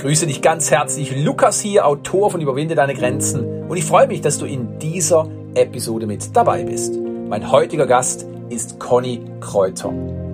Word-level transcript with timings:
grüße 0.00 0.26
dich 0.26 0.40
ganz 0.40 0.70
herzlich. 0.70 1.14
Lukas 1.14 1.60
hier, 1.60 1.86
Autor 1.86 2.30
von 2.30 2.40
Überwinde 2.40 2.74
deine 2.74 2.94
Grenzen. 2.94 3.64
Und 3.68 3.76
ich 3.76 3.84
freue 3.84 4.06
mich, 4.06 4.22
dass 4.22 4.38
du 4.38 4.46
in 4.46 4.78
dieser 4.78 5.28
Episode 5.54 6.06
mit 6.06 6.34
dabei 6.34 6.62
bist. 6.62 6.94
Mein 7.28 7.52
heutiger 7.52 7.86
Gast 7.86 8.26
ist 8.48 8.80
Conny 8.80 9.20
Kräuter. 9.40 9.92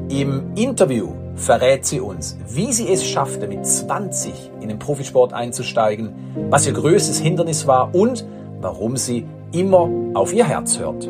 Im 0.08 0.52
Interview 0.54 1.08
verrät 1.34 1.84
sie 1.84 1.98
uns, 1.98 2.36
wie 2.48 2.72
sie 2.72 2.92
es 2.92 3.04
schaffte, 3.04 3.48
mit 3.48 3.66
20 3.66 4.52
in 4.60 4.68
den 4.68 4.78
Profisport 4.78 5.32
einzusteigen, 5.32 6.10
was 6.48 6.64
ihr 6.64 6.72
größtes 6.72 7.18
Hindernis 7.18 7.66
war 7.66 7.92
und 7.92 8.24
warum 8.60 8.96
sie 8.96 9.26
immer 9.50 9.90
auf 10.14 10.32
ihr 10.32 10.46
Herz 10.46 10.78
hört. 10.78 11.08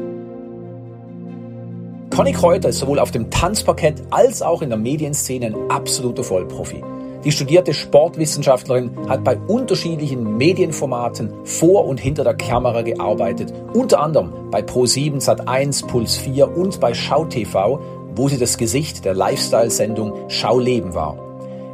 Conny 2.09 2.33
Kräuter 2.33 2.71
ist 2.71 2.79
sowohl 2.79 3.01
auf 3.01 3.11
dem 3.11 3.31
Tanzparkett 3.31 4.03
als 4.09 4.41
auch 4.41 4.63
in 4.63 4.71
der 4.71 4.79
Medienszene 4.79 5.47
ein 5.47 5.71
absoluter 5.71 6.25
Vollprofi. 6.25 6.83
Die 7.27 7.33
studierte 7.33 7.75
Sportwissenschaftlerin 7.75 8.93
hat 9.09 9.25
bei 9.25 9.37
unterschiedlichen 9.37 10.37
Medienformaten 10.37 11.33
vor 11.43 11.85
und 11.87 11.99
hinter 11.99 12.23
der 12.23 12.37
Kamera 12.37 12.83
gearbeitet, 12.83 13.53
unter 13.75 14.01
anderem 14.01 14.31
bei 14.53 14.61
Pro7 14.61 15.21
Sat1, 15.21 15.89
Puls 15.89 16.17
4 16.19 16.57
und 16.57 16.79
bei 16.79 16.95
Schau 16.95 17.25
TV, 17.25 17.81
wo 18.15 18.29
sie 18.29 18.39
das 18.39 18.57
Gesicht 18.59 19.05
der 19.05 19.15
Lifestyle-Sendung 19.15 20.13
Schau 20.29 20.61
Leben 20.61 20.95
war. 20.95 21.19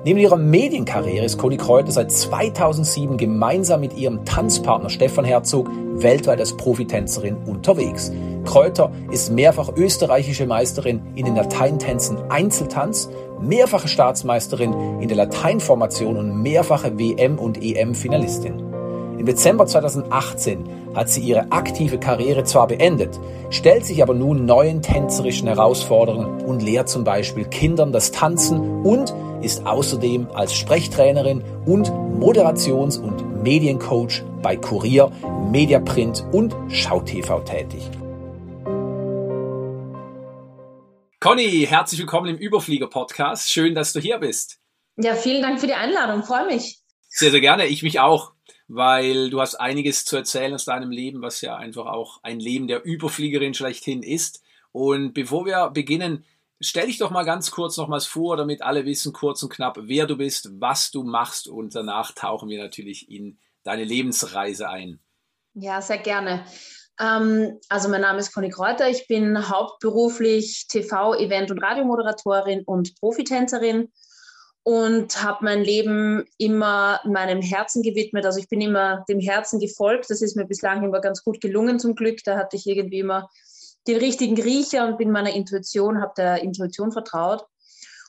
Neben 0.06 0.18
ihrer 0.18 0.38
Medienkarriere 0.38 1.26
ist 1.26 1.36
Conny 1.36 1.58
Kräuter 1.58 1.92
seit 1.92 2.10
2007 2.10 3.18
gemeinsam 3.18 3.80
mit 3.80 3.94
ihrem 3.94 4.24
Tanzpartner 4.24 4.88
Stefan 4.88 5.26
Herzog 5.26 5.68
weltweit 5.96 6.40
als 6.40 6.56
Profitänzerin 6.56 7.36
unterwegs. 7.46 8.10
Kräuter 8.44 8.90
ist 9.12 9.30
mehrfach 9.30 9.68
österreichische 9.76 10.46
Meisterin 10.46 11.02
in 11.14 11.26
den 11.26 11.36
Lateintänzen 11.36 12.16
Einzeltanz, 12.30 13.10
mehrfache 13.42 13.88
Staatsmeisterin 13.88 15.00
in 15.00 15.08
der 15.08 15.16
Lateinformation 15.16 16.16
und 16.16 16.42
mehrfache 16.42 16.98
WM- 16.98 17.38
und 17.38 17.62
EM-Finalistin. 17.62 18.72
Im 19.18 19.26
Dezember 19.26 19.66
2018 19.66 20.64
hat 20.94 21.08
sie 21.08 21.20
ihre 21.20 21.52
aktive 21.52 21.98
Karriere 21.98 22.44
zwar 22.44 22.66
beendet, 22.66 23.20
stellt 23.50 23.84
sich 23.84 24.02
aber 24.02 24.14
nun 24.14 24.46
neuen 24.46 24.82
tänzerischen 24.82 25.48
Herausforderungen 25.48 26.42
und 26.42 26.62
lehrt 26.62 26.88
zum 26.88 27.04
Beispiel 27.04 27.44
Kindern 27.44 27.92
das 27.92 28.10
Tanzen 28.10 28.82
und 28.82 29.14
ist 29.42 29.66
außerdem 29.66 30.28
als 30.34 30.54
Sprechtrainerin 30.54 31.42
und 31.66 31.92
Moderations- 32.18 32.98
und 32.98 33.42
Mediencoach 33.42 34.22
bei 34.42 34.56
Kurier, 34.56 35.10
Mediaprint 35.50 36.24
und 36.32 36.56
SchauTV 36.68 37.40
tätig. 37.44 37.90
Conny, 41.22 41.64
herzlich 41.68 42.00
willkommen 42.00 42.30
im 42.30 42.36
Überflieger-Podcast. 42.36 43.48
Schön, 43.48 43.76
dass 43.76 43.92
du 43.92 44.00
hier 44.00 44.18
bist. 44.18 44.58
Ja, 44.96 45.14
vielen 45.14 45.40
Dank 45.40 45.60
für 45.60 45.68
die 45.68 45.74
Einladung. 45.74 46.24
Freue 46.24 46.46
mich. 46.46 46.80
Sehr, 47.06 47.30
sehr 47.30 47.40
gerne. 47.40 47.66
Ich 47.66 47.84
mich 47.84 48.00
auch, 48.00 48.32
weil 48.66 49.30
du 49.30 49.40
hast 49.40 49.54
einiges 49.54 50.04
zu 50.04 50.16
erzählen 50.16 50.52
aus 50.52 50.64
deinem 50.64 50.90
Leben, 50.90 51.22
was 51.22 51.40
ja 51.40 51.54
einfach 51.54 51.86
auch 51.86 52.18
ein 52.24 52.40
Leben 52.40 52.66
der 52.66 52.84
Überfliegerin 52.84 53.54
schlechthin 53.54 54.02
ist. 54.02 54.42
Und 54.72 55.12
bevor 55.12 55.46
wir 55.46 55.70
beginnen, 55.70 56.24
stell 56.58 56.88
dich 56.88 56.98
doch 56.98 57.12
mal 57.12 57.24
ganz 57.24 57.52
kurz 57.52 57.76
nochmals 57.76 58.06
vor, 58.06 58.36
damit 58.36 58.62
alle 58.62 58.84
wissen, 58.84 59.12
kurz 59.12 59.44
und 59.44 59.52
knapp, 59.52 59.78
wer 59.80 60.08
du 60.08 60.16
bist, 60.16 60.50
was 60.60 60.90
du 60.90 61.04
machst. 61.04 61.46
Und 61.46 61.72
danach 61.76 62.10
tauchen 62.10 62.48
wir 62.48 62.60
natürlich 62.60 63.08
in 63.08 63.38
deine 63.62 63.84
Lebensreise 63.84 64.68
ein. 64.68 64.98
Ja, 65.54 65.80
sehr 65.82 65.98
gerne. 65.98 66.44
Ähm, 67.02 67.58
also 67.68 67.88
mein 67.88 68.02
Name 68.02 68.20
ist 68.20 68.32
Conny 68.32 68.50
Kräuter. 68.50 68.88
Ich 68.88 69.08
bin 69.08 69.48
hauptberuflich 69.48 70.66
TV, 70.68 71.14
Event- 71.16 71.50
und 71.50 71.58
Radiomoderatorin 71.58 72.62
und 72.64 72.94
Profitänzerin 73.00 73.90
und 74.62 75.22
habe 75.22 75.44
mein 75.44 75.64
Leben 75.64 76.24
immer 76.38 77.00
meinem 77.04 77.42
Herzen 77.42 77.82
gewidmet. 77.82 78.24
Also 78.24 78.38
ich 78.38 78.48
bin 78.48 78.60
immer 78.60 79.04
dem 79.08 79.18
Herzen 79.18 79.58
gefolgt. 79.58 80.08
Das 80.10 80.22
ist 80.22 80.36
mir 80.36 80.44
bislang 80.44 80.84
immer 80.84 81.00
ganz 81.00 81.24
gut 81.24 81.40
gelungen 81.40 81.80
zum 81.80 81.96
Glück. 81.96 82.20
Da 82.24 82.36
hatte 82.36 82.56
ich 82.56 82.66
irgendwie 82.66 83.00
immer 83.00 83.28
den 83.88 83.98
richtigen 83.98 84.40
Riecher 84.40 84.86
und 84.86 84.98
bin 84.98 85.10
meiner 85.10 85.32
Intuition, 85.32 86.00
habe 86.00 86.12
der 86.16 86.42
Intuition 86.42 86.92
vertraut 86.92 87.44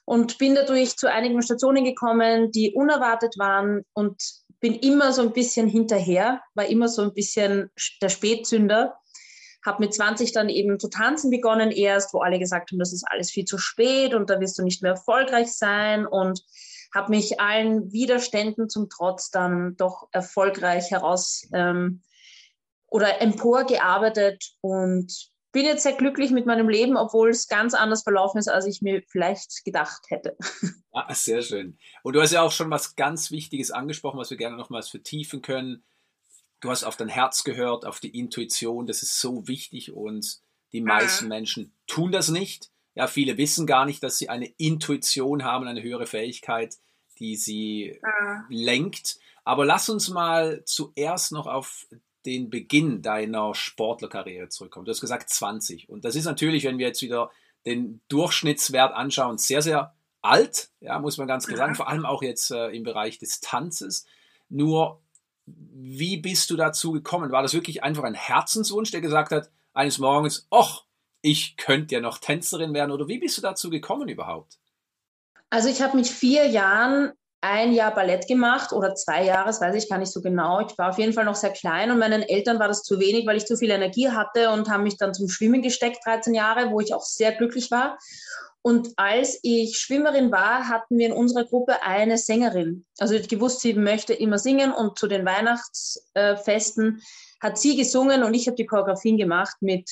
und 0.05 0.37
bin 0.37 0.53
dadurch 0.53 0.97
zu 0.97 1.09
einigen 1.09 1.41
Stationen 1.41 1.83
gekommen, 1.83 2.51
die 2.51 2.73
unerwartet 2.73 3.35
waren 3.39 3.83
und 3.93 4.21
bin 4.63 4.75
immer 4.75 5.11
so 5.11 5.21
ein 5.21 5.33
bisschen 5.33 5.67
hinterher, 5.67 6.41
war 6.53 6.65
immer 6.65 6.87
so 6.87 7.01
ein 7.01 7.13
bisschen 7.13 7.69
der 8.01 8.07
Spätzünder. 8.07 8.95
Habe 9.65 9.83
mit 9.83 9.93
20 9.93 10.31
dann 10.31 10.47
eben 10.47 10.79
zu 10.79 10.87
tanzen 10.87 11.29
begonnen 11.29 11.69
erst, 11.69 12.13
wo 12.13 12.21
alle 12.21 12.39
gesagt 12.39 12.71
haben, 12.71 12.79
das 12.79 12.93
ist 12.93 13.03
alles 13.05 13.29
viel 13.29 13.43
zu 13.43 13.57
spät 13.57 14.13
und 14.13 14.29
da 14.29 14.39
wirst 14.39 14.57
du 14.57 14.63
nicht 14.63 14.81
mehr 14.81 14.93
erfolgreich 14.93 15.51
sein 15.53 16.07
und 16.07 16.45
habe 16.95 17.09
mich 17.09 17.41
allen 17.41 17.91
Widerständen 17.91 18.69
zum 18.69 18.87
Trotz 18.89 19.31
dann 19.31 19.75
doch 19.75 20.07
erfolgreich 20.13 20.91
heraus 20.91 21.45
ähm, 21.53 22.01
oder 22.87 23.19
emporgearbeitet 23.21 24.53
und 24.61 25.32
bin 25.53 25.65
jetzt 25.65 25.83
sehr 25.83 25.93
glücklich 25.93 26.31
mit 26.31 26.45
meinem 26.45 26.67
Leben, 26.67 26.97
obwohl 26.97 27.29
es 27.29 27.47
ganz 27.47 27.73
anders 27.73 28.03
verlaufen 28.03 28.39
ist, 28.39 28.49
als 28.49 28.65
ich 28.65 28.81
mir 28.81 29.03
vielleicht 29.07 29.63
gedacht 29.63 30.03
hätte. 30.09 30.35
Ja, 30.95 31.07
sehr 31.11 31.41
schön. 31.41 31.79
Und 32.03 32.13
du 32.13 32.21
hast 32.21 32.33
ja 32.33 32.43
auch 32.43 32.51
schon 32.51 32.69
was 32.69 32.95
ganz 32.95 33.31
Wichtiges 33.31 33.71
angesprochen, 33.71 34.19
was 34.19 34.29
wir 34.29 34.37
gerne 34.37 34.57
nochmals 34.57 34.89
vertiefen 34.89 35.41
können. 35.41 35.83
Du 36.59 36.69
hast 36.69 36.83
auf 36.83 36.97
dein 36.97 37.07
Herz 37.07 37.43
gehört, 37.43 37.83
auf 37.83 37.99
die 37.99 38.15
Intuition. 38.15 38.85
Das 38.85 39.01
ist 39.01 39.19
so 39.19 39.47
wichtig 39.47 39.91
und 39.91 40.39
die 40.71 40.81
mhm. 40.81 40.87
meisten 40.87 41.27
Menschen 41.27 41.73
tun 41.87 42.11
das 42.11 42.29
nicht. 42.29 42.69
Ja, 42.93 43.07
viele 43.07 43.37
wissen 43.37 43.65
gar 43.65 43.87
nicht, 43.87 44.03
dass 44.03 44.19
sie 44.19 44.29
eine 44.29 44.45
Intuition 44.57 45.43
haben, 45.43 45.67
eine 45.67 45.81
höhere 45.81 46.05
Fähigkeit, 46.05 46.77
die 47.17 47.35
sie 47.37 47.99
mhm. 48.03 48.45
lenkt. 48.49 49.17
Aber 49.43 49.65
lass 49.65 49.89
uns 49.89 50.09
mal 50.09 50.61
zuerst 50.65 51.31
noch 51.31 51.47
auf 51.47 51.87
den 52.25 52.49
Beginn 52.49 53.01
deiner 53.01 53.53
Sportlerkarriere 53.53 54.49
zurückkommen. 54.49 54.85
Du 54.85 54.91
hast 54.91 55.01
gesagt 55.01 55.29
20. 55.29 55.89
Und 55.89 56.05
das 56.05 56.15
ist 56.15 56.25
natürlich, 56.25 56.63
wenn 56.63 56.77
wir 56.77 56.87
jetzt 56.87 57.01
wieder 57.01 57.31
den 57.65 58.01
Durchschnittswert 58.07 58.93
anschauen, 58.93 59.37
sehr, 59.37 59.61
sehr 59.61 59.95
alt, 60.21 60.69
ja, 60.79 60.99
muss 60.99 61.17
man 61.17 61.27
ganz 61.27 61.47
klar 61.47 61.57
sagen, 61.57 61.75
vor 61.75 61.89
allem 61.89 62.05
auch 62.05 62.23
jetzt 62.23 62.51
äh, 62.51 62.69
im 62.69 62.83
Bereich 62.83 63.19
des 63.19 63.41
Tanzes. 63.41 64.05
Nur, 64.49 65.01
wie 65.45 66.17
bist 66.17 66.49
du 66.49 66.55
dazu 66.55 66.91
gekommen? 66.91 67.31
War 67.31 67.41
das 67.41 67.53
wirklich 67.53 67.83
einfach 67.83 68.03
ein 68.03 68.13
Herzenswunsch, 68.13 68.91
der 68.91 69.01
gesagt 69.01 69.31
hat, 69.31 69.51
eines 69.73 69.97
Morgens, 69.97 70.47
ach, 70.49 70.83
ich 71.21 71.57
könnte 71.57 71.95
ja 71.95 72.01
noch 72.01 72.19
Tänzerin 72.19 72.73
werden? 72.73 72.91
Oder 72.91 73.07
wie 73.07 73.19
bist 73.19 73.37
du 73.37 73.41
dazu 73.41 73.69
gekommen 73.69 74.07
überhaupt? 74.07 74.59
Also 75.49 75.69
ich 75.69 75.81
habe 75.81 75.97
mit 75.97 76.07
vier 76.07 76.47
Jahren 76.47 77.13
ein 77.43 77.73
Jahr 77.73 77.93
Ballett 77.93 78.25
gemacht 78.27 78.71
oder 78.71 78.95
zwei 78.95 79.25
Jahre, 79.25 79.47
das 79.47 79.59
weiß 79.59 79.75
ich 79.75 79.89
gar 79.89 79.97
nicht 79.97 80.13
so 80.13 80.21
genau. 80.21 80.65
Ich 80.65 80.77
war 80.77 80.89
auf 80.89 80.97
jeden 80.97 81.11
Fall 81.11 81.25
noch 81.25 81.35
sehr 81.35 81.51
klein 81.51 81.91
und 81.91 81.99
meinen 81.99 82.21
Eltern 82.21 82.57
war 82.57 82.69
das 82.69 82.83
zu 82.83 83.01
wenig, 83.01 83.27
weil 83.27 83.35
ich 83.35 83.45
zu 83.45 83.57
viel 83.57 83.69
Energie 83.69 84.09
hatte 84.09 84.49
und 84.49 84.69
haben 84.69 84.83
mich 84.83 84.97
dann 84.97 85.13
zum 85.13 85.27
Schwimmen 85.27 85.61
gesteckt, 85.61 86.05
13 86.05 86.33
Jahre, 86.33 86.71
wo 86.71 86.79
ich 86.79 86.93
auch 86.93 87.03
sehr 87.03 87.33
glücklich 87.33 87.69
war. 87.69 87.97
Und 88.61 88.93
als 88.95 89.39
ich 89.43 89.77
Schwimmerin 89.77 90.31
war, 90.31 90.69
hatten 90.69 90.97
wir 90.97 91.07
in 91.07 91.11
unserer 91.11 91.43
Gruppe 91.43 91.83
eine 91.83 92.17
Sängerin. 92.17 92.85
Also 92.97 93.13
ich 93.13 93.27
gewusst, 93.27 93.59
sie 93.59 93.73
möchte 93.73 94.13
immer 94.13 94.37
singen 94.37 94.71
und 94.71 94.97
zu 94.97 95.07
den 95.07 95.25
Weihnachtsfesten 95.25 97.01
hat 97.41 97.57
sie 97.57 97.75
gesungen 97.75 98.23
und 98.23 98.33
ich 98.33 98.47
habe 98.47 98.55
die 98.55 98.65
Choreografien 98.65 99.17
gemacht 99.17 99.57
mit 99.59 99.91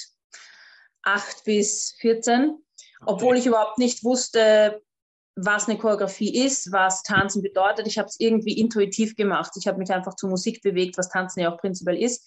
acht 1.03 1.44
bis 1.44 1.95
14, 2.00 2.56
obwohl 3.06 3.35
ich 3.35 3.45
überhaupt 3.45 3.78
nicht 3.78 4.06
wusste, 4.06 4.81
was 5.35 5.67
eine 5.67 5.77
Choreografie 5.77 6.43
ist, 6.45 6.71
was 6.71 7.03
Tanzen 7.03 7.41
bedeutet. 7.41 7.87
Ich 7.87 7.97
habe 7.97 8.07
es 8.07 8.19
irgendwie 8.19 8.59
intuitiv 8.59 9.15
gemacht. 9.15 9.51
Ich 9.57 9.67
habe 9.67 9.77
mich 9.77 9.91
einfach 9.91 10.15
zur 10.15 10.29
Musik 10.29 10.61
bewegt, 10.61 10.97
was 10.97 11.09
Tanzen 11.09 11.39
ja 11.41 11.51
auch 11.51 11.57
prinzipiell 11.57 12.01
ist. 12.01 12.25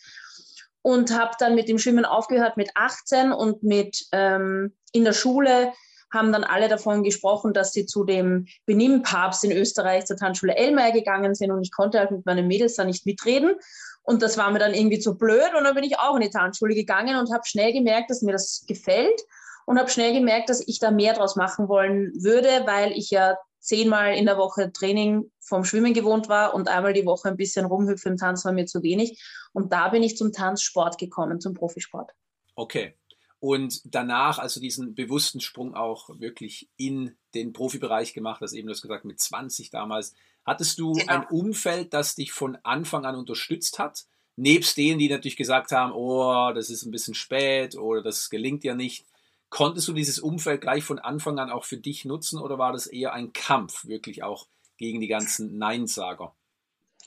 Und 0.82 1.16
habe 1.16 1.32
dann 1.38 1.54
mit 1.54 1.68
dem 1.68 1.78
Schwimmen 1.78 2.04
aufgehört 2.04 2.56
mit 2.56 2.70
18 2.74 3.32
und 3.32 3.62
mit 3.62 4.06
ähm, 4.12 4.74
in 4.92 5.04
der 5.04 5.12
Schule 5.12 5.72
haben 6.12 6.32
dann 6.32 6.44
alle 6.44 6.68
davon 6.68 7.02
gesprochen, 7.02 7.52
dass 7.52 7.72
sie 7.72 7.86
zu 7.86 8.04
dem 8.04 8.46
Benimm-Papst 8.66 9.44
in 9.44 9.52
Österreich 9.52 10.04
zur 10.06 10.16
Tanzschule 10.16 10.54
Elmeier 10.54 10.92
gegangen 10.92 11.34
sind 11.34 11.50
und 11.50 11.62
ich 11.62 11.72
konnte 11.72 11.98
halt 11.98 12.12
mit 12.12 12.24
meinen 12.24 12.46
Mädels 12.46 12.76
da 12.76 12.84
nicht 12.84 13.04
mitreden. 13.04 13.56
Und 14.02 14.22
das 14.22 14.36
war 14.36 14.50
mir 14.50 14.58
dann 14.58 14.74
irgendwie 14.74 14.98
zu 14.98 15.16
blöd 15.16 15.50
und 15.56 15.64
dann 15.64 15.74
bin 15.74 15.84
ich 15.84 15.98
auch 15.98 16.14
in 16.14 16.20
die 16.20 16.30
Tanzschule 16.30 16.74
gegangen 16.74 17.16
und 17.16 17.32
habe 17.32 17.44
schnell 17.46 17.72
gemerkt, 17.72 18.10
dass 18.10 18.22
mir 18.22 18.32
das 18.32 18.64
gefällt 18.68 19.20
und 19.66 19.78
habe 19.78 19.90
schnell 19.90 20.12
gemerkt, 20.12 20.48
dass 20.48 20.66
ich 20.66 20.78
da 20.78 20.90
mehr 20.90 21.14
draus 21.14 21.36
machen 21.36 21.68
wollen 21.68 22.12
würde, 22.14 22.48
weil 22.66 22.92
ich 22.92 23.10
ja 23.10 23.36
zehnmal 23.64 24.14
in 24.14 24.26
der 24.26 24.36
Woche 24.36 24.72
Training 24.72 25.30
vom 25.40 25.64
Schwimmen 25.64 25.94
gewohnt 25.94 26.28
war 26.28 26.54
und 26.54 26.68
einmal 26.68 26.92
die 26.92 27.06
Woche 27.06 27.28
ein 27.28 27.36
bisschen 27.36 27.64
rumhüpfen 27.64 28.12
im 28.12 28.18
Tanz 28.18 28.44
war 28.44 28.52
mir 28.52 28.66
zu 28.66 28.82
wenig. 28.82 29.22
Und 29.52 29.72
da 29.72 29.88
bin 29.88 30.02
ich 30.02 30.16
zum 30.18 30.32
Tanzsport 30.32 30.98
gekommen, 30.98 31.40
zum 31.40 31.54
Profisport. 31.54 32.12
Okay. 32.54 32.94
Und 33.40 33.82
danach, 33.84 34.38
also 34.38 34.60
diesen 34.60 34.94
bewussten 34.94 35.40
Sprung 35.40 35.74
auch 35.74 36.08
wirklich 36.18 36.68
in 36.76 37.16
den 37.34 37.52
Profibereich 37.52 38.14
gemacht, 38.14 38.40
das 38.40 38.52
eben 38.52 38.68
du 38.68 38.72
hast 38.72 38.82
gesagt, 38.82 39.04
mit 39.04 39.20
20 39.20 39.70
damals. 39.70 40.14
Hattest 40.44 40.78
du 40.78 40.92
genau. 40.92 41.12
ein 41.12 41.26
Umfeld, 41.26 41.92
das 41.92 42.14
dich 42.14 42.32
von 42.32 42.56
Anfang 42.62 43.04
an 43.04 43.16
unterstützt 43.16 43.78
hat? 43.78 44.04
Nebst 44.36 44.76
denen, 44.76 44.98
die 44.98 45.08
natürlich 45.08 45.36
gesagt 45.36 45.72
haben, 45.72 45.92
oh, 45.92 46.52
das 46.54 46.70
ist 46.70 46.84
ein 46.84 46.90
bisschen 46.90 47.14
spät 47.14 47.76
oder 47.76 48.02
das 48.02 48.30
gelingt 48.30 48.62
dir 48.62 48.74
nicht. 48.74 49.06
Konntest 49.54 49.86
du 49.86 49.92
dieses 49.92 50.18
Umfeld 50.18 50.62
gleich 50.62 50.82
von 50.82 50.98
Anfang 50.98 51.38
an 51.38 51.48
auch 51.48 51.64
für 51.64 51.76
dich 51.76 52.04
nutzen 52.04 52.40
oder 52.40 52.58
war 52.58 52.72
das 52.72 52.88
eher 52.88 53.12
ein 53.12 53.32
Kampf 53.32 53.84
wirklich 53.84 54.24
auch 54.24 54.48
gegen 54.78 55.00
die 55.00 55.06
ganzen 55.06 55.58
Neinsager? 55.58 56.34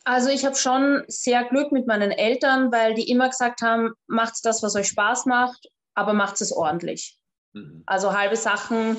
Also 0.06 0.30
ich 0.30 0.46
habe 0.46 0.56
schon 0.56 1.04
sehr 1.10 1.44
Glück 1.44 1.74
mit 1.74 1.88
meinen 1.88 2.10
Eltern, 2.10 2.72
weil 2.72 2.94
die 2.94 3.12
immer 3.12 3.28
gesagt 3.28 3.62
haben, 3.62 3.92
macht 4.08 4.36
das, 4.44 4.64
was 4.64 4.78
euch 4.78 4.88
Spaß 4.88 5.26
macht, 5.26 5.68
aber 5.94 6.14
macht 6.14 6.40
es 6.40 6.54
ordentlich. 6.54 7.20
Mhm. 7.52 7.84
Also 7.86 8.14
halbe 8.14 8.38
Sachen 8.38 8.96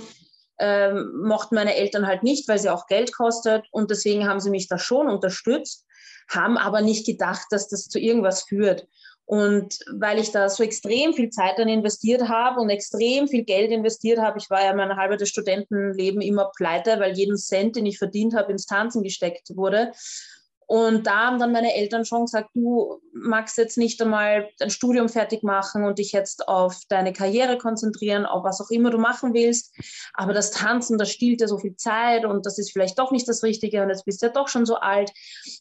ähm, 0.58 1.22
mochten 1.24 1.54
meine 1.54 1.74
Eltern 1.74 2.06
halt 2.06 2.22
nicht, 2.22 2.48
weil 2.48 2.58
sie 2.58 2.68
auch 2.68 2.86
Geld 2.86 3.16
kostet 3.16 3.64
und 3.70 3.90
deswegen 3.90 4.28
haben 4.28 4.40
sie 4.40 4.50
mich 4.50 4.68
da 4.68 4.76
schon 4.76 5.08
unterstützt, 5.08 5.86
haben 6.28 6.58
aber 6.58 6.82
nicht 6.82 7.06
gedacht, 7.06 7.46
dass 7.48 7.66
das 7.68 7.88
zu 7.88 7.98
irgendwas 7.98 8.42
führt. 8.42 8.86
Und 9.28 9.80
weil 9.92 10.18
ich 10.18 10.30
da 10.32 10.48
so 10.48 10.62
extrem 10.62 11.12
viel 11.12 11.28
Zeit 11.28 11.58
dann 11.58 11.68
investiert 11.68 12.30
habe 12.30 12.60
und 12.60 12.70
extrem 12.70 13.28
viel 13.28 13.44
Geld 13.44 13.70
investiert 13.70 14.18
habe, 14.18 14.38
ich 14.38 14.48
war 14.48 14.64
ja 14.64 14.74
mein 14.74 14.96
halbes 14.96 15.28
Studentenleben 15.28 16.22
immer 16.22 16.50
pleite, 16.56 16.98
weil 16.98 17.12
jeden 17.12 17.36
Cent, 17.36 17.76
den 17.76 17.84
ich 17.84 17.98
verdient 17.98 18.34
habe, 18.34 18.52
ins 18.52 18.64
Tanzen 18.64 19.02
gesteckt 19.02 19.54
wurde. 19.54 19.92
Und 20.66 21.06
da 21.06 21.26
haben 21.26 21.38
dann 21.38 21.52
meine 21.52 21.74
Eltern 21.74 22.06
schon 22.06 22.24
gesagt, 22.24 22.50
du 22.54 23.02
magst 23.12 23.58
jetzt 23.58 23.76
nicht 23.76 24.00
einmal 24.00 24.48
dein 24.58 24.70
Studium 24.70 25.10
fertig 25.10 25.42
machen 25.42 25.84
und 25.84 25.98
dich 25.98 26.12
jetzt 26.12 26.48
auf 26.48 26.80
deine 26.88 27.12
Karriere 27.12 27.58
konzentrieren, 27.58 28.24
auf 28.24 28.44
was 28.44 28.62
auch 28.62 28.70
immer 28.70 28.88
du 28.88 28.98
machen 28.98 29.34
willst. 29.34 29.74
Aber 30.14 30.32
das 30.32 30.52
Tanzen, 30.52 30.96
das 30.96 31.10
stiehlt 31.10 31.42
dir 31.42 31.48
so 31.48 31.58
viel 31.58 31.76
Zeit 31.76 32.24
und 32.24 32.46
das 32.46 32.58
ist 32.58 32.72
vielleicht 32.72 32.98
doch 32.98 33.10
nicht 33.10 33.28
das 33.28 33.42
Richtige 33.42 33.82
und 33.82 33.90
jetzt 33.90 34.06
bist 34.06 34.22
du 34.22 34.26
ja 34.26 34.32
doch 34.32 34.48
schon 34.48 34.64
so 34.64 34.76
alt. 34.76 35.12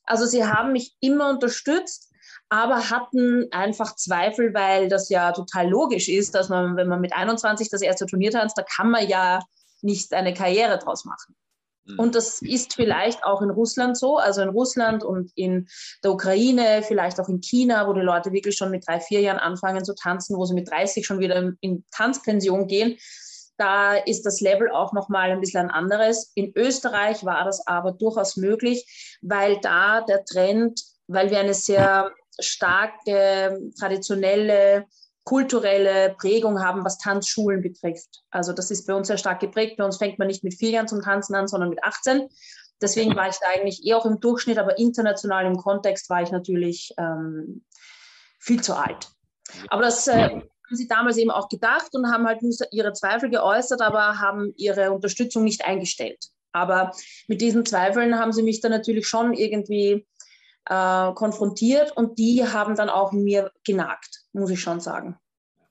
Also 0.06 0.25
sie 0.25 0.46
haben 0.46 0.72
mich 0.72 0.96
immer 1.02 1.30
unterstützt, 1.30 2.06
aber 2.50 2.90
hatten 2.90 3.48
einfach 3.52 3.96
Zweifel, 3.96 4.54
weil 4.54 4.88
das 4.88 5.10
ja 5.10 5.32
total 5.32 5.70
logisch 5.70 6.08
ist, 6.08 6.34
dass 6.34 6.50
man, 6.50 6.76
wenn 6.78 6.88
man 6.88 7.02
mit 7.02 7.14
21 7.14 7.70
das 7.70 7.82
erste 7.82 8.06
Turnier 8.06 8.32
tanzt, 8.32 8.58
da 8.58 8.64
kann 8.64 8.90
man 8.90 9.08
ja 9.08 9.40
nicht 9.82 10.14
eine 10.14 10.34
Karriere 10.34 10.80
draus 10.80 11.06
machen. 11.06 11.36
Mhm. 11.88 12.00
Und 12.00 12.16
das 12.16 12.42
ist 12.42 12.74
vielleicht 12.74 13.24
auch 13.24 13.42
in 13.42 13.50
Russland 13.50 13.98
so, 13.98 14.18
also 14.18 14.42
in 14.42 14.50
Russland 14.50 15.04
und 15.04 15.32
in 15.36 15.68
der 16.04 16.12
Ukraine, 16.12 16.84
vielleicht 16.88 17.20
auch 17.20 17.30
in 17.30 17.42
China, 17.42 17.88
wo 17.88 17.94
die 17.94 18.02
Leute 18.02 18.32
wirklich 18.32 18.56
schon 18.56 18.72
mit 18.72 18.88
drei, 18.88 19.00
vier 19.00 19.22
Jahren 19.22 19.40
anfangen 19.40 19.84
zu 19.84 19.94
tanzen, 19.94 20.38
wo 20.38 20.46
sie 20.46 20.54
mit 20.54 20.70
30 20.70 21.06
schon 21.06 21.20
wieder 21.20 21.52
in 21.60 21.86
Tanzpension 21.92 22.68
gehen. 22.68 22.98
Da 23.58 23.96
ist 23.96 24.26
das 24.26 24.40
Level 24.40 24.70
auch 24.70 24.94
nochmal 24.94 25.32
ein 25.32 25.42
bisschen 25.42 25.66
ein 25.66 25.72
anderes. 25.72 26.32
In 26.36 26.54
Österreich 26.56 27.26
war 27.26 27.44
das 27.44 27.66
aber 27.66 27.92
durchaus 27.92 28.38
möglich, 28.38 29.18
weil 29.22 29.60
da 29.62 30.02
der 30.02 30.24
Trend, 30.26 30.80
weil 31.08 31.32
wir 31.32 31.40
eine 31.40 31.56
sehr 31.56 32.12
starke, 32.39 33.60
traditionelle 33.80 34.86
kulturelle 35.28 36.16
Prägung 36.18 36.63
haben, 36.63 36.86
was 36.86 37.00
Tanzschulen 37.00 37.62
betrifft. 37.62 38.24
Also 38.31 38.54
das 38.54 38.72
ist 38.72 38.88
bei 38.88 38.94
uns 38.94 39.07
sehr 39.07 39.18
stark 39.18 39.42
geprägt. 39.42 39.75
Bei 39.78 39.84
uns 39.84 39.98
fängt 39.98 40.19
man 40.19 40.30
nicht 40.30 40.45
mit 40.45 40.54
vier 40.54 40.69
Jahren 40.69 40.88
zum 40.88 41.01
Tanzen 41.01 41.36
an, 41.36 41.50
sondern 41.50 41.69
mit 41.69 41.84
18. 41.84 42.30
Deswegen 42.81 43.13
war 43.13 43.28
ich 43.28 43.36
da 43.36 43.48
eigentlich 43.54 43.86
eher 43.86 43.98
auch 43.98 44.06
im 44.06 44.22
Durchschnitt, 44.22 44.57
aber 44.57 44.78
international 44.78 45.45
im 45.45 45.57
Kontext 45.57 46.10
war 46.10 46.22
ich 46.22 46.31
natürlich 46.31 46.94
ähm, 46.98 47.66
viel 48.40 48.62
zu 48.62 48.74
alt. 48.74 49.10
Aber 49.68 49.81
das 49.81 50.07
äh, 50.07 50.30
haben 50.30 50.50
sie 50.72 50.88
damals 50.88 51.18
eben 51.18 51.31
auch 51.31 51.50
gedacht 51.50 51.90
und 51.94 52.10
haben 52.10 52.25
halt 52.25 52.42
ihre 52.72 52.94
Zweifel 52.94 53.30
geäußert, 53.30 53.81
aber 53.81 54.19
haben 54.19 54.54
ihre 54.56 54.94
Unterstützung 54.94 55.44
nicht 55.44 55.66
eingestellt. 55.66 56.24
Aber 56.54 56.94
mit 57.28 57.42
diesen 57.42 57.66
Zweifeln 57.66 58.18
haben 58.18 58.31
sie 58.31 58.44
mich 58.44 58.62
dann 58.62 58.72
natürlich 58.72 59.07
schon 59.07 59.33
irgendwie 59.33 60.07
äh, 60.69 61.14
konfrontiert 61.14 61.96
und 61.96 62.18
die 62.19 62.46
haben 62.46 62.75
dann 62.75 62.90
auch 62.90 63.12
mir 63.12 63.52
genagt, 63.64 64.24
muss 64.34 64.50
ich 64.50 64.60
schon 64.60 64.80
sagen. 64.80 65.18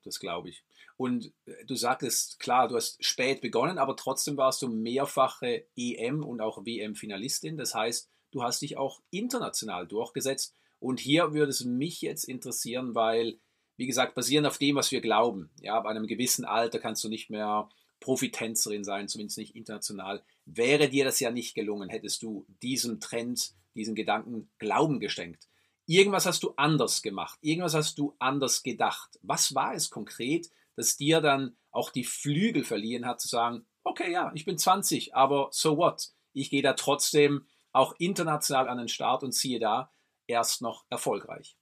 Das 0.04 0.20
glaube 0.20 0.48
ich. 0.48 0.64
Und 0.96 1.32
äh, 1.44 1.64
du 1.66 1.74
sagtest, 1.74 2.38
klar, 2.38 2.68
du 2.68 2.76
hast 2.76 3.04
spät 3.04 3.40
begonnen, 3.40 3.78
aber 3.78 3.96
trotzdem 3.96 4.36
warst 4.36 4.62
du 4.62 4.68
mehrfache 4.68 5.66
EM- 5.76 6.24
und 6.24 6.40
auch 6.40 6.64
WM-Finalistin. 6.64 7.56
Das 7.56 7.74
heißt, 7.74 8.08
du 8.30 8.42
hast 8.42 8.62
dich 8.62 8.76
auch 8.78 9.02
international 9.10 9.86
durchgesetzt. 9.86 10.54
Und 10.78 11.00
hier 11.00 11.32
würde 11.32 11.50
es 11.50 11.64
mich 11.64 12.00
jetzt 12.00 12.24
interessieren, 12.24 12.94
weil, 12.94 13.38
wie 13.76 13.86
gesagt, 13.86 14.14
basierend 14.14 14.46
auf 14.46 14.58
dem, 14.58 14.76
was 14.76 14.92
wir 14.92 15.00
glauben, 15.00 15.50
ja, 15.60 15.78
bei 15.80 15.90
einem 15.90 16.06
gewissen 16.06 16.44
Alter 16.44 16.78
kannst 16.78 17.02
du 17.04 17.08
nicht 17.08 17.30
mehr 17.30 17.68
Profitänzerin 18.00 18.84
sein, 18.84 19.08
zumindest 19.08 19.38
nicht 19.38 19.56
international. 19.56 20.22
Wäre 20.44 20.88
dir 20.88 21.04
das 21.04 21.18
ja 21.20 21.30
nicht 21.30 21.54
gelungen, 21.54 21.88
hättest 21.88 22.22
du 22.22 22.46
diesem 22.62 23.00
Trend 23.00 23.54
diesen 23.76 23.94
Gedanken 23.94 24.50
Glauben 24.58 25.00
geschenkt. 25.00 25.48
Irgendwas 25.86 26.26
hast 26.26 26.42
du 26.42 26.54
anders 26.56 27.02
gemacht, 27.02 27.38
irgendwas 27.42 27.74
hast 27.74 27.98
du 27.98 28.16
anders 28.18 28.62
gedacht. 28.62 29.18
Was 29.22 29.54
war 29.54 29.74
es 29.74 29.90
konkret, 29.90 30.50
das 30.74 30.96
dir 30.96 31.20
dann 31.20 31.56
auch 31.70 31.90
die 31.90 32.04
Flügel 32.04 32.64
verliehen 32.64 33.06
hat, 33.06 33.20
zu 33.20 33.28
sagen, 33.28 33.66
okay, 33.84 34.10
ja, 34.10 34.32
ich 34.34 34.44
bin 34.44 34.58
20, 34.58 35.14
aber 35.14 35.48
so 35.52 35.76
what? 35.76 36.08
Ich 36.32 36.50
gehe 36.50 36.62
da 36.62 36.72
trotzdem 36.72 37.46
auch 37.72 37.94
international 37.98 38.68
an 38.68 38.78
den 38.78 38.88
Start 38.88 39.22
und 39.22 39.32
ziehe 39.32 39.60
da 39.60 39.92
erst 40.26 40.60
noch 40.60 40.84
erfolgreich. 40.90 41.56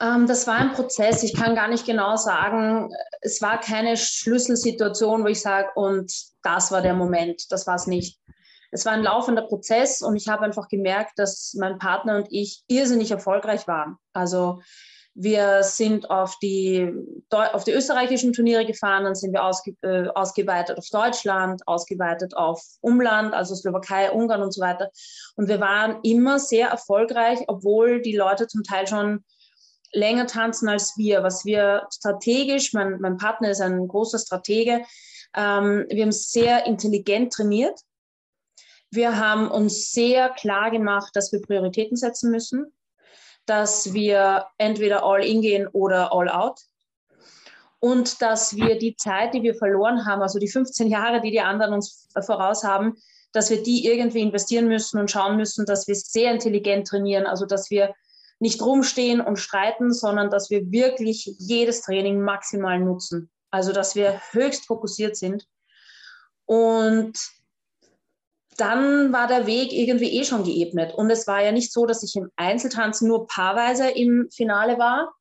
Ähm, 0.00 0.26
das 0.26 0.46
war 0.46 0.56
ein 0.56 0.72
Prozess. 0.72 1.22
Ich 1.22 1.34
kann 1.34 1.54
gar 1.54 1.68
nicht 1.68 1.86
genau 1.86 2.16
sagen, 2.16 2.90
es 3.20 3.40
war 3.42 3.60
keine 3.60 3.96
Schlüsselsituation, 3.96 5.22
wo 5.22 5.28
ich 5.28 5.40
sage, 5.40 5.68
und 5.74 6.12
das 6.42 6.72
war 6.72 6.82
der 6.82 6.94
Moment. 6.94 7.52
Das 7.52 7.66
war 7.66 7.76
es 7.76 7.86
nicht 7.86 8.18
es 8.72 8.86
war 8.86 8.94
ein 8.94 9.02
laufender 9.02 9.42
Prozess 9.42 10.00
und 10.00 10.16
ich 10.16 10.28
habe 10.28 10.44
einfach 10.44 10.66
gemerkt, 10.66 11.18
dass 11.18 11.54
mein 11.58 11.78
Partner 11.78 12.16
und 12.16 12.26
ich 12.30 12.64
irrsinnig 12.68 13.10
erfolgreich 13.10 13.68
waren. 13.68 13.98
Also 14.14 14.60
wir 15.14 15.62
sind 15.62 16.08
auf 16.10 16.38
die, 16.38 16.90
auf 17.30 17.64
die 17.64 17.72
österreichischen 17.72 18.32
Turniere 18.32 18.64
gefahren, 18.64 19.04
dann 19.04 19.14
sind 19.14 19.34
wir 19.34 19.44
ausge, 19.44 19.76
äh, 19.82 20.08
ausgeweitet 20.08 20.78
auf 20.78 20.88
Deutschland, 20.90 21.60
ausgeweitet 21.68 22.34
auf 22.34 22.62
Umland, 22.80 23.34
also 23.34 23.54
Slowakei, 23.54 24.10
Ungarn 24.10 24.42
und 24.42 24.54
so 24.54 24.62
weiter. 24.62 24.90
Und 25.36 25.48
wir 25.48 25.60
waren 25.60 25.98
immer 26.02 26.38
sehr 26.38 26.68
erfolgreich, 26.68 27.40
obwohl 27.48 28.00
die 28.00 28.16
Leute 28.16 28.46
zum 28.46 28.62
Teil 28.62 28.86
schon 28.86 29.22
länger 29.92 30.26
tanzen 30.26 30.70
als 30.70 30.94
wir. 30.96 31.22
Was 31.22 31.44
wir 31.44 31.86
strategisch, 31.92 32.72
mein, 32.72 32.98
mein 33.02 33.18
Partner 33.18 33.50
ist 33.50 33.60
ein 33.60 33.86
großer 33.86 34.18
Stratege, 34.18 34.80
ähm, 35.36 35.84
wir 35.90 36.04
haben 36.04 36.12
sehr 36.12 36.64
intelligent 36.64 37.34
trainiert. 37.34 37.78
Wir 38.92 39.18
haben 39.18 39.50
uns 39.50 39.90
sehr 39.90 40.28
klar 40.28 40.70
gemacht, 40.70 41.16
dass 41.16 41.32
wir 41.32 41.40
Prioritäten 41.40 41.96
setzen 41.96 42.30
müssen, 42.30 42.72
dass 43.46 43.94
wir 43.94 44.46
entweder 44.58 45.02
all 45.02 45.24
in 45.24 45.40
gehen 45.40 45.66
oder 45.66 46.12
all 46.12 46.28
out 46.28 46.60
und 47.80 48.20
dass 48.20 48.54
wir 48.54 48.78
die 48.78 48.94
Zeit, 48.94 49.32
die 49.32 49.42
wir 49.42 49.54
verloren 49.54 50.04
haben, 50.04 50.20
also 50.20 50.38
die 50.38 50.50
15 50.50 50.88
Jahre, 50.88 51.22
die 51.22 51.30
die 51.30 51.40
anderen 51.40 51.72
uns 51.72 52.06
voraus 52.20 52.64
haben, 52.64 52.98
dass 53.32 53.48
wir 53.48 53.62
die 53.62 53.86
irgendwie 53.86 54.20
investieren 54.20 54.68
müssen 54.68 55.00
und 55.00 55.10
schauen 55.10 55.38
müssen, 55.38 55.64
dass 55.64 55.88
wir 55.88 55.94
sehr 55.94 56.30
intelligent 56.30 56.86
trainieren, 56.86 57.26
also 57.26 57.46
dass 57.46 57.70
wir 57.70 57.94
nicht 58.40 58.60
rumstehen 58.60 59.22
und 59.22 59.38
streiten, 59.38 59.94
sondern 59.94 60.28
dass 60.28 60.50
wir 60.50 60.70
wirklich 60.70 61.34
jedes 61.38 61.80
Training 61.80 62.20
maximal 62.20 62.78
nutzen. 62.78 63.30
Also 63.50 63.72
dass 63.72 63.94
wir 63.94 64.20
höchst 64.32 64.66
fokussiert 64.66 65.16
sind. 65.16 65.46
Und 66.44 67.18
dann 68.56 69.12
war 69.12 69.26
der 69.26 69.46
Weg 69.46 69.72
irgendwie 69.72 70.18
eh 70.18 70.24
schon 70.24 70.44
geebnet. 70.44 70.94
Und 70.94 71.10
es 71.10 71.26
war 71.26 71.42
ja 71.42 71.52
nicht 71.52 71.72
so, 71.72 71.86
dass 71.86 72.02
ich 72.02 72.16
im 72.16 72.30
Einzeltanzen 72.36 73.08
nur 73.08 73.26
paarweise 73.26 73.88
im 73.90 74.28
Finale 74.30 74.78
war. 74.78 75.12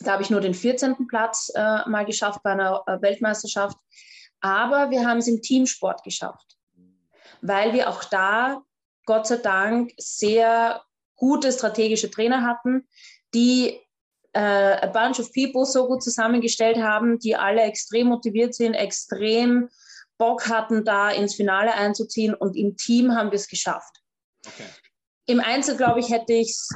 Da 0.00 0.12
habe 0.12 0.22
ich 0.22 0.30
nur 0.30 0.40
den 0.40 0.54
14. 0.54 1.08
Platz 1.08 1.50
äh, 1.54 1.88
mal 1.88 2.04
geschafft 2.04 2.42
bei 2.42 2.52
einer 2.52 2.82
äh, 2.86 3.00
Weltmeisterschaft. 3.00 3.76
Aber 4.40 4.90
wir 4.90 5.06
haben 5.06 5.18
es 5.18 5.28
im 5.28 5.42
Teamsport 5.42 6.04
geschafft, 6.04 6.56
weil 7.40 7.72
wir 7.72 7.88
auch 7.88 8.04
da, 8.04 8.62
Gott 9.04 9.26
sei 9.26 9.38
Dank, 9.38 9.92
sehr 9.96 10.82
gute 11.16 11.50
strategische 11.50 12.10
Trainer 12.10 12.42
hatten, 12.42 12.86
die 13.34 13.80
äh, 14.34 14.40
a 14.40 14.86
bunch 14.86 15.18
of 15.18 15.32
people 15.32 15.66
so 15.66 15.88
gut 15.88 16.02
zusammengestellt 16.02 16.76
haben, 16.78 17.18
die 17.18 17.34
alle 17.34 17.62
extrem 17.62 18.08
motiviert 18.08 18.54
sind, 18.54 18.74
extrem 18.74 19.68
Bock 20.18 20.48
hatten, 20.48 20.84
da 20.84 21.10
ins 21.10 21.34
Finale 21.34 21.72
einzuziehen 21.74 22.34
und 22.34 22.56
im 22.56 22.76
Team 22.76 23.14
haben 23.14 23.30
wir 23.30 23.36
es 23.36 23.48
geschafft. 23.48 24.02
Okay. 24.46 24.68
Im 25.26 25.40
Einzel, 25.40 25.76
glaube 25.76 26.00
ich, 26.00 26.10
hätte 26.10 26.32
ich 26.32 26.50
es 26.50 26.68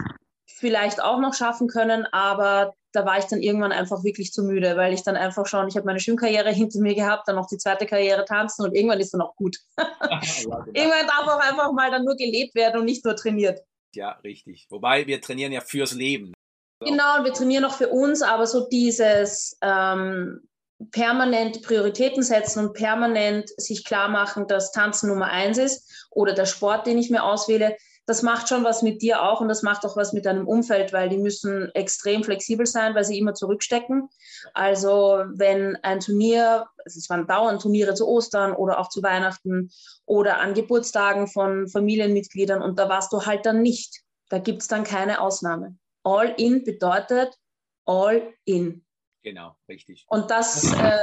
vielleicht 0.46 1.02
auch 1.02 1.18
noch 1.18 1.34
schaffen 1.34 1.68
können, 1.68 2.06
aber 2.12 2.74
da 2.92 3.04
war 3.04 3.18
ich 3.18 3.24
dann 3.24 3.40
irgendwann 3.40 3.72
einfach 3.72 4.04
wirklich 4.04 4.32
zu 4.32 4.44
müde, 4.44 4.76
weil 4.76 4.92
ich 4.92 5.02
dann 5.02 5.16
einfach 5.16 5.46
schon, 5.46 5.66
ich 5.66 5.76
habe 5.76 5.86
meine 5.86 5.98
Schwimmkarriere 5.98 6.50
hinter 6.52 6.80
mir 6.80 6.94
gehabt, 6.94 7.26
dann 7.26 7.36
noch 7.36 7.48
die 7.48 7.58
zweite 7.58 7.86
Karriere 7.86 8.24
tanzen 8.24 8.64
und 8.64 8.74
irgendwann 8.74 9.00
ist 9.00 9.12
dann 9.12 9.22
auch 9.22 9.34
gut. 9.34 9.56
ja, 9.78 10.20
genau. 10.44 10.64
irgendwann 10.72 11.06
darf 11.06 11.26
auch 11.26 11.40
einfach 11.40 11.72
mal 11.72 11.90
dann 11.90 12.04
nur 12.04 12.16
gelebt 12.16 12.54
werden 12.54 12.80
und 12.80 12.84
nicht 12.86 13.04
nur 13.04 13.16
trainiert. 13.16 13.60
Ja, 13.94 14.12
richtig. 14.24 14.66
Wobei 14.70 15.06
wir 15.06 15.20
trainieren 15.20 15.52
ja 15.52 15.60
fürs 15.60 15.92
Leben. 15.92 16.32
Genau, 16.80 17.22
wir 17.22 17.32
trainieren 17.32 17.64
auch 17.64 17.74
für 17.74 17.88
uns, 17.88 18.22
aber 18.22 18.46
so 18.46 18.68
dieses, 18.68 19.56
ähm, 19.62 20.48
permanent 20.90 21.62
Prioritäten 21.62 22.22
setzen 22.22 22.66
und 22.66 22.74
permanent 22.74 23.48
sich 23.56 23.84
klar 23.84 24.08
machen, 24.08 24.46
dass 24.46 24.72
Tanzen 24.72 25.08
Nummer 25.08 25.30
eins 25.30 25.58
ist 25.58 26.08
oder 26.10 26.32
der 26.32 26.46
Sport, 26.46 26.86
den 26.86 26.98
ich 26.98 27.10
mir 27.10 27.24
auswähle, 27.24 27.76
das 28.06 28.22
macht 28.22 28.48
schon 28.48 28.64
was 28.64 28.82
mit 28.82 29.00
dir 29.00 29.22
auch 29.22 29.40
und 29.40 29.48
das 29.48 29.62
macht 29.62 29.84
auch 29.84 29.96
was 29.96 30.12
mit 30.12 30.26
deinem 30.26 30.48
Umfeld, 30.48 30.92
weil 30.92 31.08
die 31.08 31.18
müssen 31.18 31.70
extrem 31.74 32.24
flexibel 32.24 32.66
sein, 32.66 32.94
weil 32.94 33.04
sie 33.04 33.16
immer 33.16 33.34
zurückstecken. 33.34 34.08
Also 34.54 35.22
wenn 35.34 35.76
ein 35.82 36.00
Turnier, 36.00 36.66
es 36.84 37.08
waren 37.08 37.28
dauernd 37.28 37.62
Turniere 37.62 37.94
zu 37.94 38.08
Ostern 38.08 38.54
oder 38.54 38.80
auch 38.80 38.88
zu 38.88 39.02
Weihnachten 39.02 39.70
oder 40.04 40.40
an 40.40 40.54
Geburtstagen 40.54 41.28
von 41.28 41.68
Familienmitgliedern 41.68 42.60
und 42.60 42.78
da 42.78 42.88
warst 42.88 43.12
du 43.12 43.24
halt 43.24 43.46
dann 43.46 43.62
nicht. 43.62 44.02
Da 44.30 44.38
gibt 44.38 44.62
es 44.62 44.68
dann 44.68 44.82
keine 44.82 45.20
Ausnahme. 45.20 45.76
All 46.02 46.34
in 46.36 46.64
bedeutet 46.64 47.38
all 47.84 48.34
in. 48.44 48.84
Genau, 49.22 49.56
richtig. 49.68 50.04
Und 50.08 50.30
das 50.30 50.72
äh, 50.72 50.98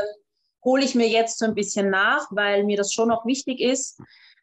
hole 0.63 0.83
ich 0.83 0.95
mir 0.95 1.07
jetzt 1.07 1.39
so 1.39 1.45
ein 1.45 1.55
bisschen 1.55 1.89
nach, 1.89 2.27
weil 2.31 2.63
mir 2.63 2.77
das 2.77 2.93
schon 2.93 3.11
auch 3.11 3.25
wichtig 3.25 3.59
ist. 3.59 4.01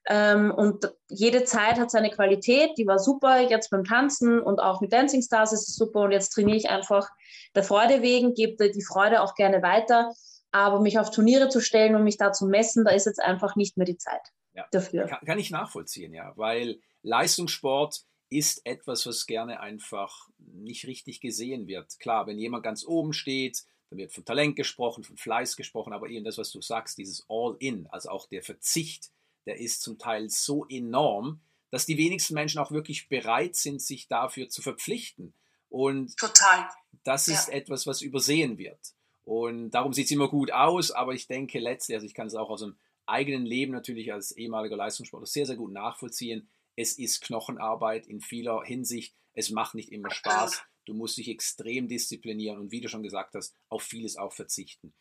Ähm, 0.09 0.53
und 0.53 0.93
jede 1.09 1.45
Zeit 1.45 1.79
hat 1.79 1.91
seine 1.91 2.11
Qualität, 2.11 2.79
die 2.79 2.87
war 2.87 2.99
super 2.99 3.41
jetzt 3.41 3.71
beim 3.71 3.85
Tanzen 3.85 4.41
und 4.41 4.61
auch 4.61 4.81
mit 4.81 4.93
Dancing 4.93 5.21
Stars 5.23 5.53
ist 5.53 5.69
es 5.69 5.75
super. 5.75 6.01
Und 6.01 6.13
jetzt 6.13 6.31
trainiere 6.31 6.57
ich 6.57 6.71
einfach 6.71 7.09
der 7.55 7.65
Freude 7.65 8.03
wegen, 8.03 8.35
gebe 8.35 8.71
die 8.71 8.85
Freude 8.85 9.23
auch 9.23 9.35
gerne 9.35 9.63
weiter. 9.63 10.13
Aber 10.53 10.81
mich 10.81 10.99
auf 10.99 11.11
Turniere 11.11 11.49
zu 11.49 11.61
stellen 11.61 11.97
und 11.97 12.05
mich 12.05 12.17
da 12.17 12.33
zu 12.33 12.47
messen, 12.47 12.85
da 12.85 12.93
ist 12.93 13.05
jetzt 13.05 13.21
einfach 13.21 13.57
nicht 13.57 13.77
mehr 13.77 13.85
die 13.85 13.99
Zeit 13.99 14.23
ja. 14.55 14.65
dafür. 14.71 15.07
Kann, 15.07 15.27
kann 15.27 15.39
ich 15.39 15.51
nachvollziehen, 15.51 16.15
ja, 16.15 16.33
weil 16.37 16.79
Leistungssport 17.03 18.03
ist 18.29 18.67
etwas, 18.67 19.07
was 19.07 19.27
gerne 19.27 19.61
einfach 19.61 20.29
nicht 20.39 20.87
richtig 20.87 21.21
gesehen 21.21 21.67
wird. 21.67 21.99
Klar, 22.01 22.27
wenn 22.27 22.39
jemand 22.39 22.65
ganz 22.65 22.85
oben 22.85 23.13
steht, 23.13 23.65
dann 23.91 23.99
wird 23.99 24.13
von 24.13 24.25
Talent 24.25 24.57
gesprochen, 24.57 25.05
von 25.05 25.17
Fleiß 25.17 25.57
gesprochen, 25.57 25.93
aber 25.93 26.09
eben 26.09 26.25
das, 26.25 26.39
was 26.39 26.51
du 26.51 26.61
sagst, 26.61 26.99
dieses 26.99 27.25
All-in, 27.29 27.87
also 27.89 28.11
auch 28.11 28.27
der 28.27 28.43
Verzicht, 28.43 29.11
der 29.47 29.61
ist 29.61 29.83
zum 29.83 29.99
Teil 29.99 30.29
so 30.29 30.67
enorm, 30.69 31.41
dass 31.71 31.87
die 31.87 31.99
wenigsten 31.99 32.35
Menschen 32.35 32.59
auch 32.59 32.73
wirklich 32.73 33.09
bereit 33.09 33.55
sind, 33.55 33.81
sich 33.81 34.09
dafür 34.09 34.49
zu 34.49 34.63
verpflichten. 34.63 35.35
Und 35.69 36.17
Total. 36.17 36.69
das 37.05 37.29
ist 37.29 37.49
ja. 37.49 37.55
etwas, 37.55 37.87
was 37.87 38.03
übersehen 38.03 38.59
wird. 38.59 38.79
Und 39.25 39.71
darum 39.71 39.93
sieht 39.93 40.07
es 40.07 40.13
immer 40.13 40.29
gut 40.29 40.53
aus, 40.53 40.91
aber 40.91 41.13
ich 41.13 41.27
denke 41.27 41.59
letztlich, 41.59 41.97
also 41.97 42.07
ich 42.07 42.15
kann 42.15 42.29
es 42.29 42.35
auch 42.35 42.51
aus 42.51 42.61
dem 42.61 42.77
eigenen 43.07 43.45
Leben 43.45 43.73
natürlich 43.73 44.13
als 44.13 44.33
ehemaliger 44.33 44.77
Leistungssportler 44.77 45.27
sehr, 45.27 45.47
sehr 45.47 45.57
gut 45.57 45.73
nachvollziehen. 45.73 46.49
Es 46.77 46.99
ist 46.99 47.23
Knochenarbeit 47.23 48.07
in 48.07 48.21
vieler 48.21 48.63
Hinsicht. 48.63 49.15
Es 49.33 49.51
macht 49.51 49.75
nicht 49.75 49.93
immer 49.93 50.11
Spaß. 50.11 50.63
Du 50.85 50.95
musst 50.95 51.17
dich 51.17 51.29
extrem 51.29 51.89
disziplinieren 51.89 52.61
und 52.61 52.71
wie 52.71 52.81
du 52.81 52.89
schon 52.89 53.03
gesagt 53.03 53.35
hast, 53.35 53.55
auf 53.69 53.83
vieles 53.83 54.17
auch 54.17 54.33
verzichten. 54.33 54.95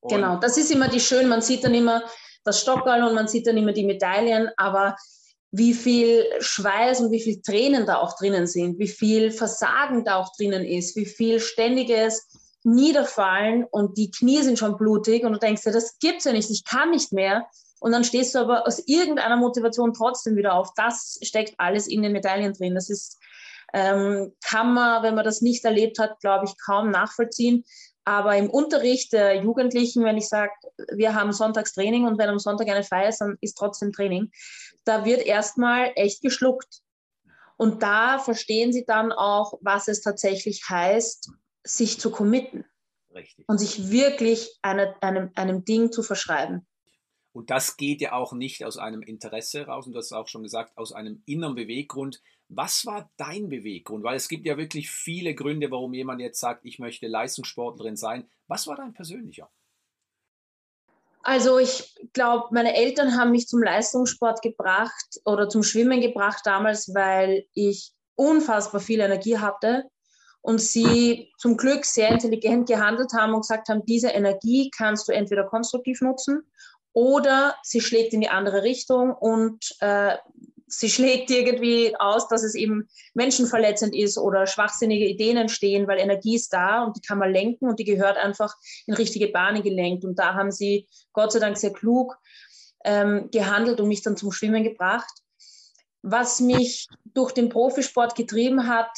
Und 0.00 0.10
genau, 0.10 0.36
das 0.36 0.58
ist 0.58 0.70
immer 0.70 0.88
die 0.88 1.00
schön. 1.00 1.28
Man 1.28 1.40
sieht 1.40 1.64
dann 1.64 1.74
immer 1.74 2.02
das 2.44 2.60
Stockerl 2.60 3.04
und 3.04 3.14
man 3.14 3.28
sieht 3.28 3.46
dann 3.46 3.56
immer 3.56 3.72
die 3.72 3.84
Medaillen, 3.84 4.50
aber 4.56 4.96
wie 5.52 5.74
viel 5.74 6.24
Schweiß 6.40 7.00
und 7.00 7.10
wie 7.12 7.20
viel 7.20 7.40
Tränen 7.40 7.86
da 7.86 7.98
auch 7.98 8.16
drinnen 8.18 8.46
sind, 8.46 8.78
wie 8.78 8.88
viel 8.88 9.30
Versagen 9.30 10.04
da 10.04 10.16
auch 10.16 10.34
drinnen 10.36 10.64
ist, 10.64 10.96
wie 10.96 11.06
viel 11.06 11.40
ständiges 11.40 12.26
Niederfallen 12.64 13.64
und 13.70 13.98
die 13.98 14.10
Knie 14.10 14.42
sind 14.42 14.58
schon 14.58 14.76
blutig 14.76 15.24
und 15.24 15.32
du 15.32 15.38
denkst 15.38 15.62
dir, 15.62 15.72
das 15.72 15.98
gibt's 15.98 16.24
ja 16.24 16.32
nicht, 16.32 16.50
ich 16.50 16.64
kann 16.64 16.90
nicht 16.90 17.12
mehr. 17.12 17.46
Und 17.82 17.90
dann 17.90 18.04
stehst 18.04 18.32
du 18.36 18.38
aber 18.38 18.64
aus 18.64 18.78
irgendeiner 18.86 19.36
Motivation 19.36 19.92
trotzdem 19.92 20.36
wieder 20.36 20.54
auf. 20.54 20.72
Das 20.76 21.18
steckt 21.20 21.58
alles 21.58 21.88
in 21.88 22.02
den 22.02 22.12
Medaillen 22.12 22.52
drin. 22.52 22.76
Das 22.76 22.88
ist, 22.88 23.18
ähm, 23.72 24.32
kann 24.44 24.72
man, 24.72 25.02
wenn 25.02 25.16
man 25.16 25.24
das 25.24 25.42
nicht 25.42 25.64
erlebt 25.64 25.98
hat, 25.98 26.20
glaube 26.20 26.44
ich, 26.44 26.54
kaum 26.64 26.92
nachvollziehen. 26.92 27.64
Aber 28.04 28.36
im 28.36 28.50
Unterricht 28.50 29.12
der 29.12 29.42
Jugendlichen, 29.42 30.04
wenn 30.04 30.16
ich 30.16 30.28
sage, 30.28 30.52
wir 30.94 31.16
haben 31.16 31.32
Sonntagstraining 31.32 32.06
und 32.06 32.18
wenn 32.18 32.28
am 32.28 32.38
Sonntag 32.38 32.68
eine 32.68 32.84
Feier 32.84 33.08
ist, 33.08 33.20
dann 33.20 33.36
ist 33.40 33.54
trotzdem 33.54 33.92
Training, 33.92 34.30
da 34.84 35.04
wird 35.04 35.26
erstmal 35.26 35.90
echt 35.96 36.22
geschluckt. 36.22 36.82
Und 37.56 37.82
da 37.82 38.20
verstehen 38.20 38.72
sie 38.72 38.84
dann 38.84 39.10
auch, 39.10 39.58
was 39.60 39.88
es 39.88 40.02
tatsächlich 40.02 40.68
heißt, 40.68 41.32
sich 41.64 41.98
zu 41.98 42.12
committen. 42.12 42.64
Richtig. 43.12 43.44
Und 43.48 43.58
sich 43.58 43.90
wirklich 43.90 44.56
eine, 44.62 44.94
einem, 45.02 45.32
einem 45.34 45.64
Ding 45.64 45.90
zu 45.90 46.04
verschreiben. 46.04 46.64
Und 47.32 47.50
das 47.50 47.76
geht 47.76 48.00
ja 48.00 48.12
auch 48.12 48.32
nicht 48.32 48.64
aus 48.64 48.76
einem 48.76 49.02
Interesse 49.02 49.66
raus, 49.66 49.86
und 49.86 49.92
du 49.92 49.98
hast 49.98 50.06
es 50.06 50.12
auch 50.12 50.28
schon 50.28 50.42
gesagt, 50.42 50.76
aus 50.76 50.92
einem 50.92 51.22
inneren 51.26 51.54
Beweggrund. 51.54 52.22
Was 52.48 52.84
war 52.84 53.10
dein 53.16 53.48
Beweggrund? 53.48 54.04
Weil 54.04 54.16
es 54.16 54.28
gibt 54.28 54.46
ja 54.46 54.58
wirklich 54.58 54.90
viele 54.90 55.34
Gründe, 55.34 55.70
warum 55.70 55.94
jemand 55.94 56.20
jetzt 56.20 56.40
sagt, 56.40 56.66
ich 56.66 56.78
möchte 56.78 57.06
Leistungssportlerin 57.06 57.96
sein. 57.96 58.28
Was 58.46 58.66
war 58.66 58.76
dein 58.76 58.92
persönlicher? 58.92 59.50
Also 61.22 61.58
ich 61.58 61.94
glaube, 62.12 62.48
meine 62.50 62.74
Eltern 62.74 63.16
haben 63.16 63.30
mich 63.30 63.46
zum 63.46 63.62
Leistungssport 63.62 64.42
gebracht 64.42 65.20
oder 65.24 65.48
zum 65.48 65.62
Schwimmen 65.62 66.00
gebracht 66.00 66.42
damals, 66.44 66.92
weil 66.94 67.46
ich 67.54 67.92
unfassbar 68.16 68.80
viel 68.80 69.00
Energie 69.00 69.38
hatte 69.38 69.84
und 70.40 70.60
sie 70.60 71.32
zum 71.38 71.56
Glück 71.56 71.84
sehr 71.84 72.10
intelligent 72.10 72.68
gehandelt 72.68 73.12
haben 73.14 73.34
und 73.34 73.42
gesagt 73.42 73.68
haben, 73.68 73.86
diese 73.86 74.08
Energie 74.08 74.70
kannst 74.76 75.08
du 75.08 75.12
entweder 75.12 75.44
konstruktiv 75.44 76.00
nutzen 76.00 76.42
oder 76.92 77.54
sie 77.62 77.80
schlägt 77.80 78.12
in 78.12 78.20
die 78.20 78.28
andere 78.28 78.62
Richtung 78.62 79.12
und 79.12 79.74
äh, 79.80 80.16
sie 80.72 80.88
schlägt 80.88 81.30
irgendwie 81.30 81.94
aus, 81.98 82.28
dass 82.28 82.42
es 82.42 82.54
eben 82.54 82.88
menschenverletzend 83.14 83.94
ist 83.94 84.18
oder 84.18 84.46
schwachsinnige 84.46 85.06
Ideen 85.06 85.36
entstehen, 85.36 85.86
weil 85.86 85.98
Energie 85.98 86.36
ist 86.36 86.52
da 86.52 86.84
und 86.84 86.96
die 86.96 87.00
kann 87.00 87.18
man 87.18 87.32
lenken 87.32 87.68
und 87.68 87.78
die 87.78 87.84
gehört 87.84 88.16
einfach 88.16 88.54
in 88.86 88.94
richtige 88.94 89.28
Bahnen 89.28 89.62
gelenkt. 89.62 90.04
Und 90.04 90.18
da 90.18 90.34
haben 90.34 90.50
sie 90.50 90.88
Gott 91.12 91.32
sei 91.32 91.40
Dank 91.40 91.58
sehr 91.58 91.72
klug 91.72 92.16
ähm, 92.84 93.28
gehandelt 93.30 93.80
und 93.80 93.88
mich 93.88 94.02
dann 94.02 94.16
zum 94.16 94.32
Schwimmen 94.32 94.64
gebracht. 94.64 95.12
Was 96.00 96.40
mich 96.40 96.88
durch 97.04 97.32
den 97.32 97.48
Profisport 97.48 98.14
getrieben 98.14 98.66
hat, 98.66 98.90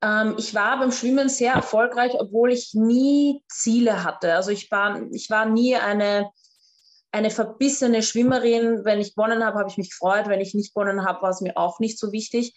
ähm, 0.00 0.34
ich 0.38 0.54
war 0.54 0.78
beim 0.78 0.90
Schwimmen 0.90 1.28
sehr 1.28 1.52
erfolgreich, 1.52 2.12
obwohl 2.18 2.50
ich 2.50 2.74
nie 2.74 3.42
Ziele 3.48 4.04
hatte. 4.04 4.34
Also 4.34 4.50
ich 4.50 4.70
war, 4.70 5.02
ich 5.12 5.28
war 5.30 5.46
nie 5.46 5.76
eine 5.76 6.30
eine 7.14 7.30
verbissene 7.30 8.02
Schwimmerin. 8.02 8.84
Wenn 8.84 9.00
ich 9.00 9.14
gewonnen 9.14 9.44
habe, 9.44 9.60
habe 9.60 9.70
ich 9.70 9.78
mich 9.78 9.90
gefreut. 9.90 10.26
Wenn 10.26 10.40
ich 10.40 10.52
nicht 10.52 10.74
gewonnen 10.74 11.04
habe, 11.04 11.22
war 11.22 11.30
es 11.30 11.40
mir 11.40 11.56
auch 11.56 11.78
nicht 11.78 11.96
so 11.96 12.10
wichtig. 12.10 12.54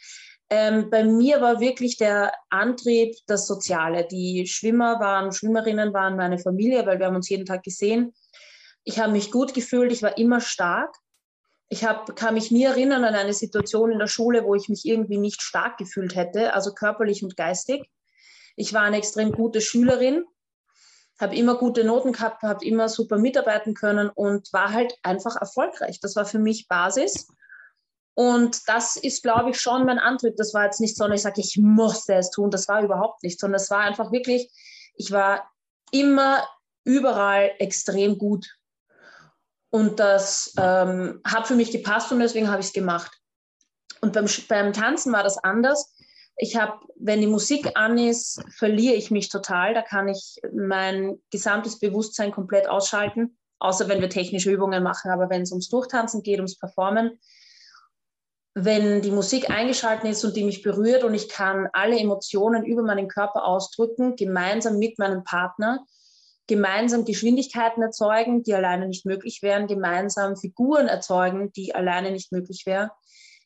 Ähm, 0.50 0.90
bei 0.90 1.04
mir 1.04 1.42
war 1.42 1.60
wirklich 1.60 1.98
der 1.98 2.34
Antrieb 2.50 3.16
das 3.28 3.46
Soziale. 3.46 4.08
Die 4.08 4.48
Schwimmer 4.48 5.00
waren, 5.00 5.32
Schwimmerinnen 5.32 5.94
waren 5.94 6.18
meine 6.18 6.40
Familie, 6.40 6.88
weil 6.88 6.98
wir 6.98 7.06
haben 7.06 7.16
uns 7.16 7.30
jeden 7.30 7.46
Tag 7.46 7.64
gesehen. 7.64 8.16
Ich 8.84 8.98
habe 8.98 9.12
mich 9.12 9.32
gut 9.32 9.54
gefühlt, 9.54 9.92
ich 9.92 10.02
war 10.02 10.18
immer 10.18 10.42
stark. 10.42 10.96
Ich 11.70 11.86
hab, 11.86 12.16
kann 12.16 12.34
mich 12.34 12.50
nie 12.50 12.64
erinnern 12.64 13.04
an 13.04 13.14
eine 13.14 13.34
Situation 13.34 13.92
in 13.92 14.00
der 14.00 14.08
Schule, 14.08 14.44
wo 14.44 14.56
ich 14.56 14.70
mich 14.70 14.86
irgendwie 14.86 15.18
nicht 15.18 15.44
stark 15.44 15.78
gefühlt 15.78 16.16
hätte, 16.16 16.54
also 16.54 16.74
körperlich 16.74 17.24
und 17.24 17.38
geistig. 17.38 17.88
Ich 18.56 18.74
war 18.74 18.82
eine 18.82 18.98
extrem 18.98 19.34
gute 19.34 19.62
Schülerin 19.62 20.24
habe 21.20 21.36
immer 21.36 21.56
gute 21.56 21.84
Noten 21.84 22.12
gehabt, 22.12 22.44
habe 22.44 22.66
immer 22.66 22.90
super 22.90 23.18
mitarbeiten 23.18 23.74
können 23.74 24.10
und 24.10 24.52
war 24.54 24.72
halt 24.72 24.94
einfach 25.04 25.36
erfolgreich. 25.36 26.00
Das 26.00 26.16
war 26.16 26.26
für 26.26 26.40
mich 26.40 26.68
Basis. 26.68 27.28
Und 28.14 28.68
das 28.68 28.96
ist, 28.96 29.22
glaube 29.22 29.52
ich, 29.52 29.60
schon 29.60 29.86
mein 29.86 30.00
Antrieb. 30.00 30.36
Das 30.38 30.54
war 30.54 30.66
jetzt 30.66 30.82
nicht 30.82 30.98
so, 30.98 31.08
dass 31.08 31.18
ich 31.18 31.22
sage, 31.22 31.42
ich 31.42 31.58
musste 31.58 32.16
es 32.16 32.32
tun. 32.32 32.50
Das 32.50 32.68
war 32.68 32.82
überhaupt 32.82 33.24
nicht, 33.24 33.40
sondern 33.40 33.62
es 33.62 33.70
war 33.70 33.82
einfach 33.82 34.12
wirklich, 34.12 34.52
ich 34.96 35.12
war 35.12 35.52
immer 35.92 36.44
überall 36.84 37.52
extrem 37.60 38.18
gut. 38.18 38.48
Und 39.70 40.00
das 40.00 40.54
ähm, 40.58 41.22
hat 41.26 41.48
für 41.48 41.56
mich 41.56 41.72
gepasst 41.72 42.12
und 42.12 42.20
deswegen 42.20 42.50
habe 42.50 42.62
ich 42.62 42.68
es 42.68 42.74
gemacht. 42.74 43.12
Und 44.02 44.14
beim, 44.14 44.26
beim 44.48 44.74
Tanzen 44.74 45.14
war 45.14 45.24
das 45.24 45.38
anders. 45.38 45.94
Ich 46.38 46.56
habe, 46.56 46.80
wenn 46.96 47.20
die 47.20 47.28
Musik 47.28 47.72
an 47.76 47.98
ist, 47.98 48.44
verliere 48.56 48.94
ich 48.94 49.10
mich 49.10 49.30
total. 49.30 49.74
Da 49.74 49.82
kann 49.82 50.08
ich 50.08 50.40
mein 50.54 51.20
gesamtes 51.32 51.80
Bewusstsein 51.80 52.32
komplett 52.32 52.70
ausschalten, 52.70 53.38
außer 53.60 53.90
wenn 53.90 54.02
wir 54.02 54.10
technische 54.10 54.52
Übungen 54.52 54.84
machen. 54.84 55.10
Aber 55.10 55.32
wenn 55.32 55.42
es 55.42 55.52
ums 55.52 55.70
Durchtanzen 55.70 56.22
geht, 56.22 56.38
ums 56.38 56.60
Performen, 56.60 57.20
wenn 58.54 59.02
die 59.02 59.12
Musik 59.12 59.52
eingeschaltet 59.52 60.10
ist 60.10 60.26
und 60.26 60.36
die 60.36 60.44
mich 60.44 60.64
berührt 60.64 61.04
und 61.04 61.14
ich 61.14 61.30
kann 61.30 61.70
alle 61.74 62.00
Emotionen 62.00 62.66
über 62.66 62.82
meinen 62.82 63.08
Körper 63.08 63.46
ausdrücken, 63.46 64.16
gemeinsam 64.16 64.80
mit 64.80 64.98
meinem 64.98 65.24
Partner, 65.24 65.86
gemeinsam 66.48 67.06
Geschwindigkeiten 67.06 67.84
erzeugen, 67.84 68.42
die 68.42 68.56
alleine 68.56 68.88
nicht 68.88 69.06
möglich 69.06 69.44
wären, 69.44 69.68
gemeinsam 69.68 70.38
Figuren 70.38 70.88
erzeugen, 70.88 71.52
die 71.52 71.76
alleine 71.76 72.10
nicht 72.10 72.32
möglich 72.32 72.64
wären, 72.66 72.90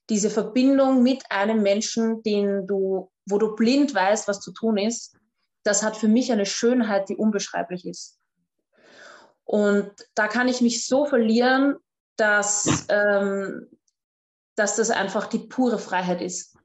diese 0.09 0.29
Verbindung 0.29 1.03
mit 1.03 1.23
einem 1.29 1.61
Menschen, 1.61 2.21
den 2.23 2.67
du, 2.67 3.11
wo 3.25 3.37
du 3.37 3.55
blind 3.55 3.93
weißt, 3.93 4.27
was 4.27 4.41
zu 4.41 4.51
tun 4.51 4.77
ist, 4.77 5.15
das 5.63 5.83
hat 5.83 5.95
für 5.95 6.07
mich 6.07 6.31
eine 6.31 6.45
Schönheit, 6.45 7.09
die 7.09 7.15
unbeschreiblich 7.15 7.85
ist. 7.85 8.19
Und 9.43 9.91
da 10.15 10.27
kann 10.27 10.47
ich 10.47 10.61
mich 10.61 10.85
so 10.87 11.05
verlieren, 11.05 11.75
dass, 12.15 12.87
ähm, 12.89 13.67
dass 14.55 14.75
das 14.75 14.89
einfach 14.89 15.27
die 15.27 15.39
pure 15.39 15.77
Freiheit 15.77 16.21
ist. 16.21 16.57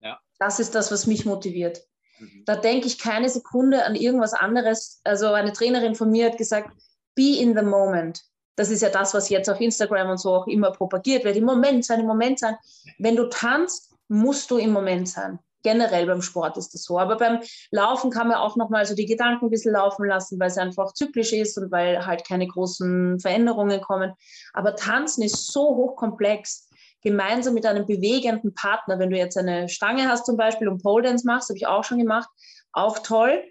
Ja. 0.00 0.20
Das 0.38 0.60
ist 0.60 0.74
das, 0.74 0.90
was 0.90 1.06
mich 1.06 1.24
motiviert. 1.24 1.80
Mhm. 2.18 2.44
Da 2.46 2.56
denke 2.56 2.86
ich 2.86 2.98
keine 2.98 3.28
Sekunde 3.28 3.84
an 3.84 3.94
irgendwas 3.94 4.32
anderes. 4.32 5.00
Also 5.04 5.32
eine 5.32 5.52
Trainerin 5.52 5.94
von 5.94 6.10
mir 6.10 6.26
hat 6.26 6.38
gesagt, 6.38 6.70
be 7.14 7.38
in 7.38 7.56
the 7.56 7.64
moment. 7.64 8.22
Das 8.56 8.70
ist 8.70 8.82
ja 8.82 8.88
das, 8.88 9.14
was 9.14 9.28
jetzt 9.28 9.50
auf 9.50 9.60
Instagram 9.60 10.10
und 10.10 10.18
so 10.18 10.34
auch 10.34 10.46
immer 10.46 10.70
propagiert 10.70 11.24
wird. 11.24 11.36
Im 11.36 11.44
Moment 11.44 11.84
sein, 11.84 12.00
im 12.00 12.06
Moment 12.06 12.38
sein. 12.38 12.56
Wenn 12.98 13.16
du 13.16 13.28
tanzt, 13.28 13.92
musst 14.08 14.50
du 14.50 14.58
im 14.58 14.70
Moment 14.72 15.08
sein. 15.08 15.38
Generell 15.62 16.06
beim 16.06 16.20
Sport 16.20 16.58
ist 16.58 16.74
das 16.74 16.84
so. 16.84 16.98
Aber 16.98 17.16
beim 17.16 17.40
Laufen 17.70 18.10
kann 18.10 18.28
man 18.28 18.36
auch 18.36 18.54
nochmal 18.56 18.84
so 18.84 18.94
die 18.94 19.06
Gedanken 19.06 19.46
ein 19.46 19.50
bisschen 19.50 19.72
laufen 19.72 20.04
lassen, 20.04 20.38
weil 20.38 20.48
es 20.48 20.58
einfach 20.58 20.92
zyklisch 20.92 21.32
ist 21.32 21.56
und 21.56 21.72
weil 21.72 22.06
halt 22.06 22.26
keine 22.26 22.46
großen 22.46 23.18
Veränderungen 23.18 23.80
kommen. 23.80 24.12
Aber 24.52 24.76
Tanzen 24.76 25.22
ist 25.22 25.50
so 25.52 25.74
hochkomplex. 25.74 26.68
gemeinsam 27.02 27.54
mit 27.54 27.66
einem 27.66 27.86
bewegenden 27.86 28.54
Partner, 28.54 28.98
wenn 28.98 29.10
du 29.10 29.16
jetzt 29.16 29.36
eine 29.36 29.68
Stange 29.68 30.08
hast 30.08 30.26
zum 30.26 30.36
Beispiel 30.36 30.68
und 30.68 30.82
Pole 30.82 31.04
Dance 31.04 31.26
machst, 31.26 31.48
habe 31.48 31.58
ich 31.58 31.66
auch 31.66 31.84
schon 31.84 31.98
gemacht, 31.98 32.28
auch 32.72 32.98
toll. 32.98 33.42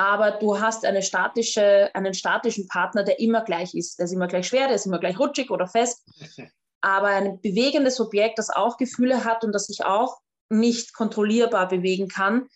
Aber 0.00 0.30
du 0.30 0.58
hast 0.58 0.86
eine 0.86 1.02
statische, 1.02 1.90
einen 1.94 2.14
statischen 2.14 2.66
Partner, 2.68 3.04
der 3.04 3.20
immer 3.20 3.44
gleich 3.44 3.74
ist. 3.74 3.98
Der 3.98 4.06
ist 4.06 4.12
immer 4.12 4.28
gleich 4.28 4.48
schwer, 4.48 4.66
der 4.66 4.76
ist 4.76 4.86
immer 4.86 4.98
gleich 4.98 5.18
rutschig 5.18 5.50
oder 5.50 5.66
fest. 5.66 6.02
Aber 6.80 7.08
ein 7.08 7.38
bewegendes 7.42 8.00
Objekt, 8.00 8.38
das 8.38 8.48
auch 8.48 8.78
Gefühle 8.78 9.24
hat 9.24 9.44
und 9.44 9.52
das 9.52 9.66
sich 9.66 9.84
auch 9.84 10.16
nicht 10.48 10.94
kontrollierbar 10.94 11.68
bewegen 11.68 12.08
kann, 12.08 12.48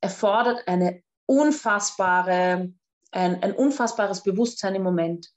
erfordert 0.00 0.66
eine 0.68 1.02
unfassbare, 1.26 2.72
ein, 3.10 3.42
ein 3.42 3.52
unfassbares 3.52 4.22
Bewusstsein 4.22 4.74
im 4.74 4.82
Moment. 4.82 5.28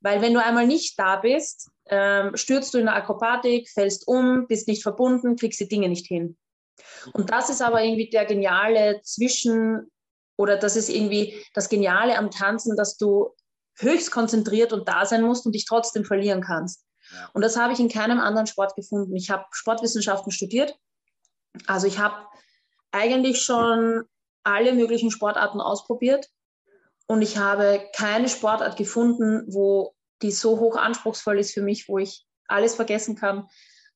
Weil 0.00 0.22
wenn 0.22 0.32
du 0.32 0.42
einmal 0.42 0.66
nicht 0.66 0.98
da 0.98 1.16
bist, 1.16 1.68
ähm, 1.90 2.34
stürzt 2.38 2.72
du 2.72 2.78
in 2.78 2.86
der 2.86 2.96
Akrobatik, 2.96 3.68
fällst 3.68 4.08
um, 4.08 4.46
bist 4.46 4.66
nicht 4.66 4.82
verbunden, 4.82 5.36
kriegst 5.36 5.60
die 5.60 5.68
Dinge 5.68 5.90
nicht 5.90 6.06
hin. 6.06 6.38
Und 7.12 7.30
das 7.30 7.50
ist 7.50 7.60
aber 7.60 7.82
irgendwie 7.84 8.08
der 8.08 8.24
geniale 8.24 9.02
Zwischen- 9.02 9.90
oder 10.40 10.56
das 10.56 10.74
ist 10.74 10.88
irgendwie 10.88 11.44
das 11.52 11.68
Geniale 11.68 12.16
am 12.16 12.30
Tanzen, 12.30 12.74
dass 12.74 12.96
du 12.96 13.34
höchst 13.76 14.10
konzentriert 14.10 14.72
und 14.72 14.88
da 14.88 15.04
sein 15.04 15.22
musst 15.22 15.44
und 15.44 15.54
dich 15.54 15.66
trotzdem 15.66 16.06
verlieren 16.06 16.40
kannst. 16.40 16.82
Ja. 17.12 17.28
Und 17.34 17.42
das 17.42 17.58
habe 17.58 17.74
ich 17.74 17.78
in 17.78 17.90
keinem 17.90 18.20
anderen 18.20 18.46
Sport 18.46 18.74
gefunden. 18.74 19.14
Ich 19.14 19.28
habe 19.28 19.44
Sportwissenschaften 19.50 20.32
studiert. 20.32 20.74
Also 21.66 21.86
ich 21.86 21.98
habe 21.98 22.26
eigentlich 22.90 23.42
schon 23.42 24.04
alle 24.42 24.72
möglichen 24.72 25.10
Sportarten 25.10 25.60
ausprobiert 25.60 26.26
und 27.06 27.20
ich 27.20 27.36
habe 27.36 27.86
keine 27.94 28.30
Sportart 28.30 28.78
gefunden, 28.78 29.44
wo 29.46 29.94
die 30.22 30.32
so 30.32 30.58
hoch 30.58 30.76
anspruchsvoll 30.76 31.38
ist 31.38 31.52
für 31.52 31.62
mich, 31.62 31.86
wo 31.86 31.98
ich 31.98 32.24
alles 32.46 32.76
vergessen 32.76 33.14
kann 33.14 33.46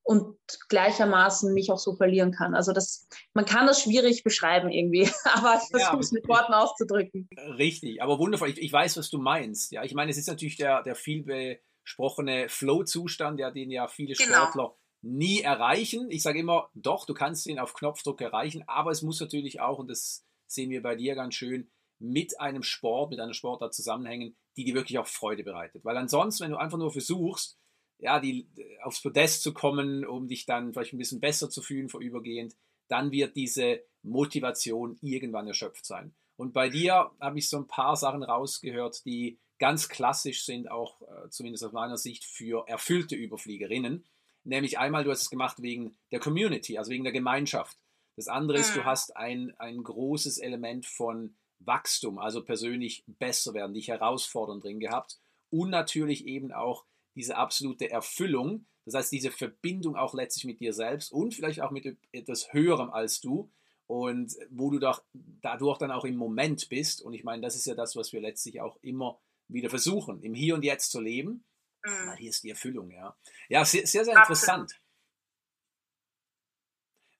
und 0.04 0.37
gleichermaßen 0.68 1.52
mich 1.54 1.73
auch 1.73 1.78
so 1.78 1.96
verlieren 1.96 2.30
kann. 2.30 2.54
Also 2.54 2.73
das, 2.73 3.08
man 3.32 3.46
kann 3.46 3.66
das 3.66 3.82
schwierig 3.82 4.23
beschreiben 4.23 4.70
irgendwie, 4.70 5.08
aber 5.25 5.61
ich 5.62 5.68
versuche 5.70 6.00
es 6.00 6.12
mit 6.12 6.28
Worten 6.28 6.52
auszudrücken. 6.52 7.28
Richtig, 7.58 8.02
aber 8.02 8.18
wundervoll. 8.18 8.50
Ich, 8.50 8.58
ich, 8.58 8.73
weiß, 8.73 8.99
was 8.99 9.11
du 9.11 9.18
meinst. 9.18 9.73
Ja, 9.73 9.82
ich 9.82 9.94
meine, 9.94 10.11
es 10.11 10.18
ist 10.18 10.28
natürlich 10.28 10.56
der, 10.56 10.82
der 10.82 10.94
viel 10.94 11.23
besprochene 11.23 12.50
Flow-Zustand, 12.50 13.40
ja, 13.40 13.50
den 13.50 13.70
ja 13.70 13.88
viele 13.88 14.14
genau. 14.14 14.42
Sportler 14.42 14.76
nie 15.00 15.40
erreichen. 15.40 16.11
Ich 16.11 16.23
sage 16.23 16.38
immer, 16.38 16.70
doch, 16.75 17.06
du 17.06 17.14
kannst 17.14 17.46
ihn 17.46 17.58
auf 17.58 17.75
Knopfdruck 17.75 18.20
erreichen, 18.20 18.64
aber 18.66 18.90
es 18.90 19.02
muss 19.02 19.20
natürlich 19.20 19.61
auch, 19.61 19.78
und 19.78 19.88
das 19.88 20.26
sehen 20.46 20.70
wir 20.70 20.82
bei 20.82 20.96
dir 20.96 21.14
ganz 21.14 21.34
schön, 21.34 21.70
mit 21.99 22.40
einem 22.40 22.62
Sport, 22.62 23.11
mit 23.11 23.20
einer 23.20 23.34
Sportart 23.34 23.75
zusammenhängen, 23.75 24.37
die 24.56 24.64
dir 24.64 24.75
wirklich 24.75 24.99
auch 24.99 25.06
Freude 25.06 25.44
bereitet. 25.44 25.84
Weil 25.84 25.96
ansonsten, 25.96 26.44
wenn 26.44 26.50
du 26.50 26.58
einfach 26.58 26.78
nur 26.78 26.92
versuchst, 26.92 27.58
ja, 28.04 28.20
die, 28.20 28.46
aufs 28.82 29.00
Podest 29.00 29.42
zu 29.42 29.54
kommen, 29.54 30.04
um 30.04 30.28
dich 30.28 30.44
dann 30.44 30.75
vielleicht 30.75 30.92
ein 30.92 30.99
bisschen 30.99 31.20
besser 31.20 31.49
zu 31.49 31.62
fühlen 31.62 31.88
vorübergehend, 31.88 32.54
dann 32.88 33.11
wird 33.12 33.34
diese 33.34 33.82
Motivation 34.02 34.99
irgendwann 35.00 35.49
erschöpft 35.49 35.87
sein. 35.87 36.14
Und 36.37 36.52
bei 36.52 36.68
dir 36.68 37.11
habe 37.18 37.38
ich 37.38 37.49
so 37.49 37.56
ein 37.56 37.66
paar 37.66 37.96
Sachen 37.96 38.23
rausgehört, 38.23 39.06
die 39.06 39.38
ganz 39.58 39.88
klassisch 39.88 40.44
sind, 40.44 40.70
auch 40.70 41.00
äh, 41.00 41.30
zumindest 41.30 41.64
aus 41.64 41.73
meiner 41.73 41.96
Sicht, 41.96 42.25
für 42.25 42.68
erfüllte 42.68 43.16
Überfliegerinnen. 43.16 44.04
Nämlich 44.42 44.78
einmal, 44.78 45.04
du 45.04 45.11
hast 45.11 45.23
es 45.23 45.30
gemacht 45.30 45.62
wegen 45.62 45.96
der 46.12 46.20
Community, 46.20 46.76
also 46.76 46.90
wegen 46.90 47.04
der 47.04 47.12
Gemeinschaft. 47.14 47.78
Das 48.16 48.28
andere 48.28 48.58
ist, 48.58 48.76
du 48.76 48.80
mhm. 48.80 48.84
hast 48.84 49.16
ein, 49.16 49.54
ein 49.58 49.82
großes 49.82 50.37
Element 50.37 50.84
von 50.84 51.37
Wachstum, 51.58 52.18
also 52.18 52.44
persönlich 52.44 53.04
besser 53.06 53.55
werden, 53.55 53.72
dich 53.72 53.88
herausfordern 53.88 54.61
drin 54.61 54.78
gehabt. 54.78 55.18
Und 55.48 55.70
natürlich 55.70 56.26
eben 56.26 56.52
auch 56.52 56.85
diese 57.14 57.37
absolute 57.37 57.90
Erfüllung, 57.90 58.66
das 58.85 58.94
heißt 58.94 59.12
diese 59.12 59.31
Verbindung 59.31 59.96
auch 59.96 60.14
letztlich 60.14 60.44
mit 60.44 60.61
dir 60.61 60.72
selbst 60.72 61.12
und 61.12 61.35
vielleicht 61.35 61.61
auch 61.61 61.70
mit 61.70 61.96
etwas 62.12 62.53
Höherem 62.53 62.90
als 62.90 63.20
du 63.20 63.50
und 63.87 64.35
wo 64.50 64.70
du 64.70 64.79
doch 64.79 65.03
dadurch 65.12 65.79
dann 65.79 65.90
auch 65.90 66.05
im 66.05 66.16
Moment 66.16 66.68
bist. 66.68 67.03
Und 67.03 67.14
ich 67.14 67.24
meine, 67.24 67.42
das 67.42 67.55
ist 67.55 67.66
ja 67.66 67.74
das, 67.74 67.96
was 67.96 68.12
wir 68.12 68.20
letztlich 68.20 68.61
auch 68.61 68.79
immer 68.83 69.18
wieder 69.48 69.70
versuchen, 69.70 70.22
im 70.22 70.35
Hier 70.35 70.55
und 70.55 70.64
Jetzt 70.64 70.90
zu 70.90 71.00
leben. 71.00 71.44
Mhm. 71.85 72.09
Weil 72.09 72.16
hier 72.16 72.31
ist 72.31 72.44
die 72.44 72.50
Erfüllung, 72.50 72.90
ja. 72.90 73.16
Ja, 73.48 73.64
sehr, 73.64 73.87
sehr, 73.87 74.05
sehr 74.05 74.16
interessant. 74.16 74.81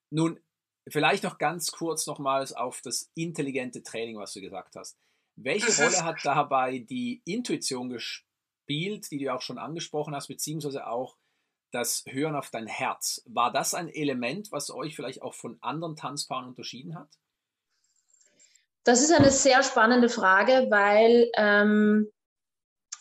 Nun, 0.09 0.39
vielleicht 0.87 1.23
noch 1.23 1.37
ganz 1.37 1.71
kurz 1.71 2.07
nochmals 2.07 2.53
auf 2.53 2.81
das 2.81 3.11
intelligente 3.15 3.83
Training, 3.83 4.17
was 4.17 4.33
du 4.33 4.41
gesagt 4.41 4.75
hast. 4.75 4.97
Welche 5.35 5.71
mhm. 5.71 5.87
Rolle 5.87 6.03
hat 6.03 6.17
dabei 6.23 6.79
die 6.79 7.21
Intuition 7.25 7.89
gespielt, 7.89 8.25
die 8.67 9.19
du 9.19 9.33
auch 9.33 9.41
schon 9.41 9.57
angesprochen 9.57 10.15
hast, 10.15 10.27
beziehungsweise 10.27 10.87
auch 10.87 11.17
das 11.71 12.03
Hören 12.07 12.35
auf 12.35 12.49
dein 12.49 12.67
Herz? 12.67 13.21
War 13.25 13.51
das 13.51 13.73
ein 13.73 13.89
Element, 13.89 14.51
was 14.51 14.71
euch 14.71 14.95
vielleicht 14.95 15.21
auch 15.21 15.33
von 15.33 15.57
anderen 15.61 15.95
Tanzpaaren 15.95 16.47
unterschieden 16.47 16.95
hat? 16.95 17.09
Das 18.83 19.01
ist 19.01 19.11
eine 19.11 19.31
sehr 19.31 19.63
spannende 19.63 20.09
Frage, 20.09 20.67
weil 20.69 21.31
ähm, 21.37 22.07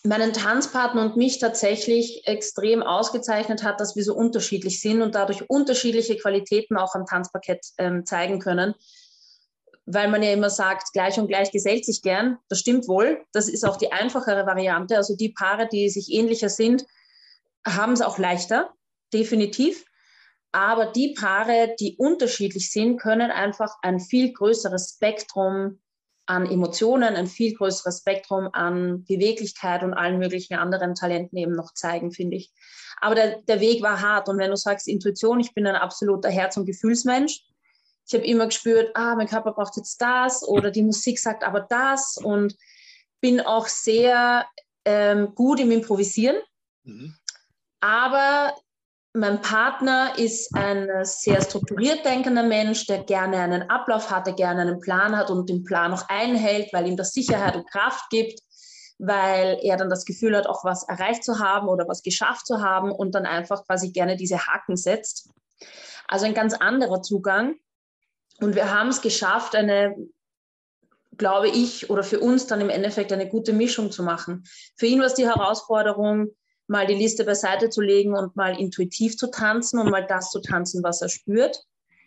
meinen 0.03 0.33
Tanzpartner 0.33 1.03
und 1.03 1.16
mich 1.16 1.38
tatsächlich 1.38 2.27
extrem 2.27 2.83
ausgezeichnet 2.83 3.62
hat, 3.62 3.81
dass 3.81 3.96
wir 3.96 4.05
so 4.05 4.14
unterschiedlich 4.14 4.81
sind 4.81 5.03
und 5.03 5.14
dadurch 5.14 5.48
unterschiedliche 5.48 6.16
Qualitäten 6.16 6.77
auch 6.77 6.94
am 6.94 7.07
Tanzparkett 7.07 7.66
ähm, 7.79 8.05
zeigen 8.05 8.38
können. 8.38 8.74
Weil 9.86 10.08
man 10.08 10.22
ja 10.22 10.32
immer 10.32 10.50
sagt, 10.50 10.92
gleich 10.92 11.18
und 11.18 11.28
gleich 11.28 11.50
gesellt 11.50 11.84
sich 11.84 12.00
gern. 12.00 12.38
Das 12.48 12.60
stimmt 12.60 12.88
wohl. 12.88 13.22
Das 13.32 13.48
ist 13.48 13.64
auch 13.64 13.76
die 13.76 13.92
einfachere 13.92 14.46
Variante. 14.46 14.96
Also 14.96 15.14
die 15.16 15.30
Paare, 15.30 15.68
die 15.70 15.90
sich 15.90 16.10
ähnlicher 16.10 16.48
sind, 16.48 16.86
haben 17.66 17.92
es 17.92 18.00
auch 18.00 18.18
leichter, 18.18 18.72
definitiv. 19.12 19.84
Aber 20.52 20.86
die 20.86 21.14
Paare, 21.18 21.74
die 21.80 21.96
unterschiedlich 21.98 22.70
sind, 22.70 22.98
können 22.98 23.30
einfach 23.30 23.74
ein 23.82 23.98
viel 23.98 24.32
größeres 24.32 24.94
Spektrum 24.96 25.80
an 26.26 26.46
Emotionen, 26.46 27.16
ein 27.16 27.26
viel 27.26 27.54
größeres 27.54 27.98
Spektrum 27.98 28.48
an 28.52 29.04
Beweglichkeit 29.04 29.82
und 29.82 29.94
allen 29.94 30.18
möglichen 30.18 30.54
anderen 30.54 30.94
Talenten 30.94 31.36
eben 31.36 31.52
noch 31.52 31.74
zeigen, 31.74 32.12
finde 32.12 32.36
ich. 32.36 32.52
Aber 33.00 33.14
der, 33.14 33.42
der 33.42 33.60
Weg 33.60 33.82
war 33.82 34.00
hart. 34.00 34.28
Und 34.28 34.38
wenn 34.38 34.50
du 34.50 34.56
sagst 34.56 34.88
Intuition, 34.88 35.40
ich 35.40 35.52
bin 35.54 35.66
ein 35.66 35.76
absoluter 35.76 36.30
Herz- 36.30 36.56
und 36.56 36.66
Gefühlsmensch. 36.66 37.42
Ich 38.06 38.14
habe 38.14 38.26
immer 38.26 38.46
gespürt, 38.46 38.90
ah, 38.94 39.14
mein 39.14 39.28
Körper 39.28 39.52
braucht 39.52 39.76
jetzt 39.76 40.00
das 40.00 40.46
oder 40.46 40.70
die 40.70 40.82
Musik 40.82 41.18
sagt 41.18 41.42
aber 41.42 41.60
das 41.60 42.16
und 42.22 42.54
bin 43.20 43.40
auch 43.40 43.66
sehr 43.66 44.46
ähm, 44.84 45.34
gut 45.34 45.60
im 45.60 45.70
Improvisieren. 45.70 46.36
Mhm. 46.82 47.14
Aber 47.80 48.54
mein 49.14 49.40
Partner 49.40 50.18
ist 50.18 50.54
ein 50.54 50.88
sehr 51.04 51.40
strukturiert 51.40 52.04
denkender 52.04 52.42
Mensch, 52.42 52.86
der 52.86 53.04
gerne 53.04 53.38
einen 53.38 53.70
Ablauf 53.70 54.10
hat, 54.10 54.26
der 54.26 54.34
gerne 54.34 54.62
einen 54.62 54.80
Plan 54.80 55.16
hat 55.16 55.30
und 55.30 55.48
den 55.48 55.62
Plan 55.62 55.92
auch 55.94 56.08
einhält, 56.08 56.72
weil 56.72 56.88
ihm 56.88 56.96
das 56.96 57.12
Sicherheit 57.12 57.54
und 57.54 57.70
Kraft 57.70 58.10
gibt, 58.10 58.40
weil 58.98 59.58
er 59.62 59.76
dann 59.76 59.88
das 59.88 60.04
Gefühl 60.04 60.36
hat, 60.36 60.46
auch 60.46 60.64
was 60.64 60.82
erreicht 60.88 61.22
zu 61.22 61.38
haben 61.38 61.68
oder 61.68 61.86
was 61.86 62.02
geschafft 62.02 62.46
zu 62.46 62.60
haben 62.60 62.90
und 62.90 63.14
dann 63.14 63.24
einfach 63.24 63.64
quasi 63.66 63.92
gerne 63.92 64.16
diese 64.16 64.46
Haken 64.46 64.76
setzt. 64.76 65.30
Also 66.08 66.26
ein 66.26 66.34
ganz 66.34 66.54
anderer 66.54 67.00
Zugang. 67.00 67.54
Und 68.40 68.54
wir 68.54 68.72
haben 68.72 68.88
es 68.88 69.00
geschafft, 69.00 69.54
eine, 69.54 69.96
glaube 71.16 71.48
ich, 71.48 71.90
oder 71.90 72.02
für 72.02 72.20
uns 72.20 72.46
dann 72.46 72.60
im 72.60 72.70
Endeffekt 72.70 73.12
eine 73.12 73.28
gute 73.28 73.52
Mischung 73.52 73.90
zu 73.90 74.02
machen. 74.02 74.44
Für 74.76 74.86
ihn 74.86 75.00
war 75.00 75.06
es 75.06 75.14
die 75.14 75.26
Herausforderung, 75.26 76.34
mal 76.66 76.86
die 76.86 76.94
Liste 76.94 77.24
beiseite 77.24 77.70
zu 77.70 77.80
legen 77.80 78.16
und 78.16 78.36
mal 78.36 78.58
intuitiv 78.58 79.16
zu 79.16 79.30
tanzen 79.30 79.78
und 79.78 79.90
mal 79.90 80.06
das 80.06 80.30
zu 80.30 80.40
tanzen, 80.40 80.82
was 80.82 81.02
er 81.02 81.08
spürt. 81.08 81.62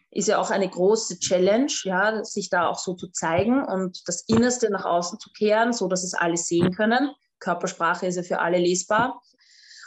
Ist 0.09 0.27
ja 0.27 0.39
auch 0.39 0.49
eine 0.51 0.69
große 0.69 1.19
Challenge, 1.19 1.71
ja, 1.83 2.23
sich 2.23 2.49
da 2.49 2.67
auch 2.67 2.79
so 2.79 2.93
zu 2.93 3.09
zeigen 3.09 3.63
und 3.63 4.07
das 4.07 4.23
Innerste 4.27 4.69
nach 4.71 4.85
außen 4.85 5.19
zu 5.19 5.29
kehren, 5.31 5.73
so 5.73 5.87
dass 5.87 6.03
es 6.03 6.13
alle 6.13 6.37
sehen 6.37 6.73
können. 6.73 7.11
Körpersprache 7.39 8.07
ist 8.07 8.15
ja 8.15 8.23
für 8.23 8.39
alle 8.39 8.57
lesbar, 8.57 9.21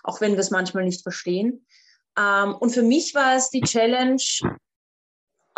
auch 0.05 0.21
wenn 0.21 0.33
wir 0.33 0.41
es 0.41 0.51
manchmal 0.51 0.85
nicht 0.85 1.03
verstehen. 1.03 1.67
Ähm, 2.19 2.55
und 2.55 2.71
für 2.71 2.83
mich 2.83 3.15
war 3.15 3.35
es 3.35 3.51
die 3.51 3.63
Challenge, 3.63 4.23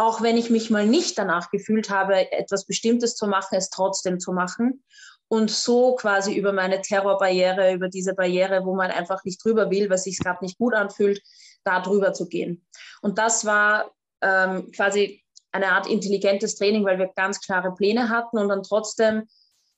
auch 0.02 0.20
wenn 0.20 0.36
ich 0.36 0.50
mich 0.50 0.68
mal 0.68 0.84
nicht 0.84 1.16
danach 1.16 1.50
gefühlt 1.50 1.88
habe, 1.88 2.32
etwas 2.32 2.66
Bestimmtes 2.66 3.14
zu 3.14 3.28
machen, 3.28 3.56
es 3.56 3.70
trotzdem 3.70 4.18
zu 4.18 4.32
machen 4.32 4.82
und 5.28 5.48
so 5.48 5.94
quasi 5.94 6.34
über 6.34 6.52
meine 6.52 6.82
Terrorbarriere, 6.82 7.72
über 7.72 7.88
diese 7.88 8.12
Barriere, 8.12 8.66
wo 8.66 8.74
man 8.74 8.90
einfach 8.90 9.22
nicht 9.24 9.42
drüber 9.44 9.70
will, 9.70 9.88
weil 9.88 9.98
sich 9.98 10.18
gerade 10.18 10.44
nicht 10.44 10.58
gut 10.58 10.74
anfühlt, 10.74 11.22
da 11.62 11.80
drüber 11.80 12.12
zu 12.12 12.28
gehen. 12.28 12.66
Und 13.00 13.18
das 13.18 13.44
war 13.44 13.92
ähm, 14.22 14.72
quasi 14.72 15.22
eine 15.52 15.70
Art 15.70 15.86
intelligentes 15.86 16.56
Training, 16.56 16.84
weil 16.84 16.98
wir 16.98 17.12
ganz 17.14 17.40
klare 17.40 17.72
Pläne 17.72 18.08
hatten 18.08 18.38
und 18.38 18.48
dann 18.48 18.64
trotzdem 18.64 19.28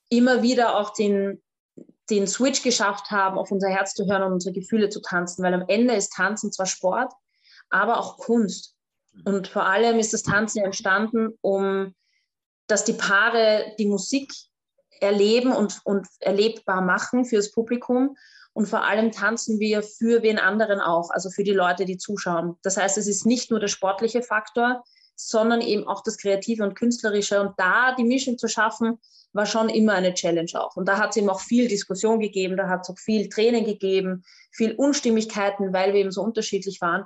immer 0.09 0.41
wieder 0.41 0.75
auch 0.75 0.91
den, 0.93 1.43
den 2.09 2.25
Switch 2.25 2.63
geschafft 2.63 3.11
haben, 3.11 3.37
auf 3.37 3.51
unser 3.51 3.69
Herz 3.69 3.93
zu 3.93 4.07
hören 4.07 4.23
und 4.23 4.33
unsere 4.33 4.55
Gefühle 4.55 4.89
zu 4.89 5.01
tanzen, 5.01 5.43
weil 5.43 5.53
am 5.53 5.65
Ende 5.67 5.93
ist 5.93 6.13
Tanzen 6.13 6.51
zwar 6.51 6.65
Sport, 6.65 7.13
aber 7.69 7.99
auch 7.99 8.17
Kunst. 8.17 8.74
Und 9.23 9.47
vor 9.47 9.65
allem 9.65 9.99
ist 9.99 10.13
das 10.13 10.23
Tanzen 10.23 10.63
entstanden, 10.63 11.29
um 11.41 11.93
dass 12.67 12.83
die 12.83 12.93
Paare 12.93 13.75
die 13.77 13.85
Musik 13.85 14.33
erleben 14.99 15.51
und, 15.51 15.81
und 15.83 16.07
erlebbar 16.19 16.81
machen 16.81 17.25
fürs 17.25 17.51
Publikum 17.51 18.17
und 18.55 18.67
vor 18.67 18.85
allem 18.85 19.11
tanzen 19.11 19.59
wir 19.59 19.83
für 19.83 20.23
wen 20.23 20.39
anderen 20.39 20.79
auch, 20.79 21.09
also 21.11 21.29
für 21.29 21.43
die 21.43 21.51
Leute, 21.51 21.83
die 21.83 21.97
zuschauen. 21.97 22.55
Das 22.63 22.77
heißt, 22.77 22.97
es 22.97 23.05
ist 23.05 23.25
nicht 23.25 23.51
nur 23.51 23.59
der 23.59 23.67
sportliche 23.67 24.21
Faktor, 24.21 24.83
sondern 25.17 25.59
eben 25.59 25.85
auch 25.87 26.01
das 26.03 26.17
Kreative 26.17 26.63
und 26.63 26.75
Künstlerische. 26.75 27.41
Und 27.41 27.53
da 27.57 27.93
die 27.95 28.05
Mischung 28.05 28.37
zu 28.37 28.47
schaffen, 28.47 28.97
war 29.33 29.45
schon 29.45 29.67
immer 29.67 29.93
eine 29.93 30.13
Challenge 30.13 30.51
auch. 30.53 30.77
Und 30.77 30.87
da 30.87 30.97
hat 30.97 31.09
es 31.09 31.17
eben 31.17 31.29
auch 31.29 31.41
viel 31.41 31.67
Diskussion 31.67 32.21
gegeben, 32.21 32.55
da 32.55 32.69
hat 32.69 32.83
es 32.83 32.89
auch 32.89 32.97
viel 32.97 33.27
Tränen 33.27 33.65
gegeben, 33.65 34.23
viel 34.51 34.73
Unstimmigkeiten, 34.73 35.73
weil 35.73 35.93
wir 35.93 35.99
eben 35.99 36.11
so 36.11 36.21
unterschiedlich 36.21 36.79
waren. 36.79 37.05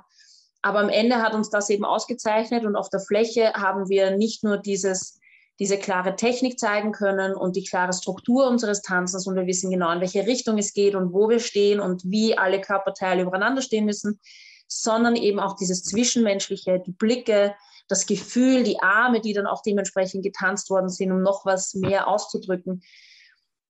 Aber 0.62 0.80
am 0.80 0.88
Ende 0.88 1.16
hat 1.16 1.34
uns 1.34 1.50
das 1.50 1.70
eben 1.70 1.84
ausgezeichnet 1.84 2.64
und 2.64 2.76
auf 2.76 2.90
der 2.90 3.00
Fläche 3.00 3.52
haben 3.54 3.88
wir 3.88 4.16
nicht 4.16 4.44
nur 4.44 4.58
dieses, 4.58 5.18
diese 5.58 5.78
klare 5.78 6.16
Technik 6.16 6.58
zeigen 6.58 6.92
können 6.92 7.34
und 7.34 7.56
die 7.56 7.64
klare 7.64 7.92
Struktur 7.92 8.46
unseres 8.46 8.82
Tanzens 8.82 9.26
und 9.26 9.36
wir 9.36 9.46
wissen 9.46 9.70
genau, 9.70 9.90
in 9.92 10.00
welche 10.00 10.26
Richtung 10.26 10.58
es 10.58 10.74
geht 10.74 10.94
und 10.94 11.12
wo 11.12 11.28
wir 11.28 11.40
stehen 11.40 11.80
und 11.80 12.02
wie 12.04 12.36
alle 12.36 12.60
Körperteile 12.60 13.22
übereinander 13.22 13.62
stehen 13.62 13.86
müssen, 13.86 14.20
sondern 14.68 15.16
eben 15.16 15.40
auch 15.40 15.56
dieses 15.56 15.82
Zwischenmenschliche, 15.82 16.80
die 16.86 16.92
Blicke, 16.92 17.54
das 17.88 18.06
Gefühl, 18.06 18.62
die 18.62 18.80
Arme, 18.80 19.20
die 19.20 19.32
dann 19.32 19.46
auch 19.46 19.62
dementsprechend 19.62 20.22
getanzt 20.22 20.70
worden 20.70 20.90
sind, 20.90 21.10
um 21.10 21.22
noch 21.22 21.44
was 21.44 21.74
mehr 21.74 22.06
auszudrücken. 22.06 22.82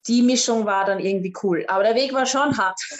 Die 0.08 0.22
Mischung 0.24 0.66
war 0.66 0.86
dann 0.86 1.00
irgendwie 1.00 1.34
cool. 1.44 1.66
Aber 1.68 1.84
der 1.84 1.96
Weg 1.96 2.14
war 2.14 2.26
schon 2.26 2.58
hart. 2.58 2.80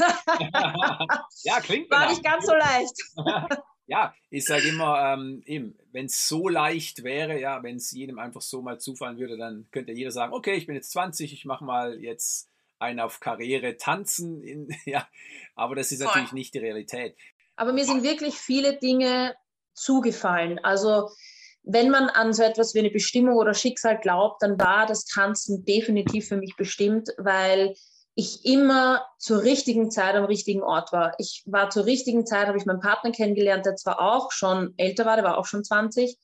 ja, 1.44 1.60
klingt 1.62 1.90
War 1.90 2.10
nicht 2.10 2.24
ganz 2.24 2.46
so 2.46 2.54
leicht. 2.54 2.94
ja, 3.88 4.14
ich 4.30 4.46
sage 4.46 4.68
immer, 4.68 5.14
ähm, 5.14 5.44
wenn 5.92 6.06
es 6.06 6.28
so 6.28 6.50
leicht 6.50 7.04
wäre, 7.04 7.40
ja, 7.40 7.64
wenn 7.64 7.78
es 7.78 7.92
jedem 7.92 8.20
einfach 8.20 8.42
so 8.42 8.62
mal 8.62 8.80
zufallen 8.80 9.18
würde, 9.18 9.38
dann 9.38 9.68
könnte 9.72 9.94
jeder 9.94 10.12
sagen, 10.12 10.34
okay, 10.34 10.56
ich 10.56 10.68
bin 10.68 10.76
jetzt 10.76 10.92
20, 10.92 11.34
ich 11.34 11.46
mache 11.46 11.64
mal 11.64 12.00
jetzt 12.00 12.50
einen 12.80 13.00
auf 13.00 13.20
Karriere 13.22 13.78
tanzen. 13.78 14.44
In, 14.44 14.70
ja, 14.86 15.08
aber 15.56 15.76
das 15.76 15.92
ist 15.92 16.04
Voll. 16.04 16.08
natürlich 16.08 16.34
nicht 16.34 16.54
die 16.54 16.60
Realität. 16.60 17.16
Aber 17.56 17.74
mir 17.74 17.86
sind 17.86 18.04
wirklich 18.04 18.36
viele 18.36 18.78
Dinge 18.78 19.36
zugefallen. 19.74 20.60
Also 20.60 21.10
wenn 21.64 21.90
man 21.90 22.10
an 22.10 22.34
so 22.34 22.44
etwas 22.44 22.76
wie 22.76 22.80
eine 22.80 22.92
Bestimmung 22.92 23.36
oder 23.36 23.54
Schicksal 23.54 24.00
glaubt, 24.00 24.42
dann 24.42 24.60
war 24.60 24.86
das 24.86 25.06
Tanzen 25.06 25.66
definitiv 25.66 26.28
für 26.28 26.38
mich 26.38 26.56
bestimmt, 26.56 27.10
weil 27.18 27.74
ich 28.20 28.46
immer 28.46 29.06
zur 29.20 29.44
richtigen 29.44 29.92
Zeit 29.92 30.16
am 30.16 30.26
richtigen 30.26 30.64
Ort 30.64 30.92
war. 30.92 31.14
Ich 31.20 31.44
war 31.46 31.70
zur 31.70 31.86
richtigen 31.86 32.26
Zeit, 32.26 32.48
habe 32.48 32.58
ich 32.58 32.66
meinen 32.66 32.80
Partner 32.80 33.12
kennengelernt, 33.12 33.68
der 33.68 33.76
zwar 33.76 34.02
auch 34.02 34.32
schon 34.32 34.74
älter 34.78 35.06
war, 35.06 35.18
der 35.18 35.24
war 35.24 35.38
auch 35.38 35.46
schon 35.46 35.64
20, 35.64 36.18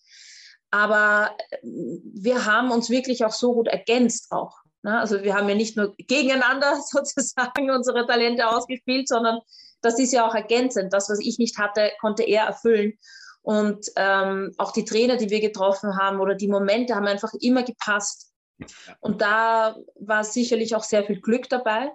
aber 0.71 1.38
wir 1.62 2.47
haben 2.47 2.71
uns 2.71 2.89
wirklich 2.89 3.23
auch 3.25 3.32
so 3.32 3.53
gut 3.53 3.67
ergänzt 3.67 4.32
auch. 4.32 4.58
Ne? 4.82 4.99
Also 4.99 5.21
wir 5.21 5.36
haben 5.36 5.47
ja 5.47 5.53
nicht 5.53 5.77
nur 5.77 5.93
gegeneinander 5.97 6.82
sozusagen 6.89 7.69
unsere 7.69 8.08
Talente 8.08 8.47
ausgespielt, 8.47 9.08
sondern 9.08 9.39
das 9.82 9.99
ist 9.99 10.13
ja 10.13 10.27
auch 10.27 10.34
ergänzend. 10.34 10.93
Das, 10.93 11.12
was 11.12 11.19
ich 11.19 11.38
nicht 11.38 11.60
hatte, 11.60 11.91
konnte 12.01 12.23
er 12.23 12.45
erfüllen. 12.45 12.93
Und 13.43 13.86
ähm, 13.97 14.51
auch 14.58 14.71
die 14.71 14.86
Trainer, 14.86 15.17
die 15.17 15.29
wir 15.29 15.41
getroffen 15.41 15.95
haben 15.99 16.19
oder 16.19 16.34
die 16.34 16.47
Momente 16.47 16.95
haben 16.95 17.06
einfach 17.06 17.34
immer 17.39 17.62
gepasst. 17.62 18.33
Und 18.99 19.21
da 19.21 19.76
war 19.99 20.23
sicherlich 20.23 20.76
auch 20.76 20.84
sehr 20.84 21.04
viel 21.04 21.21
Glück 21.21 21.49
dabei, 21.49 21.91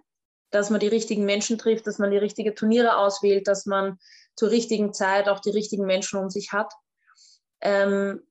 dass 0.50 0.70
man 0.70 0.80
die 0.80 0.88
richtigen 0.88 1.24
Menschen 1.24 1.58
trifft, 1.58 1.86
dass 1.86 1.98
man 1.98 2.10
die 2.10 2.16
richtigen 2.18 2.54
Turniere 2.54 2.96
auswählt, 2.96 3.48
dass 3.48 3.66
man 3.66 3.98
zur 4.34 4.50
richtigen 4.50 4.92
Zeit 4.92 5.28
auch 5.28 5.40
die 5.40 5.50
richtigen 5.50 5.84
Menschen 5.84 6.18
um 6.18 6.30
sich 6.30 6.52
hat. 6.52 6.72
Ähm, 7.60 8.22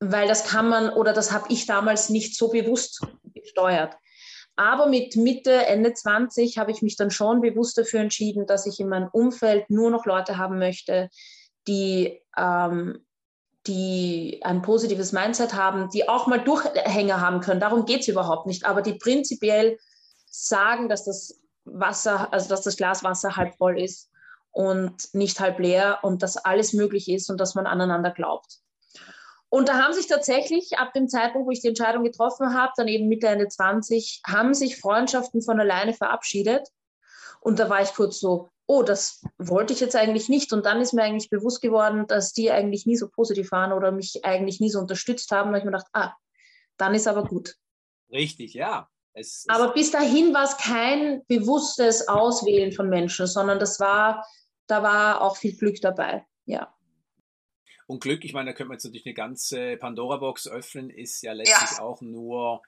weil 0.00 0.28
das 0.28 0.44
kann 0.44 0.68
man 0.68 0.90
oder 0.90 1.12
das 1.12 1.32
habe 1.32 1.52
ich 1.52 1.66
damals 1.66 2.08
nicht 2.08 2.36
so 2.36 2.48
bewusst 2.48 3.00
gesteuert. 3.34 3.96
Aber 4.56 4.86
mit 4.86 5.16
Mitte, 5.16 5.52
Ende 5.66 5.92
20 5.92 6.58
habe 6.58 6.72
ich 6.72 6.82
mich 6.82 6.96
dann 6.96 7.10
schon 7.10 7.40
bewusst 7.40 7.78
dafür 7.78 8.00
entschieden, 8.00 8.46
dass 8.46 8.66
ich 8.66 8.80
in 8.80 8.88
meinem 8.88 9.08
Umfeld 9.12 9.70
nur 9.70 9.90
noch 9.90 10.04
Leute 10.04 10.36
haben 10.36 10.58
möchte, 10.58 11.10
die, 11.68 12.20
ähm, 12.36 13.06
die 13.68 14.40
ein 14.42 14.62
positives 14.62 15.12
Mindset 15.12 15.54
haben, 15.54 15.90
die 15.90 16.08
auch 16.08 16.26
mal 16.26 16.42
Durchhänger 16.42 17.20
haben 17.20 17.40
können. 17.40 17.60
Darum 17.60 17.84
geht 17.84 18.00
es 18.00 18.08
überhaupt 18.08 18.46
nicht. 18.46 18.64
Aber 18.64 18.82
die 18.82 18.94
prinzipiell 18.94 19.78
sagen, 20.26 20.88
dass 20.88 21.04
das 21.04 21.40
Wasser, 21.64 22.32
also 22.32 22.48
dass 22.48 22.62
das 22.62 22.76
Glas 22.76 23.04
Wasser 23.04 23.36
halb 23.36 23.54
voll 23.56 23.80
ist 23.80 24.10
und 24.50 25.14
nicht 25.14 25.38
halb 25.38 25.58
leer 25.58 25.98
und 26.02 26.22
dass 26.22 26.36
alles 26.36 26.72
möglich 26.72 27.08
ist 27.08 27.30
und 27.30 27.38
dass 27.38 27.54
man 27.54 27.66
aneinander 27.66 28.10
glaubt. 28.10 28.58
Und 29.50 29.68
da 29.68 29.82
haben 29.82 29.94
sich 29.94 30.06
tatsächlich 30.06 30.78
ab 30.78 30.92
dem 30.92 31.08
Zeitpunkt, 31.08 31.46
wo 31.46 31.50
ich 31.50 31.60
die 31.60 31.68
Entscheidung 31.68 32.04
getroffen 32.04 32.54
habe, 32.54 32.72
dann 32.76 32.88
eben 32.88 33.08
Mitte, 33.08 33.28
Ende 33.28 33.48
20, 33.48 34.22
haben 34.26 34.52
sich 34.52 34.78
Freundschaften 34.78 35.42
von 35.42 35.58
alleine 35.58 35.94
verabschiedet. 35.94 36.68
Und 37.40 37.58
da 37.58 37.70
war 37.70 37.80
ich 37.80 37.94
kurz 37.94 38.18
so, 38.18 38.50
oh, 38.68 38.82
das 38.82 39.22
wollte 39.38 39.72
ich 39.72 39.80
jetzt 39.80 39.96
eigentlich 39.96 40.28
nicht. 40.28 40.52
Und 40.52 40.66
dann 40.66 40.80
ist 40.80 40.92
mir 40.92 41.02
eigentlich 41.02 41.30
bewusst 41.30 41.62
geworden, 41.62 42.06
dass 42.06 42.32
die 42.32 42.50
eigentlich 42.50 42.84
nie 42.86 42.96
so 42.96 43.08
positiv 43.08 43.50
waren 43.50 43.72
oder 43.72 43.90
mich 43.90 44.24
eigentlich 44.24 44.60
nie 44.60 44.70
so 44.70 44.78
unterstützt 44.78 45.30
haben. 45.32 45.48
Da 45.48 45.56
habe 45.56 45.58
ich 45.58 45.64
mir 45.64 45.72
gedacht, 45.72 45.90
ah, 45.94 46.12
dann 46.76 46.94
ist 46.94 47.08
aber 47.08 47.24
gut. 47.24 47.56
Richtig, 48.12 48.52
ja. 48.54 48.88
Es, 49.14 49.46
aber 49.48 49.72
bis 49.72 49.90
dahin 49.90 50.34
war 50.34 50.44
es 50.44 50.56
kein 50.58 51.24
bewusstes 51.26 52.08
Auswählen 52.08 52.70
von 52.70 52.88
Menschen, 52.88 53.26
sondern 53.26 53.58
das 53.58 53.80
war, 53.80 54.24
da 54.66 54.82
war 54.82 55.22
auch 55.22 55.38
viel 55.38 55.56
Glück 55.56 55.80
dabei, 55.80 56.24
ja. 56.44 56.72
Und 57.86 58.02
Glück, 58.02 58.22
ich 58.24 58.34
meine, 58.34 58.50
da 58.50 58.52
könnte 58.52 58.68
man 58.68 58.76
jetzt 58.76 58.84
natürlich 58.84 59.06
eine 59.06 59.14
ganze 59.14 59.78
Pandora-Box 59.78 60.46
öffnen, 60.46 60.90
ist 60.90 61.22
ja 61.22 61.32
letztlich 61.32 61.78
ja. 61.78 61.82
auch 61.82 62.02
nur 62.02 62.62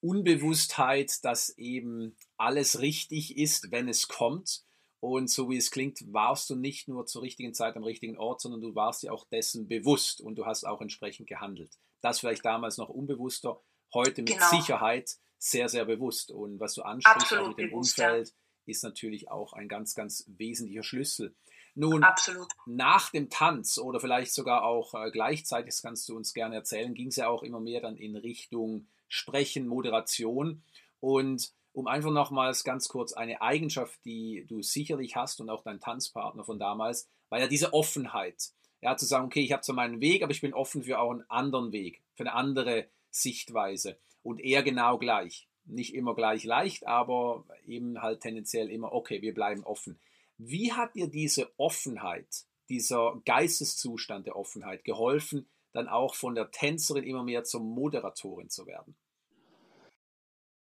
Unbewusstheit, 0.00 1.24
dass 1.24 1.50
eben 1.58 2.16
alles 2.36 2.80
richtig 2.80 3.36
ist, 3.36 3.72
wenn 3.72 3.88
es 3.88 4.06
kommt. 4.06 4.62
Und 5.00 5.30
so 5.30 5.48
wie 5.48 5.56
es 5.56 5.70
klingt, 5.70 6.00
warst 6.12 6.50
du 6.50 6.56
nicht 6.56 6.86
nur 6.86 7.06
zur 7.06 7.22
richtigen 7.22 7.54
Zeit 7.54 7.74
am 7.76 7.84
richtigen 7.84 8.18
Ort, 8.18 8.42
sondern 8.42 8.60
du 8.60 8.74
warst 8.74 9.02
dir 9.02 9.12
auch 9.12 9.26
dessen 9.28 9.66
bewusst 9.66 10.20
und 10.20 10.36
du 10.36 10.44
hast 10.44 10.64
auch 10.64 10.82
entsprechend 10.82 11.26
gehandelt. 11.26 11.78
Das 12.02 12.20
vielleicht 12.20 12.44
damals 12.44 12.76
noch 12.76 12.90
unbewusster, 12.90 13.60
heute 13.94 14.22
mit 14.22 14.34
genau. 14.34 14.50
Sicherheit 14.50 15.16
sehr, 15.38 15.70
sehr 15.70 15.86
bewusst. 15.86 16.30
Und 16.30 16.60
was 16.60 16.74
du 16.74 16.82
ansprichst, 16.82 17.32
auch 17.32 17.48
mit 17.48 17.58
dem 17.58 17.70
bewusst, 17.70 17.98
Umfeld, 17.98 18.28
ja. 18.28 18.34
ist 18.66 18.84
natürlich 18.84 19.30
auch 19.30 19.54
ein 19.54 19.68
ganz, 19.68 19.94
ganz 19.94 20.24
wesentlicher 20.28 20.82
Schlüssel. 20.82 21.34
Nun, 21.74 22.04
Absolut. 22.04 22.48
nach 22.66 23.10
dem 23.10 23.30
Tanz 23.30 23.78
oder 23.78 24.00
vielleicht 24.00 24.34
sogar 24.34 24.64
auch 24.64 24.92
äh, 24.94 25.10
gleichzeitig, 25.10 25.72
das 25.74 25.82
kannst 25.82 26.08
du 26.08 26.16
uns 26.16 26.34
gerne 26.34 26.56
erzählen, 26.56 26.94
ging 26.94 27.08
es 27.08 27.16
ja 27.16 27.28
auch 27.28 27.42
immer 27.42 27.60
mehr 27.60 27.80
dann 27.80 27.96
in 27.96 28.16
Richtung 28.16 28.88
Sprechen, 29.08 29.66
Moderation. 29.66 30.62
Und 30.98 31.52
um 31.72 31.86
einfach 31.86 32.10
nochmals 32.10 32.64
ganz 32.64 32.88
kurz 32.88 33.12
eine 33.12 33.42
Eigenschaft, 33.42 33.98
die 34.04 34.44
du 34.48 34.62
sicherlich 34.62 35.16
hast 35.16 35.40
und 35.40 35.50
auch 35.50 35.62
dein 35.62 35.80
Tanzpartner 35.80 36.44
von 36.44 36.58
damals, 36.58 37.08
war 37.28 37.38
ja 37.38 37.46
diese 37.46 37.72
Offenheit. 37.72 38.50
Ja, 38.82 38.96
zu 38.96 39.04
sagen, 39.04 39.26
okay, 39.26 39.40
ich 39.40 39.52
habe 39.52 39.62
zwar 39.62 39.76
meinen 39.76 40.00
Weg, 40.00 40.22
aber 40.22 40.32
ich 40.32 40.40
bin 40.40 40.54
offen 40.54 40.82
für 40.82 40.98
auch 40.98 41.10
einen 41.10 41.28
anderen 41.28 41.70
Weg, 41.70 42.02
für 42.14 42.22
eine 42.22 42.32
andere 42.32 42.86
Sichtweise. 43.10 43.98
Und 44.22 44.40
eher 44.40 44.62
genau 44.62 44.98
gleich. 44.98 45.48
Nicht 45.64 45.94
immer 45.94 46.14
gleich 46.14 46.44
leicht, 46.44 46.86
aber 46.86 47.44
eben 47.66 48.00
halt 48.00 48.20
tendenziell 48.20 48.70
immer, 48.70 48.92
okay, 48.92 49.22
wir 49.22 49.34
bleiben 49.34 49.64
offen. 49.64 49.98
Wie 50.38 50.72
hat 50.72 50.94
dir 50.94 51.06
diese 51.06 51.50
Offenheit, 51.58 52.46
dieser 52.68 53.20
Geisteszustand 53.26 54.26
der 54.26 54.36
Offenheit 54.36 54.84
geholfen, 54.84 55.46
dann 55.72 55.86
auch 55.86 56.14
von 56.14 56.34
der 56.34 56.50
Tänzerin 56.50 57.04
immer 57.04 57.22
mehr 57.22 57.44
zur 57.44 57.60
Moderatorin 57.60 58.48
zu 58.48 58.66
werden? 58.66 58.96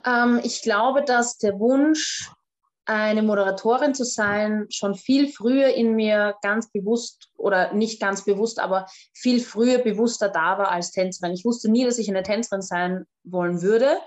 Ähm, 0.05 0.40
ich 0.43 0.62
glaube, 0.62 1.03
dass 1.03 1.38
der 1.38 1.59
Wunsch, 1.59 2.31
eine 2.87 3.23
Moderatorin 3.23 3.95
zu 3.95 4.05
sein, 4.05 4.67
schon 4.69 4.95
viel 4.95 5.33
früher 5.33 5.69
in 5.69 5.95
mir 5.95 6.35
ganz 6.43 6.71
bewusst 6.71 7.31
oder 7.37 7.73
nicht 7.73 7.99
ganz 7.99 8.27
bewusst, 8.27 8.59
aber 8.59 8.87
viel 9.14 9.40
früher 9.40 9.79
bewusster 9.79 10.29
da 10.29 10.59
war 10.59 10.71
als 10.71 10.90
Tänzerin. 10.90 11.33
Ich 11.33 11.47
wusste 11.47 11.71
nie, 11.71 11.85
dass 11.85 11.97
ich 11.97 12.11
eine 12.11 12.23
Tänzerin 12.23 12.61
sein 12.61 13.07
wollen 13.23 13.62
würde. 13.62 13.99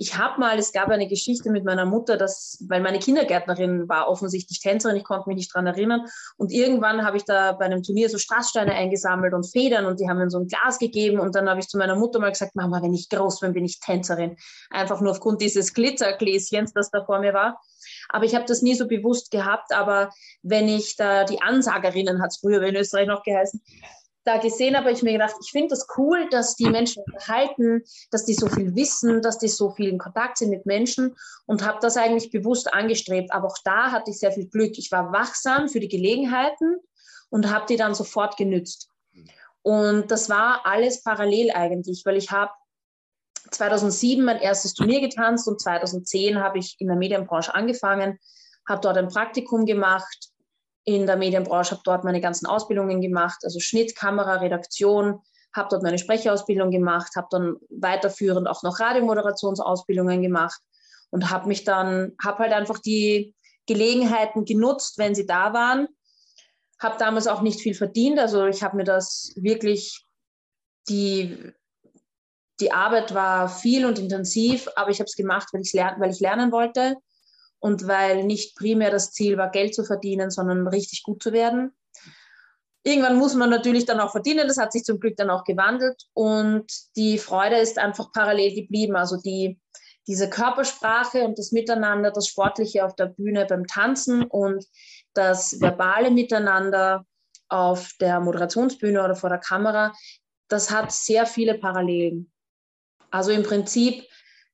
Ich 0.00 0.16
habe 0.16 0.38
mal, 0.38 0.56
es 0.60 0.72
gab 0.72 0.90
eine 0.90 1.08
Geschichte 1.08 1.50
mit 1.50 1.64
meiner 1.64 1.84
Mutter, 1.84 2.16
dass, 2.16 2.64
weil 2.68 2.80
meine 2.80 3.00
Kindergärtnerin 3.00 3.88
war 3.88 4.08
offensichtlich 4.08 4.60
Tänzerin, 4.60 4.94
ich 4.94 5.02
konnte 5.02 5.28
mich 5.28 5.34
nicht 5.34 5.52
dran 5.52 5.66
erinnern. 5.66 6.06
Und 6.36 6.52
irgendwann 6.52 7.04
habe 7.04 7.16
ich 7.16 7.24
da 7.24 7.50
bei 7.50 7.64
einem 7.64 7.82
Turnier 7.82 8.08
so 8.08 8.16
Strasssteine 8.16 8.72
eingesammelt 8.74 9.34
und 9.34 9.50
Federn 9.50 9.86
und 9.86 9.98
die 9.98 10.08
haben 10.08 10.18
mir 10.18 10.30
so 10.30 10.38
ein 10.38 10.46
Glas 10.46 10.78
gegeben. 10.78 11.18
Und 11.18 11.34
dann 11.34 11.50
habe 11.50 11.58
ich 11.58 11.66
zu 11.66 11.78
meiner 11.78 11.96
Mutter 11.96 12.20
mal 12.20 12.30
gesagt, 12.30 12.54
Mama, 12.54 12.80
wenn 12.80 12.94
ich 12.94 13.08
groß 13.08 13.40
bin, 13.40 13.54
bin 13.54 13.64
ich 13.64 13.80
Tänzerin. 13.80 14.36
Einfach 14.70 15.00
nur 15.00 15.10
aufgrund 15.10 15.42
dieses 15.42 15.74
Glitzergläschens, 15.74 16.72
das 16.72 16.92
da 16.92 17.04
vor 17.04 17.18
mir 17.18 17.34
war. 17.34 17.60
Aber 18.08 18.24
ich 18.24 18.36
habe 18.36 18.44
das 18.44 18.62
nie 18.62 18.76
so 18.76 18.86
bewusst 18.86 19.32
gehabt. 19.32 19.72
Aber 19.74 20.10
wenn 20.42 20.68
ich 20.68 20.94
da 20.94 21.24
die 21.24 21.42
Ansagerinnen, 21.42 22.22
hat 22.22 22.28
es 22.28 22.38
früher 22.38 22.62
in 22.62 22.76
Österreich 22.76 23.08
noch 23.08 23.24
geheißen, 23.24 23.60
da 24.28 24.36
gesehen 24.36 24.76
habe, 24.76 24.90
ich 24.92 25.02
mir 25.02 25.12
gedacht, 25.12 25.34
ich 25.42 25.50
finde 25.50 25.68
das 25.68 25.86
cool, 25.96 26.28
dass 26.30 26.54
die 26.54 26.68
Menschen 26.68 27.02
unterhalten, 27.04 27.82
dass 28.10 28.26
die 28.26 28.34
so 28.34 28.46
viel 28.46 28.76
wissen, 28.76 29.22
dass 29.22 29.38
die 29.38 29.48
so 29.48 29.70
viel 29.70 29.88
in 29.88 29.98
Kontakt 29.98 30.36
sind 30.38 30.50
mit 30.50 30.66
Menschen 30.66 31.16
und 31.46 31.64
habe 31.64 31.78
das 31.80 31.96
eigentlich 31.96 32.30
bewusst 32.30 32.72
angestrebt. 32.72 33.32
Aber 33.32 33.46
auch 33.46 33.58
da 33.64 33.90
hatte 33.90 34.10
ich 34.10 34.18
sehr 34.18 34.30
viel 34.30 34.46
Glück. 34.46 34.76
Ich 34.76 34.92
war 34.92 35.12
wachsam 35.12 35.68
für 35.68 35.80
die 35.80 35.88
Gelegenheiten 35.88 36.76
und 37.30 37.50
habe 37.50 37.64
die 37.66 37.76
dann 37.76 37.94
sofort 37.94 38.36
genützt. 38.36 38.90
Und 39.62 40.10
das 40.10 40.28
war 40.28 40.66
alles 40.66 41.02
parallel 41.02 41.50
eigentlich, 41.52 42.02
weil 42.04 42.16
ich 42.16 42.30
habe 42.30 42.52
2007 43.50 44.24
mein 44.24 44.40
erstes 44.40 44.74
Turnier 44.74 45.00
getanzt 45.00 45.48
und 45.48 45.60
2010 45.60 46.38
habe 46.38 46.58
ich 46.58 46.76
in 46.78 46.88
der 46.88 46.96
Medienbranche 46.96 47.54
angefangen, 47.54 48.18
habe 48.68 48.82
dort 48.82 48.98
ein 48.98 49.08
Praktikum 49.08 49.64
gemacht 49.64 50.28
in 50.94 51.06
der 51.06 51.16
Medienbranche, 51.16 51.72
habe 51.72 51.82
dort 51.84 52.04
meine 52.04 52.20
ganzen 52.20 52.46
Ausbildungen 52.46 53.02
gemacht, 53.02 53.40
also 53.42 53.60
Schnitt, 53.60 53.94
Kamera, 53.94 54.36
Redaktion, 54.36 55.20
habe 55.54 55.68
dort 55.70 55.82
meine 55.82 55.98
Sprechausbildung 55.98 56.70
gemacht, 56.70 57.14
habe 57.14 57.28
dann 57.30 57.56
weiterführend 57.68 58.48
auch 58.48 58.62
noch 58.62 58.80
Radiomoderationsausbildungen 58.80 60.22
gemacht 60.22 60.60
und 61.10 61.30
habe 61.30 61.46
mich 61.46 61.64
dann, 61.64 62.12
habe 62.22 62.38
halt 62.38 62.52
einfach 62.54 62.78
die 62.78 63.34
Gelegenheiten 63.66 64.46
genutzt, 64.46 64.96
wenn 64.96 65.14
sie 65.14 65.26
da 65.26 65.52
waren. 65.52 65.88
Habe 66.80 66.96
damals 66.98 67.26
auch 67.26 67.42
nicht 67.42 67.60
viel 67.60 67.74
verdient, 67.74 68.18
also 68.18 68.46
ich 68.46 68.62
habe 68.62 68.76
mir 68.76 68.84
das 68.84 69.32
wirklich, 69.36 70.06
die, 70.88 71.52
die 72.60 72.72
Arbeit 72.72 73.12
war 73.12 73.50
viel 73.50 73.84
und 73.84 73.98
intensiv, 73.98 74.68
aber 74.74 74.90
ich 74.90 75.00
habe 75.00 75.08
es 75.08 75.16
gemacht, 75.16 75.48
weil, 75.52 75.62
weil 75.98 76.10
ich 76.10 76.20
lernen 76.20 76.50
wollte 76.50 76.96
und 77.60 77.86
weil 77.86 78.24
nicht 78.24 78.56
primär 78.56 78.90
das 78.90 79.12
Ziel 79.12 79.36
war, 79.36 79.50
Geld 79.50 79.74
zu 79.74 79.84
verdienen, 79.84 80.30
sondern 80.30 80.66
richtig 80.68 81.02
gut 81.02 81.22
zu 81.22 81.32
werden. 81.32 81.72
Irgendwann 82.84 83.18
muss 83.18 83.34
man 83.34 83.50
natürlich 83.50 83.84
dann 83.84 84.00
auch 84.00 84.12
verdienen, 84.12 84.48
das 84.48 84.56
hat 84.56 84.72
sich 84.72 84.84
zum 84.84 85.00
Glück 85.00 85.16
dann 85.16 85.30
auch 85.30 85.44
gewandelt 85.44 86.04
und 86.14 86.66
die 86.96 87.18
Freude 87.18 87.56
ist 87.56 87.78
einfach 87.78 88.12
parallel 88.12 88.54
geblieben. 88.54 88.96
Also 88.96 89.16
die, 89.16 89.60
diese 90.06 90.30
Körpersprache 90.30 91.24
und 91.24 91.38
das 91.38 91.52
Miteinander, 91.52 92.10
das 92.12 92.28
Sportliche 92.28 92.84
auf 92.84 92.94
der 92.94 93.06
Bühne 93.06 93.44
beim 93.46 93.66
Tanzen 93.66 94.22
und 94.22 94.64
das 95.12 95.60
verbale 95.60 96.10
Miteinander 96.10 97.04
auf 97.48 97.92
der 98.00 98.20
Moderationsbühne 98.20 99.02
oder 99.02 99.16
vor 99.16 99.28
der 99.28 99.38
Kamera, 99.38 99.92
das 100.48 100.70
hat 100.70 100.92
sehr 100.92 101.26
viele 101.26 101.58
Parallelen. 101.58 102.30
Also 103.10 103.32
im 103.32 103.42
Prinzip 103.42 104.04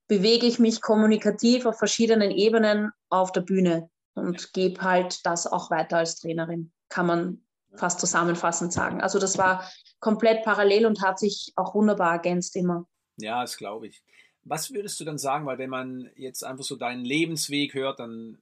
bewege 0.06 0.46
ich 0.46 0.58
mich 0.58 0.80
kommunikativ 0.80 1.66
auf 1.66 1.78
verschiedenen 1.78 2.30
Ebenen 2.30 2.90
auf 3.08 3.32
der 3.32 3.40
Bühne 3.40 3.90
und 4.14 4.52
gebe 4.52 4.80
halt 4.82 5.24
das 5.24 5.46
auch 5.46 5.70
weiter 5.70 5.98
als 5.98 6.16
Trainerin, 6.20 6.72
kann 6.88 7.06
man 7.06 7.44
fast 7.76 8.00
zusammenfassend 8.00 8.72
sagen. 8.72 9.00
Also 9.00 9.18
das 9.18 9.38
war 9.38 9.68
komplett 10.00 10.44
parallel 10.44 10.86
und 10.86 11.02
hat 11.02 11.18
sich 11.18 11.52
auch 11.56 11.74
wunderbar 11.74 12.12
ergänzt 12.12 12.54
immer. 12.56 12.86
Ja, 13.16 13.40
das 13.40 13.56
glaube 13.56 13.88
ich. 13.88 14.02
Was 14.44 14.72
würdest 14.72 15.00
du 15.00 15.04
dann 15.04 15.18
sagen, 15.18 15.46
weil 15.46 15.58
wenn 15.58 15.70
man 15.70 16.10
jetzt 16.16 16.44
einfach 16.44 16.64
so 16.64 16.76
deinen 16.76 17.04
Lebensweg 17.04 17.74
hört, 17.74 17.98
dann 17.98 18.38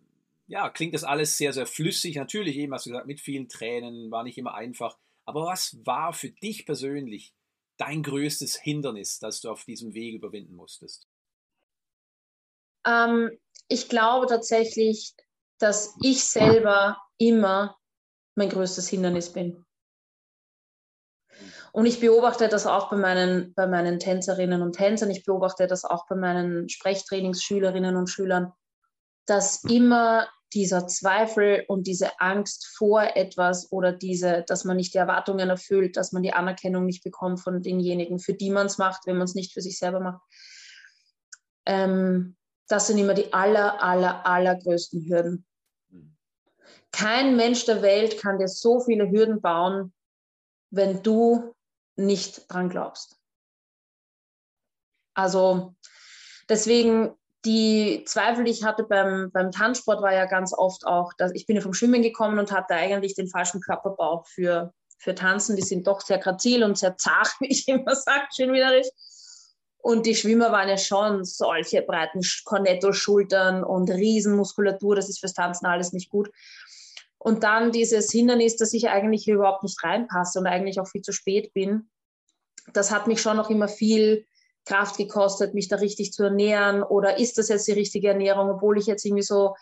ja, 0.49 0.69
klingt 0.69 0.95
das 0.95 1.05
alles 1.05 1.39
sehr, 1.39 1.53
sehr 1.53 1.67
flüssig. 1.67 2.17
Natürlich 2.17 2.57
eben, 2.57 2.75
hast 2.75 2.87
du 2.87 2.91
gesagt, 2.91 3.07
mit 3.07 3.21
vielen 3.21 3.49
Tränen, 3.49 4.11
war 4.11 4.25
nicht 4.25 4.37
immer 4.37 4.55
einfach. 4.55 4.99
Aber 5.25 5.47
was 5.47 5.79
war 5.87 6.13
für 6.13 6.31
dich 6.31 6.67
persönlich 6.67 7.33
dein 7.77 8.03
größtes 8.03 8.57
Hindernis, 8.57 9.19
das 9.19 9.41
du 9.41 9.51
auf 9.51 9.65
diesem 9.65 9.95
Weg 9.95 10.15
überwinden 10.15 10.55
musstest? 10.55 11.07
Ähm, 12.87 13.31
ich 13.69 13.89
glaube 13.89 14.27
tatsächlich, 14.27 15.15
dass 15.59 15.95
ich 16.03 16.25
selber 16.25 16.99
immer 17.19 17.77
mein 18.35 18.49
größtes 18.49 18.89
Hindernis 18.89 19.33
bin. 19.33 19.65
Und 21.73 21.87
ich 21.87 22.01
beobachte 22.01 22.49
das 22.49 22.67
auch 22.67 22.91
bei 22.91 22.97
meinen, 22.97 23.55
bei 23.55 23.67
meinen 23.67 23.99
Tänzerinnen 23.99 24.61
und 24.61 24.77
Tänzern, 24.77 25.11
ich 25.11 25.25
beobachte 25.25 25.67
das 25.67 25.85
auch 25.85 26.07
bei 26.07 26.17
meinen 26.17 26.69
Sprechtrainingsschülerinnen 26.69 27.97
und 27.97 28.09
Schülern, 28.09 28.53
dass 29.27 29.65
immer 29.65 30.29
dieser 30.53 30.87
Zweifel 30.87 31.65
und 31.69 31.87
diese 31.87 32.21
Angst 32.21 32.67
vor 32.77 33.03
etwas 33.17 33.73
oder 33.73 33.93
diese, 33.93 34.45
dass 34.47 34.65
man 34.65 34.77
nicht 34.77 34.93
die 34.93 34.99
Erwartungen 34.99 35.49
erfüllt, 35.49 35.97
dass 35.97 36.13
man 36.13 36.23
die 36.23 36.35
Anerkennung 36.35 36.85
nicht 36.85 37.03
bekommt 37.03 37.41
von 37.41 37.63
denjenigen, 37.63 38.19
für 38.19 38.35
die 38.35 38.51
man 38.51 38.67
es 38.67 38.77
macht, 38.77 39.07
wenn 39.07 39.17
man 39.17 39.25
es 39.25 39.35
nicht 39.35 39.55
für 39.55 39.63
sich 39.63 39.79
selber 39.79 40.01
macht, 40.01 40.21
ähm, 41.65 42.37
das 42.69 42.87
sind 42.87 42.99
immer 42.99 43.15
die 43.15 43.33
aller, 43.33 43.83
aller, 43.83 44.27
allergrößten 44.27 45.07
Hürden. 45.09 45.45
Kein 46.91 47.37
Mensch 47.37 47.65
der 47.65 47.83
Welt 47.83 48.21
kann 48.21 48.39
dir 48.39 48.49
so 48.49 48.81
viele 48.81 49.11
Hürden 49.11 49.41
bauen, 49.41 49.93
wenn 50.71 51.03
du 51.03 51.55
nicht 51.97 52.53
dran 52.53 52.69
glaubst. 52.69 53.19
Also 55.15 55.75
deswegen 56.49 57.15
die 57.45 58.05
Zweifel, 58.07 58.45
die 58.45 58.53
ich 58.53 58.65
hatte 58.65 58.85
beim, 58.85 59.31
beim 59.33 59.51
Tanzsport, 59.51 60.01
war 60.01 60.15
ja 60.15 60.27
ganz 60.27 60.55
oft 60.55 60.87
auch, 60.87 61.13
dass 61.15 61.33
ich 61.35 61.47
bin 61.47 61.57
ja 61.57 61.63
vom 61.63 61.75
Schwimmen 61.75 62.03
gekommen 62.03 62.39
und 62.39 62.53
hatte 62.53 62.75
eigentlich 62.75 63.15
den 63.15 63.29
falschen 63.29 63.61
Körperbau 63.61 64.25
für, 64.29 64.73
für 64.99 65.15
Tanzen. 65.15 65.57
Die 65.57 65.63
sind 65.63 65.87
doch 65.87 66.01
sehr 66.01 66.19
grazil 66.19 66.63
und 66.63 66.79
sehr 66.79 66.97
zart, 66.97 67.29
wie 67.41 67.49
ich 67.49 67.67
immer 67.69 67.97
sage, 67.97 68.27
schön 68.35 68.53
widerlich. 68.53 68.89
Und 69.83 70.07
die 70.07 70.15
Schwimmer 70.15 70.53
waren 70.53 70.69
ja 70.69 70.79
schon 70.79 71.25
solche 71.25 71.83
breiten 71.83 72.21
Cornetto-Schultern 72.45 73.65
und 73.65 73.91
Riesenmuskulatur. 73.91 74.95
Das 74.95 75.09
ist 75.09 75.19
fürs 75.19 75.35
Tanzen 75.35 75.67
alles 75.67 75.93
nicht 75.93 76.09
gut. 76.09 76.31
Und 77.19 77.43
dann 77.43 77.73
dieses 77.73 78.11
Hindernis, 78.13 78.57
dass 78.57 78.73
ich 78.73 78.89
eigentlich 78.91 79.27
überhaupt 79.27 79.65
nicht 79.65 79.83
reinpasse 79.83 80.39
und 80.39 80.47
eigentlich 80.47 80.79
auch 80.79 80.87
viel 80.87 81.03
zu 81.03 81.13
spät 81.13 81.53
bin. 81.53 81.91
Das 82.73 82.93
hat 82.93 83.09
mich 83.09 83.21
schon 83.21 83.37
noch 83.37 83.51
immer 83.51 83.67
viel 83.67 84.25
Kraft 84.65 84.99
gekostet, 84.99 85.53
mich 85.53 85.67
da 85.67 85.77
richtig 85.77 86.13
zu 86.13 86.23
ernähren. 86.23 86.85
Oder 86.85 87.19
ist 87.19 87.37
das 87.39 87.49
jetzt 87.49 87.67
die 87.67 87.73
richtige 87.73 88.09
Ernährung, 88.09 88.51
obwohl 88.51 88.79
ich 88.79 88.87
jetzt 88.87 89.05
irgendwie 89.05 89.25
so 89.25 89.57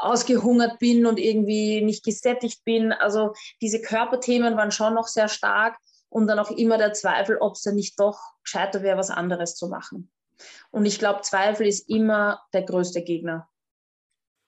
ausgehungert 0.00 0.78
bin 0.78 1.04
und 1.04 1.18
irgendwie 1.18 1.82
nicht 1.82 2.02
gesättigt 2.02 2.64
bin. 2.64 2.92
Also 2.92 3.34
diese 3.60 3.82
Körperthemen 3.82 4.56
waren 4.56 4.70
schon 4.70 4.94
noch 4.94 5.06
sehr 5.06 5.28
stark 5.28 5.76
und 6.08 6.26
dann 6.26 6.38
auch 6.38 6.50
immer 6.50 6.78
der 6.78 6.92
Zweifel, 6.92 7.38
ob 7.38 7.54
es 7.54 7.64
ja 7.64 7.72
nicht 7.72 7.98
doch 8.00 8.18
gescheiter 8.42 8.82
wäre, 8.82 8.98
was 8.98 9.10
anderes 9.10 9.56
zu 9.56 9.68
machen. 9.68 10.10
Und 10.70 10.86
ich 10.86 10.98
glaube, 10.98 11.22
Zweifel 11.22 11.66
ist 11.66 11.88
immer 11.88 12.42
der 12.52 12.62
größte 12.62 13.02
Gegner. 13.02 13.48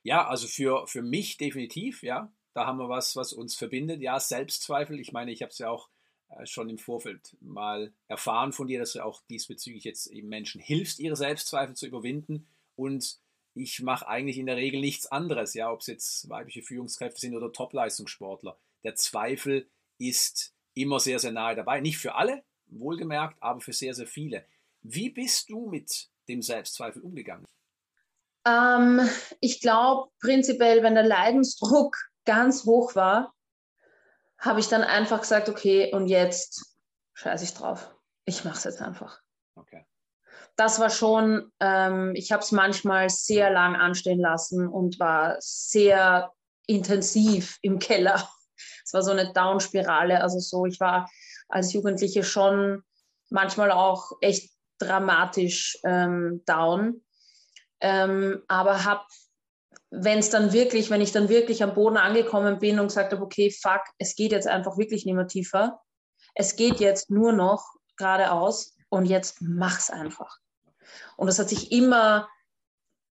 Ja, 0.02 0.26
also 0.26 0.46
für, 0.46 0.86
für 0.86 1.02
mich 1.02 1.36
definitiv, 1.36 2.02
ja. 2.02 2.32
Da 2.54 2.66
haben 2.66 2.78
wir 2.78 2.88
was, 2.88 3.16
was 3.16 3.32
uns 3.32 3.54
verbindet. 3.54 4.00
Ja, 4.00 4.18
Selbstzweifel. 4.18 4.98
Ich 4.98 5.12
meine, 5.12 5.30
ich 5.30 5.42
habe 5.42 5.50
es 5.50 5.58
ja 5.58 5.70
auch 5.70 5.88
äh, 6.30 6.46
schon 6.46 6.68
im 6.68 6.78
Vorfeld 6.78 7.36
mal 7.40 7.92
erfahren 8.08 8.52
von 8.52 8.66
dir, 8.66 8.80
dass 8.80 8.92
du 8.92 9.04
auch 9.04 9.22
diesbezüglich 9.28 9.84
jetzt 9.84 10.06
eben 10.08 10.28
Menschen 10.28 10.60
hilfst, 10.60 10.98
ihre 10.98 11.16
Selbstzweifel 11.16 11.76
zu 11.76 11.86
überwinden. 11.86 12.48
Und 12.76 13.18
ich 13.54 13.82
mache 13.82 14.08
eigentlich 14.08 14.38
in 14.38 14.46
der 14.46 14.56
Regel 14.56 14.80
nichts 14.80 15.06
anderes, 15.06 15.54
ja, 15.54 15.70
ob 15.70 15.80
es 15.80 15.86
jetzt 15.86 16.28
weibliche 16.28 16.62
Führungskräfte 16.62 17.20
sind 17.20 17.36
oder 17.36 17.52
Topleistungssportler. 17.52 18.58
Der 18.84 18.94
Zweifel 18.94 19.68
ist 19.98 20.54
immer 20.74 21.00
sehr, 21.00 21.18
sehr 21.18 21.32
nahe 21.32 21.56
dabei. 21.56 21.80
Nicht 21.80 21.98
für 21.98 22.14
alle, 22.14 22.42
wohlgemerkt, 22.66 23.36
aber 23.40 23.60
für 23.60 23.72
sehr, 23.72 23.94
sehr 23.94 24.06
viele. 24.06 24.44
Wie 24.82 25.10
bist 25.10 25.50
du 25.50 25.68
mit 25.68 26.08
dem 26.28 26.42
Selbstzweifel 26.42 27.02
umgegangen? 27.02 27.46
Ähm, 28.46 29.08
ich 29.40 29.60
glaube 29.60 30.10
prinzipiell, 30.20 30.82
wenn 30.82 30.94
der 30.94 31.04
Leidensdruck 31.04 31.96
ganz 32.24 32.64
hoch 32.64 32.94
war, 32.94 33.34
habe 34.38 34.60
ich 34.60 34.68
dann 34.68 34.82
einfach 34.82 35.20
gesagt, 35.20 35.48
okay, 35.48 35.92
und 35.92 36.06
jetzt 36.06 36.76
scheiße 37.14 37.44
ich 37.44 37.54
drauf. 37.54 37.94
Ich 38.24 38.44
mache 38.44 38.56
es 38.56 38.64
jetzt 38.64 38.80
einfach. 38.80 39.20
Okay. 39.54 39.84
Das 40.56 40.80
war 40.80 40.90
schon, 40.90 41.52
ähm, 41.60 42.12
ich 42.14 42.32
habe 42.32 42.42
es 42.42 42.52
manchmal 42.52 43.10
sehr 43.10 43.50
lang 43.50 43.76
anstehen 43.76 44.20
lassen 44.20 44.66
und 44.66 44.98
war 44.98 45.36
sehr 45.40 46.32
intensiv 46.66 47.58
im 47.62 47.78
Keller 47.78 48.28
es 48.84 48.92
war 48.92 49.02
so 49.02 49.10
eine 49.10 49.32
Down-Spirale. 49.32 50.20
Also 50.22 50.38
so, 50.38 50.66
ich 50.66 50.80
war 50.80 51.10
als 51.48 51.72
Jugendliche 51.72 52.24
schon 52.24 52.82
manchmal 53.30 53.70
auch 53.70 54.12
echt 54.20 54.50
dramatisch 54.78 55.78
ähm, 55.84 56.42
down. 56.46 57.02
Ähm, 57.80 58.42
aber 58.48 58.84
habe, 58.84 59.04
wenn 59.90 60.18
es 60.18 60.30
dann 60.30 60.52
wirklich, 60.52 60.90
wenn 60.90 61.00
ich 61.00 61.12
dann 61.12 61.28
wirklich 61.28 61.62
am 61.62 61.74
Boden 61.74 61.96
angekommen 61.96 62.58
bin 62.58 62.78
und 62.78 62.88
gesagt 62.88 63.12
habe, 63.12 63.22
okay, 63.22 63.50
fuck, 63.50 63.82
es 63.98 64.14
geht 64.14 64.32
jetzt 64.32 64.46
einfach 64.46 64.78
wirklich 64.78 65.04
nicht 65.04 65.14
mehr 65.14 65.26
tiefer. 65.26 65.80
Es 66.34 66.56
geht 66.56 66.80
jetzt 66.80 67.10
nur 67.10 67.32
noch 67.32 67.64
geradeaus 67.96 68.76
und 68.88 69.06
jetzt 69.06 69.38
mach's 69.40 69.90
einfach. 69.90 70.38
Und 71.16 71.26
das 71.26 71.38
hat 71.38 71.48
sich 71.48 71.72
immer 71.72 72.28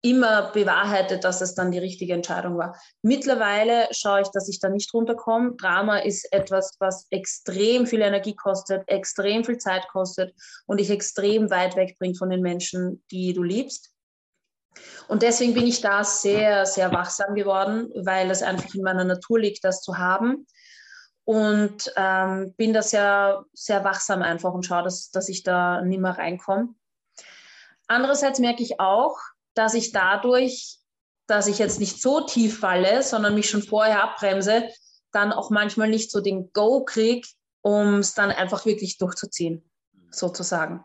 immer 0.02 0.50
bewahrheitet, 0.50 1.22
dass 1.22 1.40
es 1.40 1.54
dann 1.54 1.70
die 1.70 1.78
richtige 1.78 2.12
Entscheidung 2.12 2.58
war. 2.58 2.76
Mittlerweile 3.02 3.86
schaue 3.92 4.22
ich, 4.22 4.28
dass 4.28 4.48
ich 4.48 4.58
da 4.58 4.68
nicht 4.68 4.92
runterkomme. 4.92 5.54
Drama 5.54 5.98
ist 5.98 6.30
etwas, 6.32 6.76
was 6.80 7.06
extrem 7.10 7.86
viel 7.86 8.02
Energie 8.02 8.34
kostet, 8.34 8.82
extrem 8.88 9.44
viel 9.44 9.58
Zeit 9.58 9.86
kostet 9.88 10.34
und 10.66 10.80
dich 10.80 10.90
extrem 10.90 11.50
weit 11.50 11.76
wegbringt 11.76 12.18
von 12.18 12.30
den 12.30 12.42
Menschen, 12.42 13.04
die 13.12 13.32
du 13.32 13.44
liebst. 13.44 13.92
Und 15.06 15.22
deswegen 15.22 15.54
bin 15.54 15.66
ich 15.66 15.80
da 15.80 16.02
sehr, 16.02 16.66
sehr 16.66 16.92
wachsam 16.92 17.34
geworden, 17.34 17.90
weil 17.94 18.30
es 18.30 18.42
einfach 18.42 18.74
in 18.74 18.82
meiner 18.82 19.04
Natur 19.04 19.38
liegt, 19.38 19.64
das 19.64 19.82
zu 19.82 19.98
haben. 19.98 20.46
Und 21.24 21.92
ähm, 21.96 22.54
bin 22.56 22.72
da 22.72 22.82
sehr, 22.82 23.44
sehr 23.52 23.84
wachsam 23.84 24.22
einfach 24.22 24.52
und 24.52 24.66
schaue, 24.66 24.82
dass, 24.82 25.10
dass 25.10 25.28
ich 25.28 25.44
da 25.44 25.82
nicht 25.82 26.00
mehr 26.00 26.18
reinkomme. 26.18 26.74
Andererseits 27.86 28.40
merke 28.40 28.62
ich 28.62 28.80
auch, 28.80 29.18
dass 29.54 29.74
ich 29.74 29.92
dadurch, 29.92 30.78
dass 31.26 31.46
ich 31.46 31.58
jetzt 31.58 31.80
nicht 31.80 32.00
so 32.00 32.22
tief 32.22 32.60
falle, 32.60 33.02
sondern 33.02 33.34
mich 33.34 33.48
schon 33.48 33.62
vorher 33.62 34.02
abbremse, 34.02 34.68
dann 35.12 35.32
auch 35.32 35.50
manchmal 35.50 35.88
nicht 35.88 36.10
so 36.10 36.20
den 36.20 36.52
Go 36.52 36.84
kriege, 36.84 37.26
um 37.60 37.98
es 37.98 38.14
dann 38.14 38.30
einfach 38.30 38.66
wirklich 38.66 38.98
durchzuziehen, 38.98 39.70
sozusagen. 40.10 40.84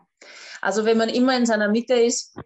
Also 0.60 0.84
wenn 0.84 0.98
man 0.98 1.08
immer 1.08 1.36
in 1.36 1.46
seiner 1.46 1.68
Mitte 1.68 1.94
ist, 1.94 2.36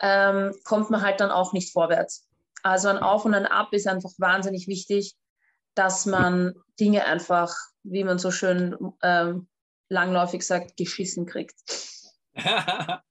ähm, 0.00 0.54
kommt 0.64 0.90
man 0.90 1.02
halt 1.02 1.20
dann 1.20 1.30
auch 1.30 1.52
nicht 1.52 1.72
vorwärts. 1.72 2.28
Also 2.62 2.88
ein 2.88 2.98
Auf 2.98 3.24
und 3.24 3.34
ein 3.34 3.46
Ab 3.46 3.68
ist 3.72 3.86
einfach 3.86 4.10
wahnsinnig 4.18 4.66
wichtig, 4.66 5.16
dass 5.74 6.06
man 6.06 6.54
Dinge 6.80 7.04
einfach, 7.06 7.54
wie 7.82 8.04
man 8.04 8.18
so 8.18 8.30
schön 8.30 8.76
ähm, 9.02 9.48
langläufig 9.88 10.44
sagt, 10.44 10.76
geschissen 10.76 11.26
kriegt. 11.26 11.54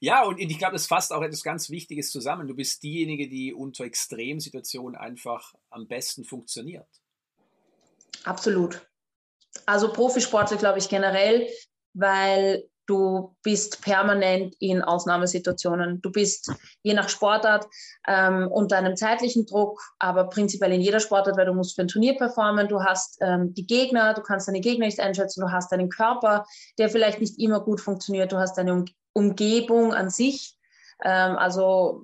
ja, 0.00 0.24
und 0.24 0.38
ich 0.38 0.58
glaube, 0.58 0.74
das 0.74 0.86
fasst 0.86 1.12
auch 1.12 1.22
etwas 1.22 1.42
ganz 1.42 1.70
Wichtiges 1.70 2.10
zusammen. 2.10 2.48
Du 2.48 2.54
bist 2.54 2.82
diejenige, 2.82 3.28
die 3.28 3.52
unter 3.52 3.84
Extremsituationen 3.84 4.96
einfach 4.96 5.54
am 5.70 5.88
besten 5.88 6.24
funktioniert. 6.24 6.88
Absolut. 8.24 8.86
Also 9.66 9.92
Profisportler, 9.92 10.56
glaube 10.56 10.78
ich, 10.78 10.88
generell, 10.88 11.48
weil 11.94 12.64
du 12.86 13.34
bist 13.42 13.82
permanent 13.82 14.54
in 14.58 14.82
Ausnahmesituationen. 14.82 16.00
Du 16.02 16.10
bist 16.10 16.52
je 16.82 16.94
nach 16.94 17.08
Sportart 17.08 17.66
ähm, 18.06 18.48
unter 18.48 18.76
einem 18.76 18.96
zeitlichen 18.96 19.46
Druck, 19.46 19.80
aber 19.98 20.24
prinzipiell 20.24 20.72
in 20.72 20.80
jeder 20.80 21.00
Sportart, 21.00 21.36
weil 21.36 21.46
du 21.46 21.54
musst 21.54 21.74
für 21.74 21.82
ein 21.82 21.88
Turnier 21.88 22.16
performen, 22.16 22.68
du 22.68 22.82
hast 22.82 23.18
ähm, 23.20 23.54
die 23.54 23.66
Gegner, 23.66 24.14
du 24.14 24.22
kannst 24.22 24.48
deine 24.48 24.60
Gegner 24.60 24.86
nicht 24.86 25.00
einschätzen, 25.00 25.40
du 25.40 25.50
hast 25.50 25.70
deinen 25.72 25.88
Körper, 25.88 26.44
der 26.78 26.88
vielleicht 26.88 27.20
nicht 27.20 27.38
immer 27.38 27.60
gut 27.60 27.80
funktioniert, 27.80 28.32
du 28.32 28.38
hast 28.38 28.58
deine 28.58 28.72
um 28.72 28.84
Umgebung 29.14 29.92
an 29.92 30.10
sich. 30.10 30.56
Ähm, 31.04 31.36
also 31.36 32.02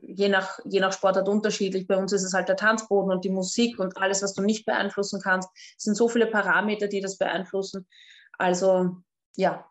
je 0.00 0.28
nach, 0.28 0.58
je 0.64 0.80
nach 0.80 0.92
Sportart 0.92 1.28
unterschiedlich. 1.28 1.86
Bei 1.86 1.96
uns 1.96 2.12
ist 2.12 2.24
es 2.24 2.34
halt 2.34 2.48
der 2.48 2.56
Tanzboden 2.56 3.10
und 3.10 3.24
die 3.24 3.30
Musik 3.30 3.78
und 3.78 3.96
alles, 3.96 4.22
was 4.22 4.34
du 4.34 4.42
nicht 4.42 4.66
beeinflussen 4.66 5.20
kannst. 5.22 5.48
Es 5.76 5.84
sind 5.84 5.96
so 5.96 6.08
viele 6.08 6.26
Parameter, 6.26 6.88
die 6.88 7.00
das 7.00 7.16
beeinflussen. 7.16 7.86
Also 8.36 8.96
ja, 9.36 9.64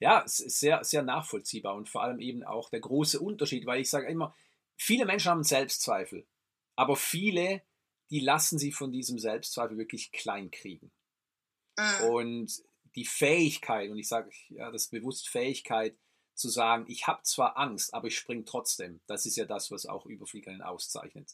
ja, 0.00 0.22
es 0.24 0.40
ist 0.40 0.60
sehr, 0.60 0.84
sehr 0.84 1.02
nachvollziehbar 1.02 1.74
und 1.74 1.88
vor 1.88 2.02
allem 2.02 2.20
eben 2.20 2.44
auch 2.44 2.70
der 2.70 2.80
große 2.80 3.20
Unterschied, 3.20 3.66
weil 3.66 3.80
ich 3.80 3.90
sage 3.90 4.06
immer, 4.06 4.34
viele 4.76 5.04
Menschen 5.04 5.30
haben 5.30 5.42
Selbstzweifel, 5.42 6.26
aber 6.76 6.96
viele, 6.96 7.62
die 8.10 8.20
lassen 8.20 8.58
sie 8.58 8.72
von 8.72 8.92
diesem 8.92 9.18
Selbstzweifel 9.18 9.76
wirklich 9.76 10.12
klein 10.12 10.50
kriegen. 10.50 10.92
Mhm. 11.76 12.10
Und 12.10 12.62
die 12.94 13.04
Fähigkeit, 13.04 13.90
und 13.90 13.98
ich 13.98 14.08
sage 14.08 14.30
ja, 14.48 14.70
das 14.70 14.88
bewusst 14.88 15.28
Fähigkeit, 15.28 15.96
zu 16.34 16.48
sagen, 16.48 16.84
ich 16.88 17.06
habe 17.06 17.22
zwar 17.22 17.56
Angst, 17.56 17.92
aber 17.94 18.06
ich 18.06 18.16
springe 18.16 18.44
trotzdem. 18.44 19.00
Das 19.06 19.26
ist 19.26 19.36
ja 19.36 19.44
das, 19.44 19.70
was 19.72 19.86
auch 19.86 20.06
Überfliegerinnen 20.06 20.62
auszeichnet. 20.62 21.32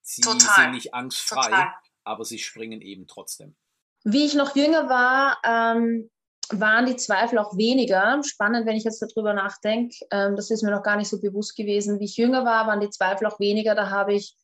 Sie 0.00 0.22
Total. 0.22 0.38
sind 0.38 0.70
nicht 0.72 0.94
angstfrei, 0.94 1.42
Total. 1.42 1.74
aber 2.04 2.24
sie 2.24 2.38
springen 2.38 2.80
eben 2.80 3.08
trotzdem. 3.08 3.56
Wie 4.04 4.24
ich 4.24 4.34
noch 4.34 4.54
jünger 4.54 4.88
war, 4.88 5.38
ähm, 5.44 6.10
waren 6.52 6.86
die 6.86 6.96
Zweifel 6.96 7.38
auch 7.38 7.56
weniger. 7.56 8.20
Spannend, 8.24 8.66
wenn 8.66 8.76
ich 8.76 8.84
jetzt 8.84 9.00
darüber 9.02 9.32
nachdenke. 9.34 9.96
Ähm, 10.10 10.36
das 10.36 10.50
ist 10.50 10.62
mir 10.62 10.70
noch 10.70 10.82
gar 10.82 10.96
nicht 10.96 11.08
so 11.08 11.20
bewusst 11.20 11.56
gewesen. 11.56 12.00
Wie 12.00 12.04
ich 12.04 12.16
jünger 12.16 12.44
war, 12.44 12.66
waren 12.66 12.80
die 12.80 12.90
Zweifel 12.90 13.26
auch 13.26 13.40
weniger. 13.40 13.74
Da 13.74 13.90
habe 13.90 14.14
ich 14.14 14.36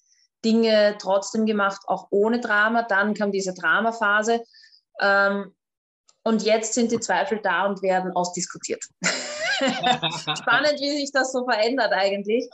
Dinge 0.44 0.96
trotzdem 0.98 1.46
gemacht, 1.46 1.82
auch 1.86 2.08
ohne 2.10 2.40
Drama. 2.40 2.82
Dann 2.82 3.14
kam 3.14 3.32
diese 3.32 3.54
Dramaphase. 3.54 4.42
Ähm, 5.00 5.54
und 6.22 6.42
jetzt 6.42 6.74
sind 6.74 6.92
die 6.92 7.00
Zweifel 7.00 7.40
da 7.42 7.66
und 7.66 7.82
werden 7.82 8.12
ausdiskutiert. 8.12 8.84
Spannend, 9.02 10.80
wie 10.80 11.00
sich 11.00 11.12
das 11.12 11.32
so 11.32 11.44
verändert 11.44 11.92
eigentlich. 11.92 12.48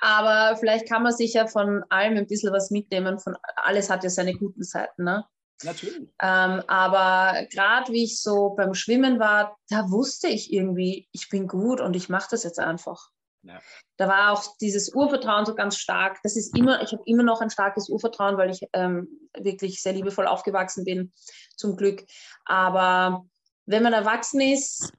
Aber 0.00 0.56
vielleicht 0.56 0.88
kann 0.88 1.02
man 1.02 1.12
sich 1.12 1.34
ja 1.34 1.46
von 1.46 1.84
allem 1.88 2.16
ein 2.16 2.26
bisschen 2.26 2.52
was 2.52 2.70
mitnehmen. 2.70 3.18
Von 3.18 3.36
alles 3.56 3.88
hat 3.90 4.04
ja 4.04 4.10
seine 4.10 4.34
guten 4.34 4.62
Seiten. 4.62 5.04
Ne? 5.04 5.24
Natürlich. 5.64 6.08
Ähm, 6.20 6.62
aber 6.66 7.46
gerade 7.50 7.92
wie 7.92 8.04
ich 8.04 8.20
so 8.20 8.50
beim 8.50 8.74
Schwimmen 8.74 9.18
war, 9.18 9.56
da 9.68 9.90
wusste 9.90 10.28
ich 10.28 10.52
irgendwie, 10.52 11.08
ich 11.12 11.28
bin 11.28 11.48
gut 11.48 11.80
und 11.80 11.96
ich 11.96 12.08
mache 12.08 12.28
das 12.30 12.44
jetzt 12.44 12.58
einfach. 12.58 13.10
Ja. 13.42 13.60
Da 13.96 14.08
war 14.08 14.32
auch 14.32 14.56
dieses 14.60 14.94
Urvertrauen 14.94 15.46
so 15.46 15.54
ganz 15.54 15.76
stark. 15.76 16.18
Das 16.22 16.36
ist 16.36 16.56
immer, 16.56 16.82
ich 16.82 16.92
habe 16.92 17.02
immer 17.06 17.22
noch 17.22 17.40
ein 17.40 17.50
starkes 17.50 17.88
Urvertrauen, 17.88 18.36
weil 18.36 18.50
ich 18.50 18.60
ähm, 18.72 19.08
wirklich 19.36 19.82
sehr 19.82 19.92
liebevoll 19.92 20.26
aufgewachsen 20.26 20.84
bin, 20.84 21.12
zum 21.56 21.76
Glück. 21.76 22.04
Aber 22.44 23.26
wenn 23.66 23.82
man 23.82 23.92
erwachsen 23.92 24.40
ist, 24.40 24.92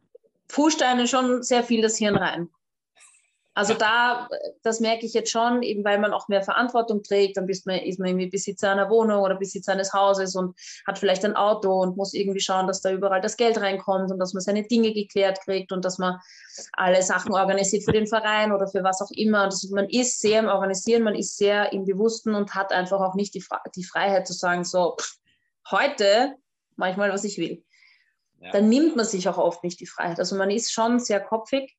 pusht 0.48 0.82
einen 0.82 1.08
schon 1.08 1.44
sehr 1.44 1.64
viel 1.64 1.82
das 1.82 1.98
Hirn 1.98 2.16
rein. 2.16 2.50
Also 3.58 3.74
da, 3.74 4.28
das 4.64 4.82
merke 4.82 5.06
ich 5.06 5.14
jetzt 5.14 5.32
schon, 5.32 5.64
eben 5.64 5.86
weil 5.86 5.98
man 5.98 6.14
auch 6.14 6.28
mehr 6.28 6.44
Verantwortung 6.44 7.04
trägt, 7.04 7.38
dann 7.38 7.46
man, 7.46 7.80
ist 7.80 8.00
man 8.00 8.10
irgendwie 8.10 8.28
Besitzer 8.28 8.70
einer 8.70 8.90
Wohnung 8.90 9.24
oder 9.24 9.36
Besitzer 9.36 9.72
eines 9.72 9.94
Hauses 9.94 10.36
und 10.36 10.60
hat 10.86 11.00
vielleicht 11.00 11.24
ein 11.24 11.38
Auto 11.38 11.72
und 11.72 11.96
muss 11.96 12.14
irgendwie 12.14 12.42
schauen, 12.42 12.68
dass 12.68 12.82
da 12.82 12.92
überall 12.92 13.22
das 13.22 13.38
Geld 13.38 13.58
reinkommt 13.58 14.12
und 14.12 14.20
dass 14.20 14.34
man 14.34 14.42
seine 14.42 14.64
Dinge 14.64 14.94
geklärt 14.94 15.40
kriegt 15.46 15.72
und 15.72 15.86
dass 15.86 15.98
man 15.98 16.20
alle 16.74 17.02
Sachen 17.02 17.34
organisiert 17.34 17.86
für 17.86 17.94
den 17.94 18.08
Verein 18.08 18.52
oder 18.52 18.68
für 18.68 18.84
was 18.84 19.02
auch 19.02 19.12
immer. 19.12 19.46
Das, 19.46 19.64
man 19.70 19.88
ist 19.88 20.20
sehr 20.20 20.40
im 20.40 20.48
Organisieren, 20.48 21.04
man 21.04 21.16
ist 21.16 21.38
sehr 21.38 21.72
im 21.72 21.86
Bewussten 21.86 22.36
und 22.36 22.56
hat 22.56 22.74
einfach 22.74 23.00
auch 23.00 23.16
nicht 23.16 23.36
die, 23.36 23.44
die 23.74 23.86
Freiheit 23.86 24.28
zu 24.28 24.34
sagen, 24.34 24.66
so, 24.66 24.98
pff, 25.00 25.16
heute 25.72 26.36
mache 26.76 26.92
ich 26.92 26.98
mal, 26.98 27.10
was 27.10 27.24
ich 27.24 27.38
will. 27.38 27.64
Ja. 28.42 28.52
Dann 28.52 28.68
nimmt 28.68 28.98
man 28.98 29.06
sich 29.06 29.30
auch 29.30 29.38
oft 29.38 29.64
nicht 29.64 29.80
die 29.80 29.88
Freiheit. 29.88 30.20
Also 30.20 30.36
man 30.36 30.50
ist 30.50 30.74
schon 30.74 31.00
sehr 31.00 31.22
kopfig 31.22 31.74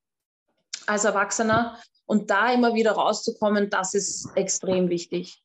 als 0.86 1.04
Erwachsener. 1.04 1.78
Und 2.04 2.30
da 2.30 2.52
immer 2.52 2.74
wieder 2.74 2.92
rauszukommen, 2.92 3.68
das 3.68 3.94
ist 3.94 4.30
extrem 4.36 4.88
wichtig. 4.88 5.42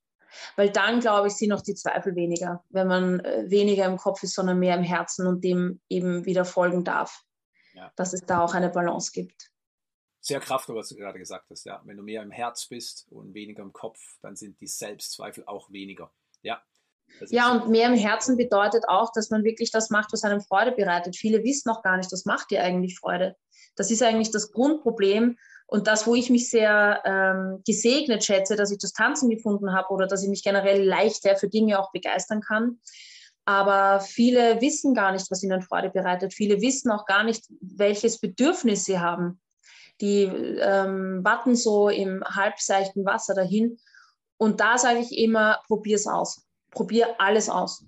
Weil 0.55 0.69
dann, 0.69 0.99
glaube 0.99 1.27
ich, 1.27 1.33
sind 1.33 1.51
auch 1.51 1.61
die 1.61 1.73
Zweifel 1.73 2.15
weniger, 2.15 2.63
wenn 2.69 2.87
man 2.87 3.19
äh, 3.21 3.49
weniger 3.49 3.85
im 3.85 3.97
Kopf 3.97 4.23
ist, 4.23 4.35
sondern 4.35 4.59
mehr 4.59 4.75
im 4.75 4.83
Herzen 4.83 5.27
und 5.27 5.43
dem 5.43 5.81
eben 5.89 6.25
wieder 6.25 6.45
folgen 6.45 6.83
darf. 6.83 7.23
Ja. 7.73 7.91
Dass 7.95 8.13
es 8.13 8.21
da 8.21 8.41
auch 8.41 8.53
eine 8.53 8.69
Balance 8.69 9.11
gibt. 9.11 9.51
Sehr 10.19 10.39
kraftvoll, 10.39 10.75
was 10.75 10.89
du 10.89 10.95
gerade 10.95 11.17
gesagt 11.17 11.49
hast. 11.49 11.65
Ja. 11.65 11.81
Wenn 11.83 11.97
du 11.97 12.03
mehr 12.03 12.21
im 12.21 12.31
Herz 12.31 12.67
bist 12.67 13.07
und 13.09 13.33
weniger 13.33 13.63
im 13.63 13.73
Kopf, 13.73 13.99
dann 14.21 14.35
sind 14.35 14.61
die 14.61 14.67
Selbstzweifel 14.67 15.43
auch 15.47 15.71
weniger. 15.71 16.11
Ja, 16.43 16.61
ja, 17.29 17.51
und 17.51 17.69
mehr 17.69 17.87
im 17.87 17.97
Herzen 17.97 18.37
bedeutet 18.37 18.85
auch, 18.87 19.11
dass 19.13 19.29
man 19.29 19.43
wirklich 19.43 19.71
das 19.71 19.89
macht, 19.89 20.11
was 20.13 20.23
einem 20.23 20.41
Freude 20.41 20.71
bereitet. 20.71 21.15
Viele 21.15 21.43
wissen 21.43 21.69
noch 21.69 21.83
gar 21.83 21.97
nicht, 21.97 22.11
was 22.11 22.25
macht 22.25 22.51
dir 22.51 22.63
eigentlich 22.63 22.97
Freude. 22.97 23.35
Das 23.75 23.91
ist 23.91 24.03
eigentlich 24.03 24.31
das 24.31 24.51
Grundproblem 24.51 25.37
und 25.67 25.87
das, 25.87 26.05
wo 26.05 26.15
ich 26.15 26.29
mich 26.29 26.49
sehr 26.49 27.01
ähm, 27.05 27.61
gesegnet 27.65 28.23
schätze, 28.23 28.55
dass 28.55 28.71
ich 28.71 28.77
das 28.77 28.93
Tanzen 28.93 29.29
gefunden 29.29 29.73
habe 29.73 29.93
oder 29.93 30.07
dass 30.07 30.23
ich 30.23 30.29
mich 30.29 30.43
generell 30.43 30.83
leichter 30.83 31.35
für 31.37 31.47
Dinge 31.47 31.79
auch 31.79 31.91
begeistern 31.91 32.41
kann. 32.41 32.79
Aber 33.45 34.01
viele 34.01 34.61
wissen 34.61 34.93
gar 34.93 35.11
nicht, 35.13 35.31
was 35.31 35.43
ihnen 35.43 35.61
Freude 35.61 35.89
bereitet. 35.89 36.33
Viele 36.33 36.61
wissen 36.61 36.91
auch 36.91 37.05
gar 37.05 37.23
nicht, 37.23 37.45
welches 37.61 38.19
Bedürfnis 38.19 38.85
sie 38.85 38.99
haben. 38.99 39.39
Die 39.99 40.23
ähm, 40.23 41.23
warten 41.23 41.55
so 41.55 41.89
im 41.89 42.23
halbseichten 42.23 43.05
Wasser 43.05 43.33
dahin. 43.33 43.77
Und 44.37 44.59
da 44.59 44.77
sage 44.77 44.99
ich 44.99 45.17
immer, 45.17 45.61
probier 45.67 45.95
es 45.95 46.07
aus. 46.07 46.45
Probier 46.71 47.15
alles 47.19 47.49
aus 47.49 47.85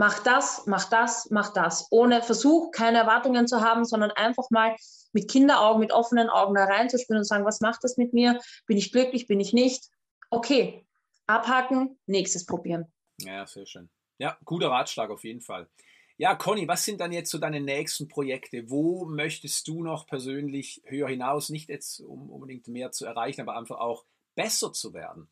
mach 0.00 0.20
das, 0.20 0.64
mach 0.66 0.88
das, 0.88 1.28
mach 1.30 1.52
das. 1.52 1.86
Ohne 1.90 2.22
Versuch, 2.22 2.70
keine 2.70 2.96
Erwartungen 2.96 3.46
zu 3.46 3.60
haben, 3.60 3.84
sondern 3.84 4.10
einfach 4.10 4.48
mal 4.48 4.74
mit 5.12 5.30
Kinderaugen, 5.30 5.78
mit 5.78 5.92
offenen 5.92 6.30
Augen 6.30 6.54
da 6.54 6.64
reinzuspüren 6.64 7.18
und 7.18 7.24
sagen, 7.24 7.44
was 7.44 7.60
macht 7.60 7.84
das 7.84 7.98
mit 7.98 8.14
mir? 8.14 8.40
Bin 8.66 8.78
ich 8.78 8.92
glücklich, 8.92 9.26
bin 9.26 9.40
ich 9.40 9.52
nicht? 9.52 9.90
Okay, 10.30 10.86
abhaken, 11.26 11.98
nächstes 12.06 12.46
probieren. 12.46 12.90
Ja, 13.20 13.46
sehr 13.46 13.66
schön. 13.66 13.90
Ja, 14.16 14.38
guter 14.46 14.70
Ratschlag 14.70 15.10
auf 15.10 15.22
jeden 15.22 15.42
Fall. 15.42 15.68
Ja, 16.16 16.34
Conny, 16.34 16.66
was 16.66 16.82
sind 16.82 16.98
dann 16.98 17.12
jetzt 17.12 17.30
so 17.30 17.36
deine 17.36 17.60
nächsten 17.60 18.08
Projekte? 18.08 18.70
Wo 18.70 19.04
möchtest 19.04 19.68
du 19.68 19.82
noch 19.82 20.06
persönlich 20.06 20.80
höher 20.86 21.08
hinaus, 21.08 21.50
nicht 21.50 21.68
jetzt 21.68 22.00
um 22.00 22.30
unbedingt 22.30 22.68
mehr 22.68 22.90
zu 22.90 23.04
erreichen, 23.04 23.42
aber 23.42 23.54
einfach 23.54 23.80
auch 23.80 24.06
besser 24.34 24.72
zu 24.72 24.94
werden? 24.94 25.28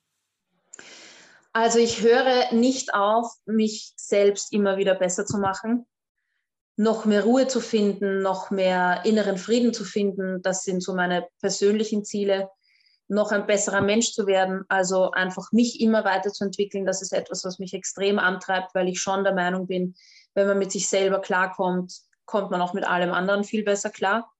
Also 1.61 1.81
ich 1.81 2.03
höre 2.03 2.53
nicht 2.53 2.95
auf, 2.95 3.33
mich 3.45 3.93
selbst 3.97 4.53
immer 4.53 4.77
wieder 4.77 4.95
besser 4.95 5.27
zu 5.27 5.39
machen, 5.39 5.89
noch 6.77 7.05
mehr 7.05 7.25
Ruhe 7.25 7.49
zu 7.49 7.59
finden, 7.61 8.23
noch 8.23 8.53
mehr 8.53 9.01
inneren 9.05 9.37
Frieden 9.37 9.75
zu 9.75 9.85
finden. 9.85 10.41
Das 10.41 10.63
sind 10.63 10.85
so 10.85 10.95
meine 10.95 11.27
persönlichen 11.41 12.05
Ziele. 12.05 12.49
Noch 13.09 13.33
ein 13.33 13.49
besserer 13.49 13.81
Mensch 13.81 14.13
zu 14.13 14.29
werden, 14.29 14.67
also 14.69 15.11
einfach 15.11 15.51
mich 15.51 15.81
immer 15.81 16.05
weiterzuentwickeln. 16.05 16.87
Das 16.87 17.03
ist 17.03 17.13
etwas, 17.13 17.45
was 17.45 17.59
mich 17.59 17.75
extrem 17.75 18.21
antreibt, 18.21 18.73
weil 18.77 18.87
ich 18.87 19.01
schon 19.01 19.25
der 19.25 19.35
Meinung 19.35 19.67
bin, 19.67 19.97
wenn 20.35 20.47
man 20.47 20.61
mit 20.61 20.71
sich 20.71 20.89
selber 20.89 21.21
klarkommt, 21.21 21.93
kommt 22.25 22.53
man 22.53 22.63
auch 22.63 22.73
mit 22.73 22.87
allem 22.87 23.13
anderen 23.13 23.43
viel 23.43 23.65
besser 23.65 23.91
klar. 23.91 24.31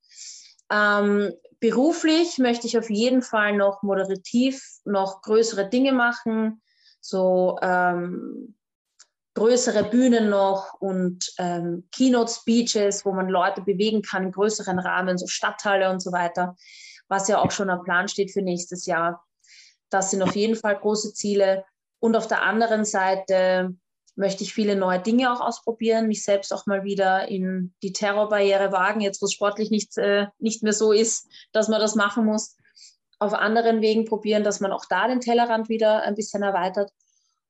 Ähm, 0.71 1.33
beruflich 1.59 2.39
möchte 2.39 2.69
ich 2.69 2.79
auf 2.79 2.89
jeden 2.89 3.23
Fall 3.23 3.57
noch 3.57 3.83
moderativ 3.83 4.63
noch 4.85 5.21
größere 5.23 5.69
Dinge 5.69 5.93
machen, 5.93 6.63
so 7.01 7.59
ähm, 7.63 8.55
größere 9.35 9.85
Bühnen 9.85 10.29
noch 10.29 10.75
und 10.81 11.33
ähm, 11.39 11.89
Keynote-Speeches, 11.93 13.05
wo 13.05 13.13
man 13.13 13.29
Leute 13.29 13.63
bewegen 13.63 14.03
kann 14.03 14.25
in 14.25 14.33
größeren 14.33 14.79
Rahmen, 14.79 15.17
so 15.17 15.27
Stadthalle 15.27 15.91
und 15.91 16.01
so 16.01 16.11
weiter, 16.11 16.57
was 17.07 17.29
ja 17.29 17.41
auch 17.41 17.53
schon 17.53 17.71
am 17.71 17.85
Plan 17.85 18.09
steht 18.09 18.33
für 18.33 18.43
nächstes 18.43 18.87
Jahr. 18.87 19.25
Das 19.91 20.11
sind 20.11 20.23
auf 20.23 20.35
jeden 20.35 20.57
Fall 20.57 20.77
große 20.77 21.15
Ziele. 21.15 21.65
Und 22.01 22.17
auf 22.17 22.27
der 22.27 22.43
anderen 22.43 22.85
Seite 22.85 23.75
möchte 24.17 24.43
ich 24.43 24.53
viele 24.53 24.75
neue 24.75 25.01
Dinge 25.01 25.33
auch 25.33 25.41
ausprobieren, 25.41 26.09
mich 26.09 26.25
selbst 26.25 26.53
auch 26.53 26.67
mal 26.67 26.83
wieder 26.83 27.29
in 27.29 27.73
die 27.83 27.93
Terrorbarriere 27.93 28.73
wagen, 28.73 29.01
jetzt 29.01 29.23
wo 29.23 29.27
es 29.27 29.33
sportlich 29.33 29.71
nicht, 29.71 29.97
äh, 29.97 30.27
nicht 30.39 30.65
mehr 30.65 30.73
so 30.73 30.91
ist, 30.91 31.29
dass 31.53 31.69
man 31.69 31.81
das 31.81 31.95
machen 31.95 32.25
muss. 32.25 32.57
Auf 33.19 33.35
anderen 33.35 33.81
Wegen 33.81 34.05
probieren, 34.05 34.45
dass 34.45 34.61
man 34.61 34.73
auch 34.73 34.85
da 34.85 35.09
den 35.09 35.21
Tellerrand 35.21 35.69
wieder 35.69 36.03
ein 36.03 36.15
bisschen 36.15 36.43
erweitert. 36.43 36.93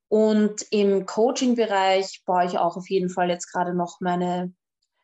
Und 0.07 0.65
im 0.71 1.05
Coaching-Bereich 1.05 2.23
baue 2.25 2.45
ich 2.45 2.57
auch 2.57 2.77
auf 2.77 2.89
jeden 2.89 3.09
Fall 3.09 3.29
jetzt 3.29 3.51
gerade 3.51 3.75
noch 3.75 4.01
meine, 4.01 4.51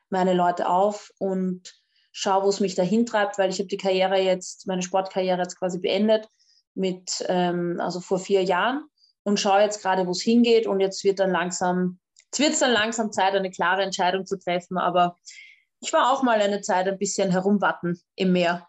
meine 0.10 0.34
Leute 0.34 0.68
auf 0.68 1.12
und 1.20 1.76
schaue, 2.12 2.44
wo 2.44 2.50
es 2.50 2.60
mich 2.60 2.76
dahin 2.76 3.06
treibt, 3.06 3.38
weil 3.38 3.50
ich 3.50 3.60
habe 3.60 3.68
die 3.68 3.78
Karriere 3.78 4.20
jetzt, 4.20 4.66
meine 4.68 4.82
Sportkarriere 4.82 5.38
jetzt 5.38 5.60
quasi 5.60 5.80
beendet 5.80 6.28
mit, 6.74 7.24
ähm, 7.28 7.80
also 7.80 8.00
vor 8.00 8.18
vier 8.18 8.44
Jahren 8.44 8.86
und 9.24 9.40
schaue 9.40 9.62
jetzt 9.62 9.82
gerade, 9.82 10.08
wo 10.08 10.12
es 10.12 10.22
hingeht 10.22 10.66
und 10.66 10.80
jetzt 10.80 11.04
wird 11.04 11.20
dann 11.20 11.32
langsam, 11.32 12.00
jetzt 12.26 12.40
wird 12.40 12.54
es 12.54 12.60
dann 12.60 12.72
langsam 12.72 13.12
Zeit, 13.12 13.36
eine 13.36 13.52
klare 13.52 13.84
Entscheidung 13.84 14.26
zu 14.26 14.40
treffen, 14.40 14.78
aber 14.78 15.18
ich 15.82 15.94
war 15.94 16.12
auch 16.12 16.24
mal 16.24 16.42
eine 16.42 16.62
Zeit 16.62 16.88
ein 16.88 16.98
bisschen 16.98 17.32
herumwatten 17.32 18.02
im 18.16 18.32
Meer. 18.32 18.68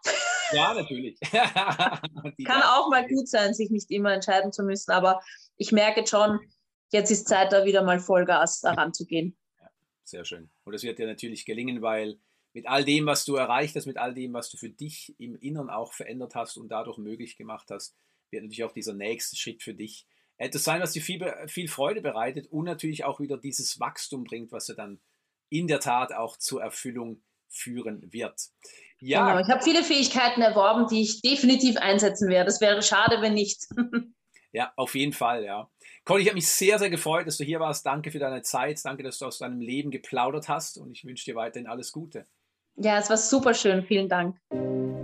Ja, 0.51 0.73
natürlich. 0.73 1.19
Kann 1.31 2.61
auch 2.63 2.89
mal 2.89 3.07
gut 3.07 3.27
sein, 3.27 3.53
sich 3.53 3.69
nicht 3.69 3.91
immer 3.91 4.13
entscheiden 4.13 4.51
zu 4.51 4.63
müssen, 4.63 4.91
aber 4.91 5.21
ich 5.57 5.71
merke 5.71 6.05
schon, 6.07 6.39
jetzt 6.91 7.11
ist 7.11 7.27
Zeit, 7.27 7.51
da 7.51 7.65
wieder 7.65 7.83
mal 7.83 7.99
Vollgas 7.99 8.61
daran 8.61 8.93
zu 8.93 9.05
gehen. 9.05 9.37
Ja, 9.59 9.69
sehr 10.03 10.25
schön. 10.25 10.49
Und 10.63 10.73
das 10.73 10.83
wird 10.83 10.99
dir 10.99 11.07
natürlich 11.07 11.45
gelingen, 11.45 11.81
weil 11.81 12.19
mit 12.53 12.67
all 12.67 12.83
dem, 12.83 13.05
was 13.05 13.25
du 13.25 13.35
erreicht 13.35 13.75
hast, 13.75 13.85
mit 13.85 13.97
all 13.97 14.13
dem, 14.13 14.33
was 14.33 14.49
du 14.49 14.57
für 14.57 14.69
dich 14.69 15.15
im 15.19 15.35
Inneren 15.35 15.69
auch 15.69 15.93
verändert 15.93 16.35
hast 16.35 16.57
und 16.57 16.69
dadurch 16.69 16.97
möglich 16.97 17.37
gemacht 17.37 17.69
hast, 17.69 17.95
wird 18.31 18.43
natürlich 18.43 18.63
auch 18.63 18.71
dieser 18.71 18.93
nächste 18.93 19.35
Schritt 19.35 19.63
für 19.63 19.73
dich 19.73 20.07
etwas 20.37 20.63
sein, 20.63 20.81
was 20.81 20.91
dir 20.91 21.01
viel, 21.01 21.33
viel 21.47 21.67
Freude 21.67 22.01
bereitet 22.01 22.47
und 22.47 22.65
natürlich 22.65 23.03
auch 23.03 23.19
wieder 23.19 23.37
dieses 23.37 23.79
Wachstum 23.79 24.23
bringt, 24.23 24.51
was 24.51 24.67
ja 24.67 24.75
dann 24.75 24.99
in 25.49 25.67
der 25.67 25.79
Tat 25.79 26.13
auch 26.13 26.37
zur 26.37 26.61
Erfüllung 26.61 27.23
führen 27.49 28.11
wird. 28.11 28.39
Ja. 28.99 29.27
Genau, 29.27 29.41
ich 29.41 29.53
habe 29.53 29.63
viele 29.63 29.83
Fähigkeiten 29.83 30.41
erworben, 30.41 30.87
die 30.87 31.01
ich 31.01 31.21
definitiv 31.21 31.77
einsetzen 31.77 32.29
werde. 32.29 32.49
Es 32.49 32.61
wäre 32.61 32.81
schade, 32.81 33.21
wenn 33.21 33.33
nicht. 33.33 33.67
ja, 34.51 34.71
auf 34.75 34.95
jeden 34.95 35.13
Fall, 35.13 35.43
ja. 35.43 35.69
Conny, 36.03 36.21
ich 36.21 36.27
habe 36.29 36.35
mich 36.35 36.47
sehr, 36.47 36.79
sehr 36.79 36.89
gefreut, 36.89 37.27
dass 37.27 37.37
du 37.37 37.43
hier 37.43 37.59
warst. 37.59 37.85
Danke 37.85 38.11
für 38.11 38.19
deine 38.19 38.41
Zeit. 38.41 38.79
Danke, 38.83 39.03
dass 39.03 39.19
du 39.19 39.25
aus 39.25 39.39
deinem 39.39 39.59
Leben 39.59 39.91
geplaudert 39.91 40.47
hast 40.47 40.77
und 40.77 40.91
ich 40.91 41.03
wünsche 41.05 41.25
dir 41.25 41.35
weiterhin 41.35 41.67
alles 41.67 41.91
Gute. 41.91 42.25
Ja, 42.77 42.97
es 42.99 43.09
war 43.09 43.17
super 43.17 43.53
schön. 43.53 43.83
Vielen 43.83 44.07
Dank. 44.07 44.37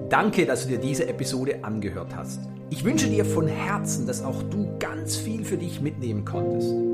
Danke, 0.09 0.45
dass 0.45 0.63
du 0.63 0.69
dir 0.69 0.77
diese 0.77 1.07
Episode 1.07 1.63
angehört 1.63 2.15
hast. 2.15 2.39
Ich 2.69 2.83
wünsche 2.83 3.07
dir 3.07 3.25
von 3.25 3.47
Herzen, 3.47 4.05
dass 4.05 4.23
auch 4.23 4.43
du 4.43 4.77
ganz 4.77 5.17
viel 5.17 5.43
für 5.43 5.57
dich 5.57 5.81
mitnehmen 5.81 6.23
konntest. 6.23 6.92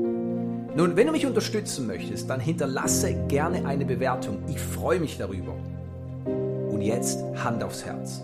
Nun, 0.76 0.96
wenn 0.96 1.06
du 1.06 1.12
mich 1.12 1.26
unterstützen 1.26 1.88
möchtest, 1.88 2.30
dann 2.30 2.38
hinterlasse 2.38 3.12
gerne 3.26 3.66
eine 3.66 3.84
Bewertung. 3.84 4.38
Ich 4.48 4.60
freue 4.60 5.00
mich 5.00 5.18
darüber. 5.18 5.52
Und 6.70 6.80
jetzt 6.80 7.24
Hand 7.42 7.64
aufs 7.64 7.84
Herz. 7.84 8.22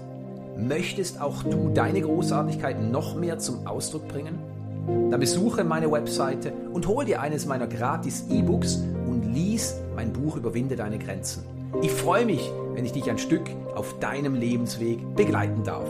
Möchtest 0.57 1.20
auch 1.20 1.42
du 1.42 1.70
deine 1.74 2.01
Großartigkeit 2.01 2.80
noch 2.80 3.16
mehr 3.16 3.38
zum 3.38 3.66
Ausdruck 3.66 4.07
bringen? 4.07 4.38
Dann 5.11 5.18
besuche 5.18 5.64
meine 5.64 5.90
Webseite 5.90 6.53
und 6.72 6.86
hol 6.86 7.05
dir 7.05 7.20
eines 7.20 7.47
meiner 7.47 7.66
gratis 7.66 8.26
E-Books 8.30 8.76
und 9.09 9.34
lies 9.34 9.74
mein 9.97 10.12
Buch 10.12 10.36
Überwinde 10.36 10.76
deine 10.76 10.99
Grenzen. 10.99 11.42
Ich 11.82 11.90
freue 11.90 12.24
mich, 12.24 12.49
wenn 12.74 12.84
ich 12.84 12.92
dich 12.92 13.11
ein 13.11 13.18
Stück 13.18 13.51
auf 13.74 13.99
deinem 13.99 14.34
Lebensweg 14.34 15.16
begleiten 15.16 15.64
darf. 15.64 15.88